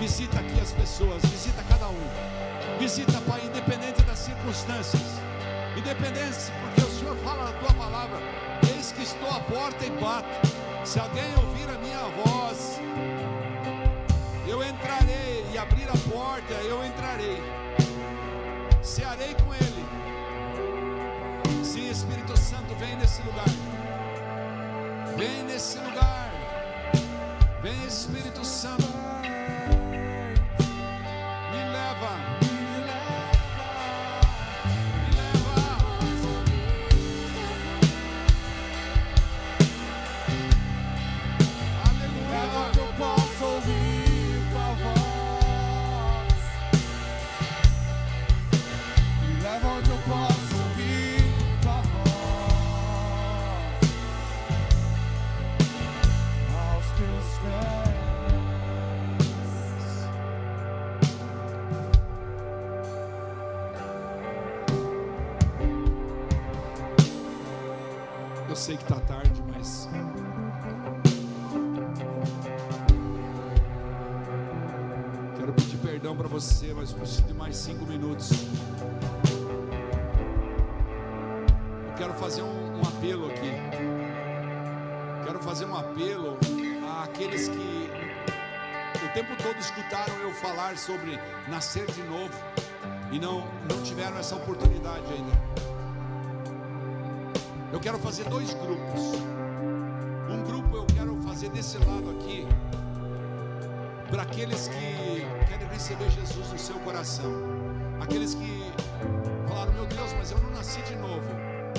Visita 0.00 0.40
aqui 0.40 0.60
as 0.60 0.72
pessoas, 0.72 1.22
visita 1.22 1.62
cada 1.68 1.86
um. 1.86 2.33
Visita, 2.78 3.20
Pai, 3.22 3.40
independente 3.44 4.02
das 4.02 4.18
circunstâncias. 4.18 5.02
Independente, 5.76 6.52
porque 6.60 6.80
o 6.82 6.98
Senhor 6.98 7.16
fala 7.18 7.50
na 7.50 7.52
tua 7.58 7.74
palavra. 7.74 8.18
Eis 8.74 8.92
que 8.92 9.02
estou 9.02 9.28
à 9.28 9.40
porta 9.40 9.84
e 9.84 9.90
bato. 9.90 10.28
Se 10.84 10.98
alguém 11.00 11.34
ouvir 11.36 11.68
a 11.70 11.78
minha 11.78 12.02
voz, 12.24 12.80
eu 14.46 14.62
entrarei 14.62 15.46
e 15.52 15.58
abrir 15.58 15.88
a 15.88 16.10
porta, 16.10 16.54
eu 16.54 16.84
entrarei. 16.84 17.42
Cearei 18.82 19.34
com 19.34 19.54
ele. 19.54 19.84
Sim, 21.64 21.90
Espírito 21.90 22.36
Santo, 22.36 22.74
vem 22.74 22.96
nesse 22.96 23.22
lugar. 23.22 23.46
Vem 25.16 25.44
nesse 25.44 25.78
lugar. 25.78 26.30
Vem, 27.62 27.86
Espírito 27.86 28.44
Santo. 28.44 29.03
Tempo 89.14 89.36
todo 89.40 89.56
escutaram 89.60 90.12
eu 90.22 90.32
falar 90.34 90.76
sobre 90.76 91.16
nascer 91.46 91.86
de 91.86 92.02
novo 92.02 92.34
e 93.12 93.18
não, 93.20 93.46
não 93.70 93.80
tiveram 93.84 94.18
essa 94.18 94.34
oportunidade 94.34 95.04
ainda. 95.12 95.32
Eu 97.72 97.78
quero 97.78 97.96
fazer 98.00 98.24
dois 98.24 98.52
grupos. 98.54 99.00
Um 100.28 100.42
grupo 100.42 100.76
eu 100.76 100.86
quero 100.86 101.16
fazer 101.22 101.48
desse 101.50 101.78
lado 101.78 102.10
aqui, 102.10 102.44
para 104.10 104.22
aqueles 104.22 104.66
que 104.66 105.24
querem 105.46 105.68
receber 105.68 106.10
Jesus 106.10 106.48
no 106.50 106.58
seu 106.58 106.76
coração. 106.80 107.30
Aqueles 108.00 108.34
que 108.34 108.72
falaram: 109.46 109.72
Meu 109.74 109.86
Deus, 109.86 110.12
mas 110.14 110.32
eu 110.32 110.38
não 110.38 110.50
nasci 110.50 110.82
de 110.82 110.96
novo. 110.96 111.28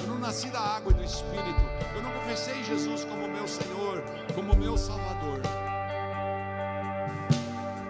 Eu 0.02 0.08
não 0.08 0.20
nasci 0.20 0.48
da 0.48 0.62
água 0.62 0.94
e 0.94 0.96
do 0.96 1.04
Espírito. 1.04 1.62
Eu 1.96 2.02
não 2.02 2.12
confessei 2.14 2.64
Jesus 2.64 3.04
como 3.04 3.28
meu 3.28 3.48
Senhor, 3.48 4.02
como 4.34 4.56
meu 4.56 4.78
Salvador. 4.78 5.65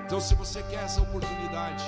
Então, 0.05 0.21
se 0.21 0.35
você 0.35 0.61
quer 0.61 0.83
essa 0.83 1.01
oportunidade, 1.01 1.83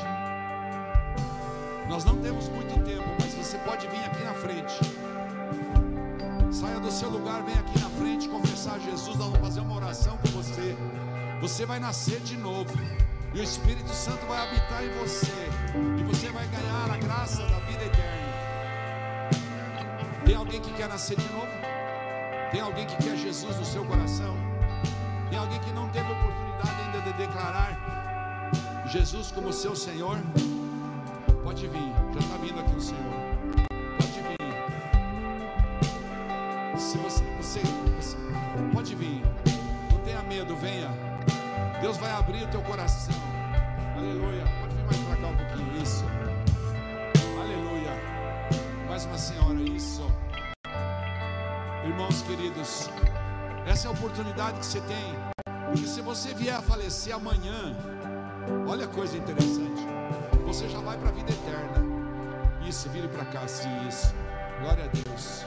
nós 1.88 2.03
não 2.03 2.18
temos 2.20 2.49
muito 2.49 2.74
tempo, 2.84 3.05
mas 3.22 3.32
você 3.36 3.59
pode 3.59 3.88
vir 3.88 4.03
aqui 4.05 4.24
na 4.24 4.34
frente. 4.34 4.80
Saia 6.51 6.80
do 6.80 6.91
seu 6.91 7.09
lugar, 7.11 7.43
vem 7.43 7.53
aqui 7.59 7.80
na 7.80 7.89
frente 7.91 8.28
confessar 8.28 8.80
Jesus. 8.80 9.15
Nós 9.18 9.30
vamos 9.30 9.39
fazer 9.39 9.59
uma 9.59 9.76
oração 9.76 10.18
com 10.18 10.30
você. 10.30 10.76
Você 11.41 11.63
vai 11.68 11.80
nascer 11.80 12.20
de 12.22 12.36
novo. 12.38 12.74
E 13.36 13.39
o 13.39 13.43
Espírito 13.43 13.93
Santo 13.93 14.26
vai 14.26 14.47
habitar 14.47 14.84
em 14.84 14.89
você. 14.97 15.32
E 15.99 16.03
você 16.03 16.32
vai 16.32 16.47
ganhar 16.47 16.91
a 16.91 16.97
graça 16.97 17.43
da 17.43 17.59
vida 17.59 17.86
eterna. 17.86 18.28
Tem 20.26 20.36
alguém 20.36 20.59
que 20.59 20.74
quer 20.74 20.89
nascer 20.89 21.18
de 21.18 21.30
novo? 21.32 21.51
Tem 22.51 22.61
alguém 22.61 22.88
que 22.88 22.95
quer 22.97 23.15
Jesus 23.15 23.55
no 23.57 23.65
seu 23.65 23.86
coração? 23.86 24.36
Tem 25.30 25.38
alguém 25.38 25.59
que 25.59 25.72
não 25.72 25.88
teve 25.89 26.11
oportunidade 26.11 26.82
ainda 26.82 27.01
de 27.01 27.13
declarar 27.13 28.07
Jesus 28.90 29.32
como 29.32 29.52
seu 29.52 29.76
Senhor? 29.76 30.18
Pode 31.44 31.68
vir, 31.68 31.92
já 32.14 32.20
está 32.20 32.38
vindo 32.38 32.60
aqui 32.60 32.76
o 32.76 32.82
Senhor. 32.82 33.14
Pode 33.98 34.22
vir. 34.22 34.38
Se 36.80 36.98
você, 36.98 37.24
você, 37.42 37.62
você- 38.00 38.18
pode 38.74 38.96
vir, 38.96 39.22
não 39.92 40.00
tenha 40.00 40.22
medo, 40.24 40.56
venha. 40.56 40.90
abrir 42.18 42.44
o 42.44 42.48
teu 42.48 42.62
coração. 42.62 43.14
Aleluia. 43.98 44.44
Pode 44.62 44.76
vir 44.76 44.84
mais 44.86 44.98
para 44.98 45.16
cá 45.18 45.28
um 45.28 45.38
pouquinho. 45.38 45.82
Isso. 45.82 46.06
Aleluia. 47.40 47.92
Mais 48.88 49.06
uma 49.06 49.18
senhora. 49.18 49.60
Isso. 49.62 50.02
Irmãos 51.86 52.22
queridos, 52.24 52.90
essa 53.66 53.88
é 53.88 53.90
a 53.90 53.92
oportunidade 53.92 54.60
que 54.60 54.66
você 54.66 54.82
tem. 54.82 55.14
Porque 55.68 55.88
se 55.88 56.02
você 56.02 56.34
vier 56.34 56.56
a 56.56 56.62
falecer 56.62 57.14
amanhã, 57.14 57.76
olha 58.68 58.86
a 58.86 58.88
coisa 58.88 59.18
interessante. 59.18 59.86
Você 60.45 60.70
já 60.70 60.80
vai 60.80 60.98
para 60.98 61.10
a 61.10 61.12
vida 61.12 61.32
eterna. 61.32 61.86
Isso, 62.68 62.89
vire 62.89 63.08
para 63.08 63.26
cá, 63.26 63.48
sim, 63.48 63.70
isso. 63.88 64.14
Glória 64.62 64.86
a 64.86 64.88
Deus. 64.88 65.45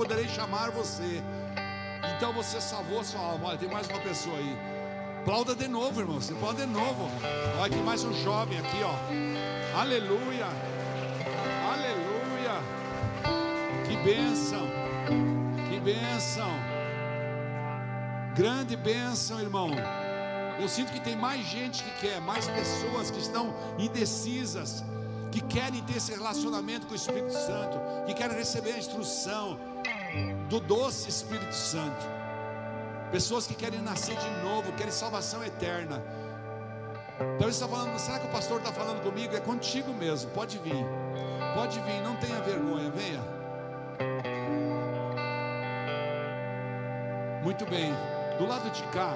Poderei 0.00 0.26
chamar 0.28 0.70
você. 0.70 1.22
Então 2.16 2.32
você 2.32 2.58
salvou 2.58 3.04
sua 3.04 3.20
alma. 3.20 3.48
Olha, 3.48 3.58
tem 3.58 3.68
mais 3.68 3.86
uma 3.86 4.00
pessoa 4.00 4.38
aí. 4.38 4.58
Aplauda 5.20 5.54
de 5.54 5.68
novo, 5.68 6.00
irmão. 6.00 6.18
Você 6.18 6.32
aplauda 6.32 6.64
de 6.64 6.72
novo. 6.72 7.06
Olha, 7.60 7.70
tem 7.70 7.82
mais 7.82 8.02
um 8.02 8.14
jovem 8.14 8.58
aqui, 8.58 8.78
ó. 8.82 9.78
Aleluia. 9.78 10.46
Aleluia. 11.70 12.54
Que 13.86 13.96
bênção. 13.98 14.66
Que 15.68 15.78
bênção. 15.80 16.50
Grande 18.34 18.76
bênção, 18.76 19.38
irmão. 19.38 19.68
Eu 20.58 20.66
sinto 20.66 20.92
que 20.92 21.00
tem 21.00 21.14
mais 21.14 21.44
gente 21.44 21.84
que 21.84 22.00
quer, 22.00 22.22
mais 22.22 22.48
pessoas 22.48 23.10
que 23.10 23.18
estão 23.18 23.54
indecisas, 23.78 24.82
que 25.30 25.42
querem 25.42 25.82
ter 25.82 25.98
esse 25.98 26.12
relacionamento 26.12 26.86
com 26.86 26.94
o 26.94 26.96
Espírito 26.96 27.32
Santo, 27.32 27.78
que 28.06 28.14
querem 28.14 28.34
receber 28.34 28.72
a 28.72 28.78
instrução 28.78 29.58
do 30.48 30.60
doce 30.60 31.08
Espírito 31.08 31.54
Santo. 31.54 32.04
Pessoas 33.10 33.46
que 33.46 33.54
querem 33.54 33.80
nascer 33.80 34.16
de 34.16 34.30
novo, 34.42 34.72
querem 34.72 34.92
salvação 34.92 35.44
eterna. 35.44 36.02
Então 37.14 37.42
ele 37.42 37.50
está 37.50 37.68
falando, 37.68 37.98
será 37.98 38.18
que 38.18 38.26
o 38.26 38.30
pastor 38.30 38.58
está 38.58 38.72
falando 38.72 39.02
comigo? 39.02 39.36
É 39.36 39.40
contigo 39.40 39.92
mesmo, 39.92 40.30
pode 40.30 40.58
vir. 40.58 40.86
Pode 41.54 41.80
vir, 41.80 42.00
não 42.02 42.16
tenha 42.16 42.40
vergonha, 42.40 42.90
venha. 42.90 43.20
Muito 47.42 47.66
bem. 47.66 47.92
Do 48.38 48.46
lado 48.46 48.70
de 48.70 48.82
cá, 48.84 49.14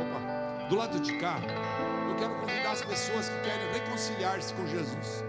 opa, 0.00 0.68
do 0.68 0.76
lado 0.76 1.00
de 1.00 1.18
cá, 1.18 1.38
eu 2.08 2.14
quero 2.16 2.34
convidar 2.40 2.70
as 2.70 2.82
pessoas 2.82 3.28
que 3.28 3.40
querem 3.40 3.72
reconciliar-se 3.72 4.54
com 4.54 4.66
Jesus. 4.66 5.24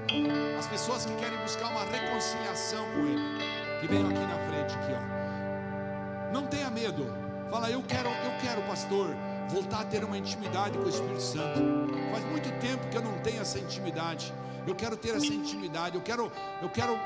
As 0.60 0.68
pessoas 0.68 1.06
que 1.06 1.16
querem 1.16 1.38
buscar 1.40 1.70
uma 1.70 1.86
reconciliação 1.86 2.86
com 2.92 3.00
Ele. 3.00 3.49
Que 3.80 3.88
venham 3.88 4.10
aqui 4.10 4.20
na 4.20 4.38
frente, 4.48 4.76
aqui, 4.76 4.94
ó. 4.94 6.34
Não 6.34 6.48
tenha 6.48 6.70
medo. 6.70 7.06
Fala, 7.50 7.70
eu 7.70 7.82
quero, 7.82 8.10
eu 8.10 8.32
quero, 8.42 8.62
pastor, 8.64 9.16
voltar 9.50 9.82
a 9.82 9.86
ter 9.86 10.04
uma 10.04 10.18
intimidade 10.18 10.78
com 10.78 10.84
o 10.84 10.90
Espírito 10.90 11.22
Santo. 11.22 11.60
Faz 12.12 12.24
muito 12.26 12.50
tempo 12.60 12.88
que 12.90 12.98
eu 12.98 13.02
não 13.02 13.18
tenho 13.20 13.42
essa 13.42 13.58
intimidade. 13.58 14.34
Eu 14.68 14.76
quero 14.76 14.96
ter 14.96 15.16
essa 15.16 15.34
intimidade. 15.34 15.96
Eu 15.96 16.02
quero, 16.02 16.32
eu 16.62 16.70
quero 16.70 17.00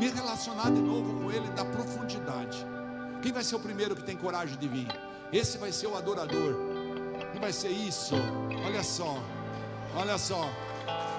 me 0.00 0.08
relacionar 0.08 0.70
de 0.70 0.80
novo 0.80 1.22
com 1.22 1.30
Ele 1.30 1.48
da 1.50 1.64
profundidade. 1.64 2.66
Quem 3.22 3.32
vai 3.32 3.44
ser 3.44 3.56
o 3.56 3.60
primeiro 3.60 3.94
que 3.94 4.02
tem 4.02 4.16
coragem 4.16 4.56
de 4.58 4.66
vir? 4.66 4.88
Esse 5.32 5.58
vai 5.58 5.70
ser 5.70 5.86
o 5.86 5.96
adorador. 5.96 6.56
Quem 7.32 7.40
vai 7.40 7.52
ser 7.52 7.68
isso? 7.70 8.14
Olha 8.64 8.82
só, 8.82 9.18
olha 9.94 10.18
só. 10.18 10.48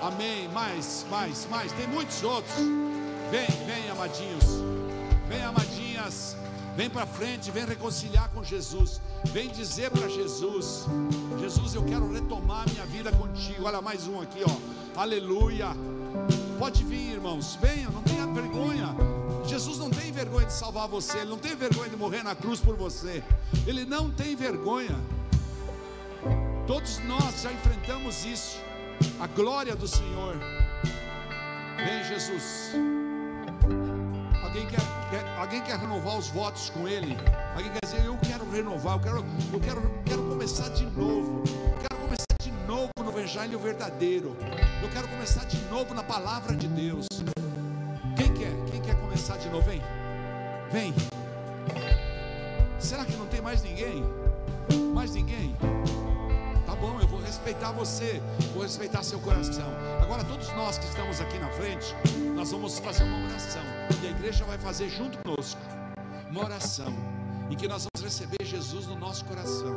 Amém. 0.02 0.48
Mais, 0.50 1.06
mais, 1.10 1.48
mais. 1.50 1.72
Tem 1.74 1.88
muitos 1.88 2.24
outros. 2.24 2.56
Vem, 3.30 3.48
vem, 3.66 3.90
amadinhos. 3.90 4.46
Vem, 5.28 5.44
amadinhas. 5.44 6.36
Vem 6.78 6.90
para 6.90 7.08
frente, 7.08 7.50
vem 7.50 7.66
reconciliar 7.66 8.30
com 8.30 8.44
Jesus. 8.44 9.02
Vem 9.34 9.50
dizer 9.50 9.90
para 9.90 10.08
Jesus: 10.08 10.86
Jesus, 11.40 11.74
eu 11.74 11.84
quero 11.84 12.12
retomar 12.12 12.70
minha 12.70 12.86
vida 12.86 13.12
contigo. 13.12 13.66
Olha 13.66 13.82
mais 13.82 14.08
um 14.08 14.22
aqui, 14.22 14.42
ó. 14.46 15.02
Aleluia. 15.02 15.70
Pode 16.60 16.84
vir, 16.84 17.14
irmãos. 17.14 17.58
Venha, 17.60 17.90
não 17.90 18.04
tenha 18.04 18.28
vergonha. 18.28 18.96
Jesus 19.48 19.78
não 19.78 19.90
tem 19.90 20.12
vergonha 20.12 20.46
de 20.46 20.54
salvar 20.54 20.88
você, 20.88 21.20
Ele 21.20 21.30
não 21.30 21.38
tem 21.38 21.56
vergonha 21.56 21.90
de 21.90 21.96
morrer 21.96 22.22
na 22.22 22.36
cruz 22.36 22.60
por 22.60 22.76
você, 22.76 23.24
Ele 23.66 23.86
não 23.86 24.12
tem 24.12 24.36
vergonha. 24.36 24.96
Todos 26.68 27.00
nós 27.06 27.42
já 27.42 27.52
enfrentamos 27.52 28.26
isso, 28.26 28.60
a 29.20 29.28
glória 29.28 29.76
do 29.76 29.88
Senhor. 29.88 30.36
Vem, 31.78 32.04
Jesus. 32.04 32.72
Alguém 34.48 34.66
quer, 34.66 34.80
quer, 35.10 35.38
alguém 35.38 35.62
quer 35.62 35.78
renovar 35.78 36.18
os 36.18 36.30
votos 36.30 36.70
com 36.70 36.88
Ele? 36.88 37.18
Alguém 37.54 37.70
quer 37.70 37.86
dizer, 37.86 38.06
eu 38.06 38.18
quero 38.26 38.50
renovar, 38.50 38.96
eu 38.96 39.00
quero, 39.02 39.26
eu 39.52 39.60
quero, 39.60 40.02
quero 40.06 40.24
começar 40.24 40.70
de 40.70 40.86
novo. 40.86 41.44
quero 41.82 42.02
começar 42.02 42.38
de 42.42 42.52
novo 42.66 42.90
no 43.04 43.10
Evangelho 43.10 43.60
verdadeiro. 43.60 44.38
Eu 44.82 44.90
quero 44.90 45.06
começar 45.10 45.44
de 45.44 45.58
novo 45.66 45.94
na 45.94 46.02
palavra 46.02 46.56
de 46.56 46.66
Deus. 46.66 47.08
Quem 48.16 48.34
quer? 48.34 48.54
Quem 48.72 48.82
quer 48.82 48.96
começar 49.02 49.36
de 49.36 49.50
novo? 49.50 49.70
Vem. 49.70 49.82
Vem. 50.72 50.94
Será 52.80 53.04
que 53.04 53.18
não 53.18 53.28
tem 53.28 53.42
mais 53.42 53.62
ninguém? 53.62 54.02
Mais 54.94 55.14
ninguém? 55.14 55.58
Respeitar 57.38 57.72
você, 57.72 58.20
vou 58.54 58.64
respeitar 58.64 59.04
seu 59.04 59.20
coração. 59.20 59.70
Agora, 60.02 60.24
todos 60.24 60.48
nós 60.56 60.80
que 60.80 60.86
estamos 60.86 61.22
aqui 61.22 61.38
na 61.38 61.50
frente, 61.52 61.94
nós 62.36 62.52
vamos 62.52 62.80
fazer 62.80 63.04
uma 63.04 63.26
oração. 63.26 63.62
E 64.04 64.08
a 64.08 64.10
igreja 64.10 64.44
vai 64.44 64.58
fazer 64.58 64.90
junto 64.90 65.20
conosco 65.20 65.62
uma 66.32 66.44
oração 66.44 66.92
em 67.52 67.56
que 67.56 67.68
nós 67.68 67.86
vamos 67.86 68.04
receber 68.04 68.44
Jesus 68.44 68.88
no 68.88 68.98
nosso 68.98 69.24
coração. 69.26 69.76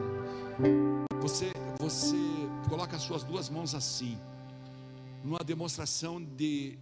Você, 1.20 1.52
você 1.78 2.16
coloca 2.66 2.96
as 2.96 3.02
suas 3.02 3.22
duas 3.24 3.50
mãos 3.50 3.74
assim, 3.74 4.18
numa 5.22 5.44
demonstração 5.44 6.22
de 6.22 6.78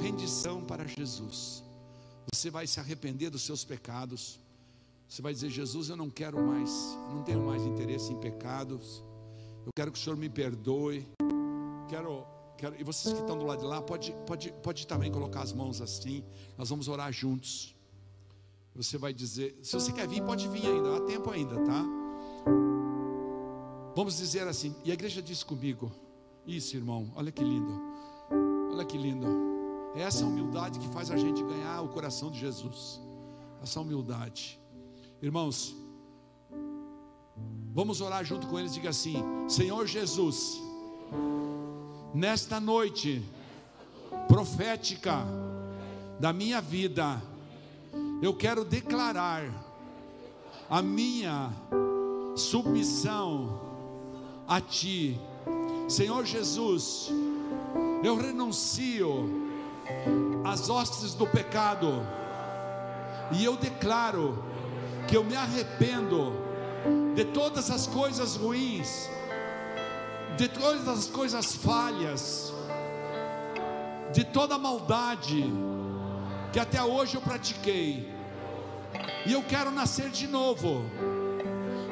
rendição 0.00 0.62
para 0.62 0.86
Jesus. 0.86 1.64
Você 2.32 2.48
vai 2.48 2.66
se 2.68 2.78
arrepender 2.78 3.30
dos 3.30 3.42
seus 3.42 3.64
pecados. 3.64 4.38
Você 5.08 5.20
vai 5.20 5.32
dizer: 5.32 5.50
Jesus, 5.50 5.88
eu 5.88 5.96
não 5.96 6.08
quero 6.08 6.40
mais, 6.40 6.70
não 7.12 7.24
tenho 7.24 7.44
mais 7.44 7.62
interesse 7.62 8.12
em 8.12 8.20
pecados. 8.20 9.04
Eu 9.66 9.72
quero 9.74 9.90
que 9.90 9.98
o 9.98 10.00
Senhor 10.00 10.16
me 10.16 10.28
perdoe. 10.28 11.04
Quero, 11.88 12.24
quero. 12.56 12.80
E 12.80 12.84
vocês 12.84 13.12
que 13.12 13.20
estão 13.20 13.36
do 13.36 13.44
lado 13.44 13.58
de 13.58 13.66
lá, 13.66 13.82
pode, 13.82 14.14
pode, 14.24 14.52
pode 14.62 14.86
também 14.86 15.10
colocar 15.10 15.42
as 15.42 15.52
mãos 15.52 15.80
assim. 15.80 16.22
Nós 16.56 16.70
vamos 16.70 16.86
orar 16.86 17.12
juntos. 17.12 17.74
Você 18.76 18.96
vai 18.96 19.12
dizer: 19.12 19.58
se 19.64 19.72
você 19.72 19.92
quer 19.92 20.06
vir, 20.06 20.22
pode 20.22 20.46
vir 20.48 20.66
ainda. 20.66 20.96
Há 20.96 21.00
tempo 21.00 21.28
ainda, 21.30 21.56
tá? 21.64 21.84
Vamos 23.96 24.18
dizer 24.18 24.46
assim. 24.46 24.72
E 24.84 24.92
a 24.92 24.94
igreja 24.94 25.20
diz 25.20 25.42
comigo: 25.42 25.90
Isso, 26.46 26.76
irmão. 26.76 27.12
Olha 27.16 27.32
que 27.32 27.42
lindo. 27.42 27.80
Olha 28.72 28.84
que 28.84 28.96
lindo. 28.96 29.26
É 29.96 30.02
essa 30.02 30.24
humildade 30.24 30.78
que 30.78 30.88
faz 30.90 31.10
a 31.10 31.16
gente 31.16 31.42
ganhar 31.42 31.82
o 31.82 31.88
coração 31.88 32.30
de 32.30 32.38
Jesus. 32.38 33.00
Essa 33.60 33.80
humildade. 33.80 34.60
Irmãos, 35.20 35.74
vamos 37.76 38.00
orar 38.00 38.24
junto 38.24 38.46
com 38.46 38.58
eles. 38.58 38.72
Diga 38.72 38.88
assim: 38.88 39.22
Senhor 39.46 39.86
Jesus, 39.86 40.58
nesta 42.14 42.58
noite 42.58 43.22
profética 44.26 45.18
da 46.18 46.32
minha 46.32 46.58
vida, 46.62 47.22
eu 48.22 48.32
quero 48.32 48.64
declarar 48.64 49.44
a 50.70 50.80
minha 50.80 51.52
submissão 52.34 53.60
a 54.48 54.58
Ti, 54.58 55.20
Senhor 55.86 56.24
Jesus. 56.24 57.10
Eu 58.02 58.16
renuncio 58.16 59.28
às 60.44 60.70
hostes 60.70 61.12
do 61.12 61.26
pecado 61.26 61.88
e 63.32 63.44
eu 63.44 63.54
declaro 63.54 64.42
que 65.06 65.16
eu 65.16 65.24
me 65.24 65.36
arrependo 65.36 66.45
de 67.14 67.24
todas 67.24 67.70
as 67.70 67.86
coisas 67.86 68.36
ruins, 68.36 69.08
de 70.36 70.48
todas 70.48 70.86
as 70.88 71.06
coisas 71.06 71.54
falhas, 71.54 72.52
de 74.12 74.24
toda 74.24 74.56
a 74.56 74.58
maldade 74.58 75.44
que 76.52 76.60
até 76.60 76.82
hoje 76.82 77.16
eu 77.16 77.20
pratiquei, 77.20 78.10
e 79.26 79.32
eu 79.32 79.42
quero 79.42 79.70
nascer 79.70 80.08
de 80.08 80.26
novo. 80.26 80.84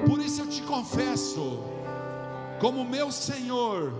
Por 0.06 0.18
isso 0.20 0.40
eu 0.40 0.46
te 0.46 0.62
confesso, 0.62 1.62
como 2.60 2.84
meu 2.84 3.10
Senhor, 3.10 3.92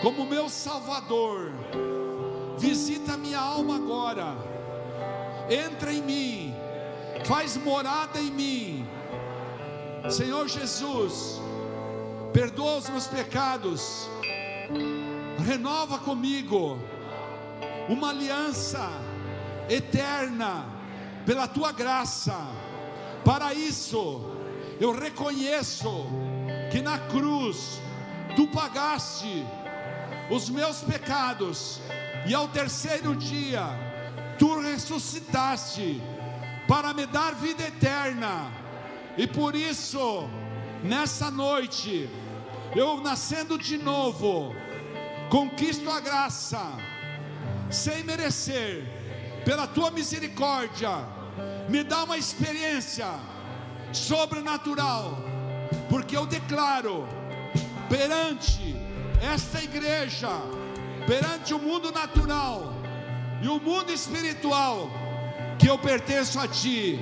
como 0.00 0.24
meu 0.24 0.48
Salvador, 0.48 1.52
visita 2.58 3.16
minha 3.16 3.38
alma 3.38 3.76
agora, 3.76 4.36
entra 5.50 5.92
em 5.92 6.02
mim, 6.02 6.54
faz 7.24 7.56
morada 7.56 8.18
em 8.18 8.30
mim, 8.30 8.88
Senhor 10.10 10.46
Jesus, 10.48 11.40
perdoa 12.32 12.76
os 12.76 12.88
meus 12.90 13.06
pecados, 13.06 14.08
renova 15.46 15.98
comigo 15.98 16.78
uma 17.88 18.10
aliança 18.10 18.86
eterna 19.68 20.66
pela 21.24 21.48
tua 21.48 21.72
graça. 21.72 22.36
Para 23.24 23.54
isso, 23.54 24.30
eu 24.78 24.92
reconheço 24.92 26.06
que 26.70 26.82
na 26.82 26.98
cruz 26.98 27.80
tu 28.36 28.46
pagaste 28.48 29.42
os 30.30 30.50
meus 30.50 30.82
pecados 30.82 31.80
e 32.26 32.34
ao 32.34 32.48
terceiro 32.48 33.16
dia 33.16 33.66
tu 34.38 34.60
ressuscitaste 34.60 36.02
para 36.68 36.92
me 36.92 37.06
dar 37.06 37.34
vida 37.34 37.62
eterna. 37.62 38.63
E 39.16 39.26
por 39.26 39.54
isso, 39.54 40.28
nessa 40.82 41.30
noite, 41.30 42.08
eu 42.74 43.00
nascendo 43.00 43.56
de 43.56 43.78
novo, 43.78 44.54
conquisto 45.30 45.88
a 45.88 46.00
graça, 46.00 46.60
sem 47.70 48.02
merecer, 48.02 48.84
pela 49.44 49.66
tua 49.66 49.90
misericórdia, 49.90 50.90
me 51.68 51.84
dá 51.84 52.04
uma 52.04 52.18
experiência 52.18 53.06
sobrenatural, 53.92 55.18
porque 55.88 56.16
eu 56.16 56.26
declaro 56.26 57.06
perante 57.88 58.74
esta 59.22 59.62
igreja, 59.62 60.30
perante 61.06 61.54
o 61.54 61.58
mundo 61.58 61.92
natural 61.92 62.74
e 63.40 63.48
o 63.48 63.60
mundo 63.60 63.92
espiritual, 63.92 64.90
que 65.58 65.68
eu 65.68 65.78
pertenço 65.78 66.40
a 66.40 66.48
Ti. 66.48 66.98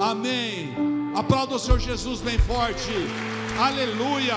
Amém. 0.00 0.95
Aplauda 1.16 1.54
o 1.54 1.58
Senhor 1.58 1.80
Jesus 1.80 2.20
bem 2.20 2.38
forte. 2.38 2.92
Aleluia. 3.58 4.36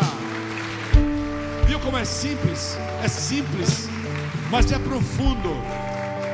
Viu 1.67 1.77
como 1.81 1.97
é 1.97 2.05
simples? 2.05 2.77
É 3.03 3.07
simples, 3.09 3.89
mas 4.49 4.71
é 4.71 4.79
profundo. 4.79 5.49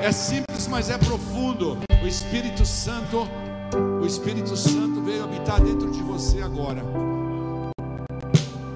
É 0.04 0.12
simples, 0.12 0.68
mas 0.68 0.92
é 0.92 1.00
profundo. 1.00 1.80
O 2.04 2.08
Espírito 2.08 2.64
Santo, 2.64 3.28
o 4.00 4.06
Espírito 4.06 4.56
Santo 4.56 5.02
veio 5.02 5.24
habitar 5.24 5.60
dentro 5.60 5.90
de 5.90 6.04
você 6.04 6.40
agora. 6.44 6.84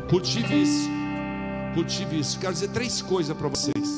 Cultive 0.09 0.63
isso. 0.63 0.89
Cultive 1.75 2.19
isso. 2.19 2.39
Quero 2.39 2.53
dizer 2.53 2.69
três 2.69 2.99
coisas 2.99 3.37
para 3.37 3.47
vocês. 3.47 3.95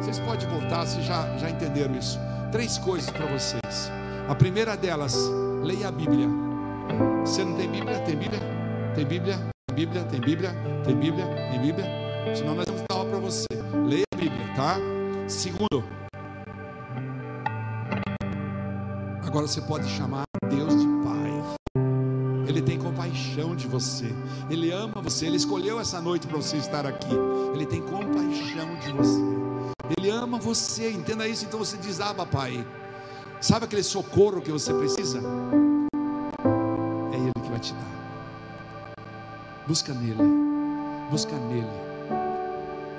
Vocês 0.00 0.20
podem 0.20 0.48
voltar, 0.48 0.86
vocês 0.86 1.04
já, 1.04 1.36
já 1.36 1.50
entenderam 1.50 1.98
isso. 1.98 2.16
Três 2.52 2.78
coisas 2.78 3.10
para 3.10 3.26
vocês. 3.26 3.90
A 4.28 4.36
primeira 4.36 4.76
delas, 4.76 5.16
leia 5.64 5.88
a 5.88 5.90
Bíblia. 5.90 6.51
Você 7.24 7.44
não 7.44 7.56
tem 7.56 7.70
Bíblia? 7.70 7.98
Tem 8.00 8.16
Bíblia? 8.16 8.40
Tem 8.94 9.06
Bíblia? 9.06 9.38
Tem 9.68 9.74
Bíblia? 9.80 10.04
Tem 10.04 10.20
Bíblia? 10.20 10.54
Tem 10.84 10.96
Bíblia? 10.96 11.26
Tem 11.50 11.60
Bíblia? 11.60 11.86
Senão 12.36 12.54
nós 12.54 12.66
vamos 12.66 12.82
dar 12.88 12.96
aula 12.96 13.10
para 13.10 13.18
você. 13.20 13.46
Leia 13.86 14.04
a 14.12 14.16
Bíblia, 14.16 14.54
tá? 14.54 14.76
Segundo, 15.28 15.84
agora 19.24 19.46
você 19.46 19.60
pode 19.62 19.88
chamar 19.88 20.24
Deus 20.50 20.78
de 20.78 20.86
Pai. 21.02 21.82
Ele 22.46 22.60
tem 22.60 22.78
compaixão 22.78 23.56
de 23.56 23.66
você. 23.66 24.14
Ele 24.50 24.70
ama 24.70 25.00
você. 25.00 25.26
Ele 25.26 25.36
escolheu 25.36 25.80
essa 25.80 26.00
noite 26.02 26.26
para 26.26 26.36
você 26.36 26.58
estar 26.58 26.86
aqui. 26.86 27.14
Ele 27.54 27.64
tem 27.64 27.80
compaixão 27.80 28.74
de 28.80 28.92
você. 28.92 29.20
Ele 29.96 30.10
ama 30.10 30.38
você. 30.38 30.90
Entenda 30.90 31.26
isso. 31.26 31.44
Então 31.44 31.58
você 31.58 31.76
diz: 31.78 31.98
Ah, 31.98 32.14
Pai. 32.14 32.66
Sabe 33.40 33.64
aquele 33.64 33.82
socorro 33.82 34.40
que 34.40 34.52
você 34.52 34.72
precisa? 34.74 35.20
Busca 39.66 39.94
nele. 39.94 40.18
Busca 41.10 41.36
nele. 41.36 41.66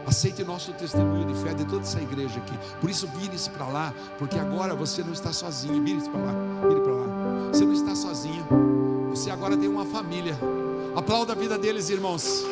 Aceite 0.05 0.43
nosso 0.43 0.73
testemunho 0.73 1.25
de 1.25 1.33
fé 1.43 1.53
de 1.53 1.65
toda 1.65 1.81
essa 1.81 2.01
igreja 2.01 2.37
aqui. 2.37 2.57
Por 2.79 2.89
isso, 2.89 3.07
vire-se 3.17 3.49
para 3.49 3.67
lá, 3.67 3.93
porque 4.17 4.37
agora 4.37 4.75
você 4.75 5.03
não 5.03 5.13
está 5.13 5.31
sozinho. 5.31 5.83
Vire-se 5.83 6.09
para 6.09 6.21
lá, 6.21 6.33
vire 6.67 6.81
para 6.81 6.93
lá. 6.93 7.07
Você 7.51 7.65
não 7.65 7.73
está 7.73 7.95
sozinho. 7.95 8.45
Você 9.09 9.29
agora 9.29 9.55
tem 9.55 9.69
uma 9.69 9.85
família. 9.85 10.37
Aplauda 10.95 11.33
a 11.33 11.35
vida 11.35 11.57
deles, 11.57 11.89
irmãos. 11.89 12.43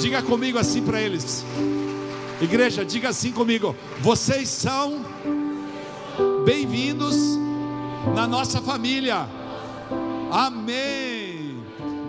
Diga 0.00 0.22
comigo 0.22 0.58
assim 0.58 0.82
para 0.82 1.00
eles. 1.00 1.44
Igreja, 2.40 2.84
diga 2.84 3.10
assim 3.10 3.32
comigo. 3.32 3.76
Vocês 4.00 4.48
são 4.48 5.04
bem-vindos 6.44 7.16
na 8.14 8.26
nossa 8.26 8.62
família. 8.62 9.28
Amém. 10.30 10.99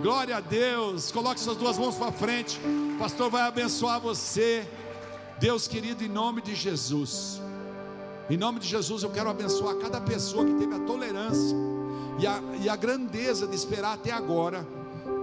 Glória 0.02 0.38
a 0.38 0.40
Deus. 0.40 1.12
Coloque 1.12 1.38
suas 1.38 1.56
duas 1.56 1.78
mãos 1.78 1.94
para 1.94 2.10
frente. 2.10 2.58
O 2.96 2.98
pastor 2.98 3.30
vai 3.30 3.42
abençoar 3.42 4.00
você. 4.00 4.68
Deus 5.38 5.68
querido, 5.68 6.02
em 6.02 6.08
nome 6.08 6.42
de 6.42 6.56
Jesus. 6.56 7.40
Em 8.28 8.36
nome 8.36 8.58
de 8.58 8.66
Jesus, 8.66 9.04
eu 9.04 9.10
quero 9.10 9.30
abençoar 9.30 9.76
cada 9.76 10.00
pessoa 10.00 10.44
que 10.44 10.54
teve 10.54 10.74
a 10.74 10.80
tolerância 10.80 11.56
e 12.18 12.26
a, 12.26 12.42
e 12.60 12.68
a 12.68 12.74
grandeza 12.74 13.46
de 13.46 13.54
esperar 13.54 13.92
até 13.92 14.10
agora, 14.10 14.66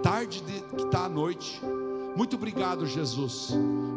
tarde 0.02 0.42
de, 0.44 0.62
que 0.78 0.84
está 0.84 1.04
à 1.04 1.10
noite. 1.10 1.62
Muito 2.16 2.38
obrigado, 2.38 2.88
Jesus. 2.88 3.52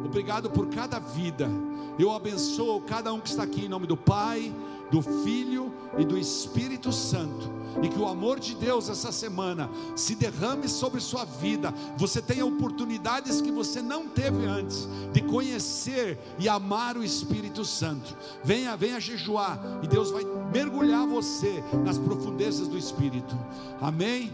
Obrigado 0.04 0.50
por 0.50 0.66
cada 0.66 0.98
vida. 0.98 1.48
Eu 1.96 2.10
abençoo 2.10 2.80
cada 2.80 3.12
um 3.12 3.20
que 3.20 3.28
está 3.28 3.44
aqui 3.44 3.66
em 3.66 3.68
nome 3.68 3.86
do 3.86 3.96
Pai, 3.96 4.52
do 4.92 5.00
Filho 5.00 5.72
e 5.96 6.04
do 6.04 6.18
Espírito 6.18 6.92
Santo. 6.92 7.50
E 7.82 7.88
que 7.88 7.98
o 7.98 8.06
amor 8.06 8.38
de 8.38 8.54
Deus 8.54 8.90
essa 8.90 9.10
semana 9.10 9.70
se 9.96 10.14
derrame 10.14 10.68
sobre 10.68 11.00
sua 11.00 11.24
vida. 11.24 11.72
Você 11.96 12.20
tenha 12.20 12.44
oportunidades 12.44 13.40
que 13.40 13.50
você 13.50 13.80
não 13.80 14.06
teve 14.06 14.44
antes 14.44 14.86
de 15.10 15.22
conhecer 15.22 16.18
e 16.38 16.46
amar 16.46 16.98
o 16.98 17.02
Espírito 17.02 17.64
Santo. 17.64 18.14
Venha, 18.44 18.76
venha 18.76 19.00
jejuar 19.00 19.58
e 19.82 19.88
Deus 19.88 20.10
vai 20.10 20.24
mergulhar 20.52 21.06
você 21.06 21.64
nas 21.82 21.96
profundezas 21.96 22.68
do 22.68 22.76
Espírito. 22.76 23.34
Amém. 23.80 24.30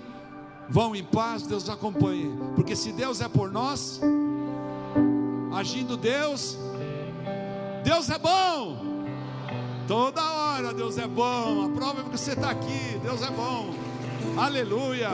Vão 0.69 0.97
em 0.97 1.05
paz, 1.05 1.45
Deus 1.45 1.63
os 1.63 1.71
acompanhe. 1.71 2.37
Porque 2.57 2.75
se 2.75 2.91
Deus 2.91 3.21
é 3.21 3.29
por 3.29 3.53
nós, 3.53 4.01
agindo 5.55 5.97
Deus, 5.97 6.59
Deus 7.85 8.11
é 8.11 8.19
bom. 8.19 8.88
Toda 9.89 10.23
hora 10.23 10.75
Deus 10.75 10.99
é 10.99 11.09
bom. 11.09 11.65
A 11.65 11.69
prova 11.71 12.01
é 12.01 12.03
porque 12.03 12.19
você 12.19 12.33
está 12.33 12.51
aqui. 12.51 12.99
Deus 13.03 13.23
é 13.23 13.31
bom. 13.31 13.73
Aleluia. 14.37 15.09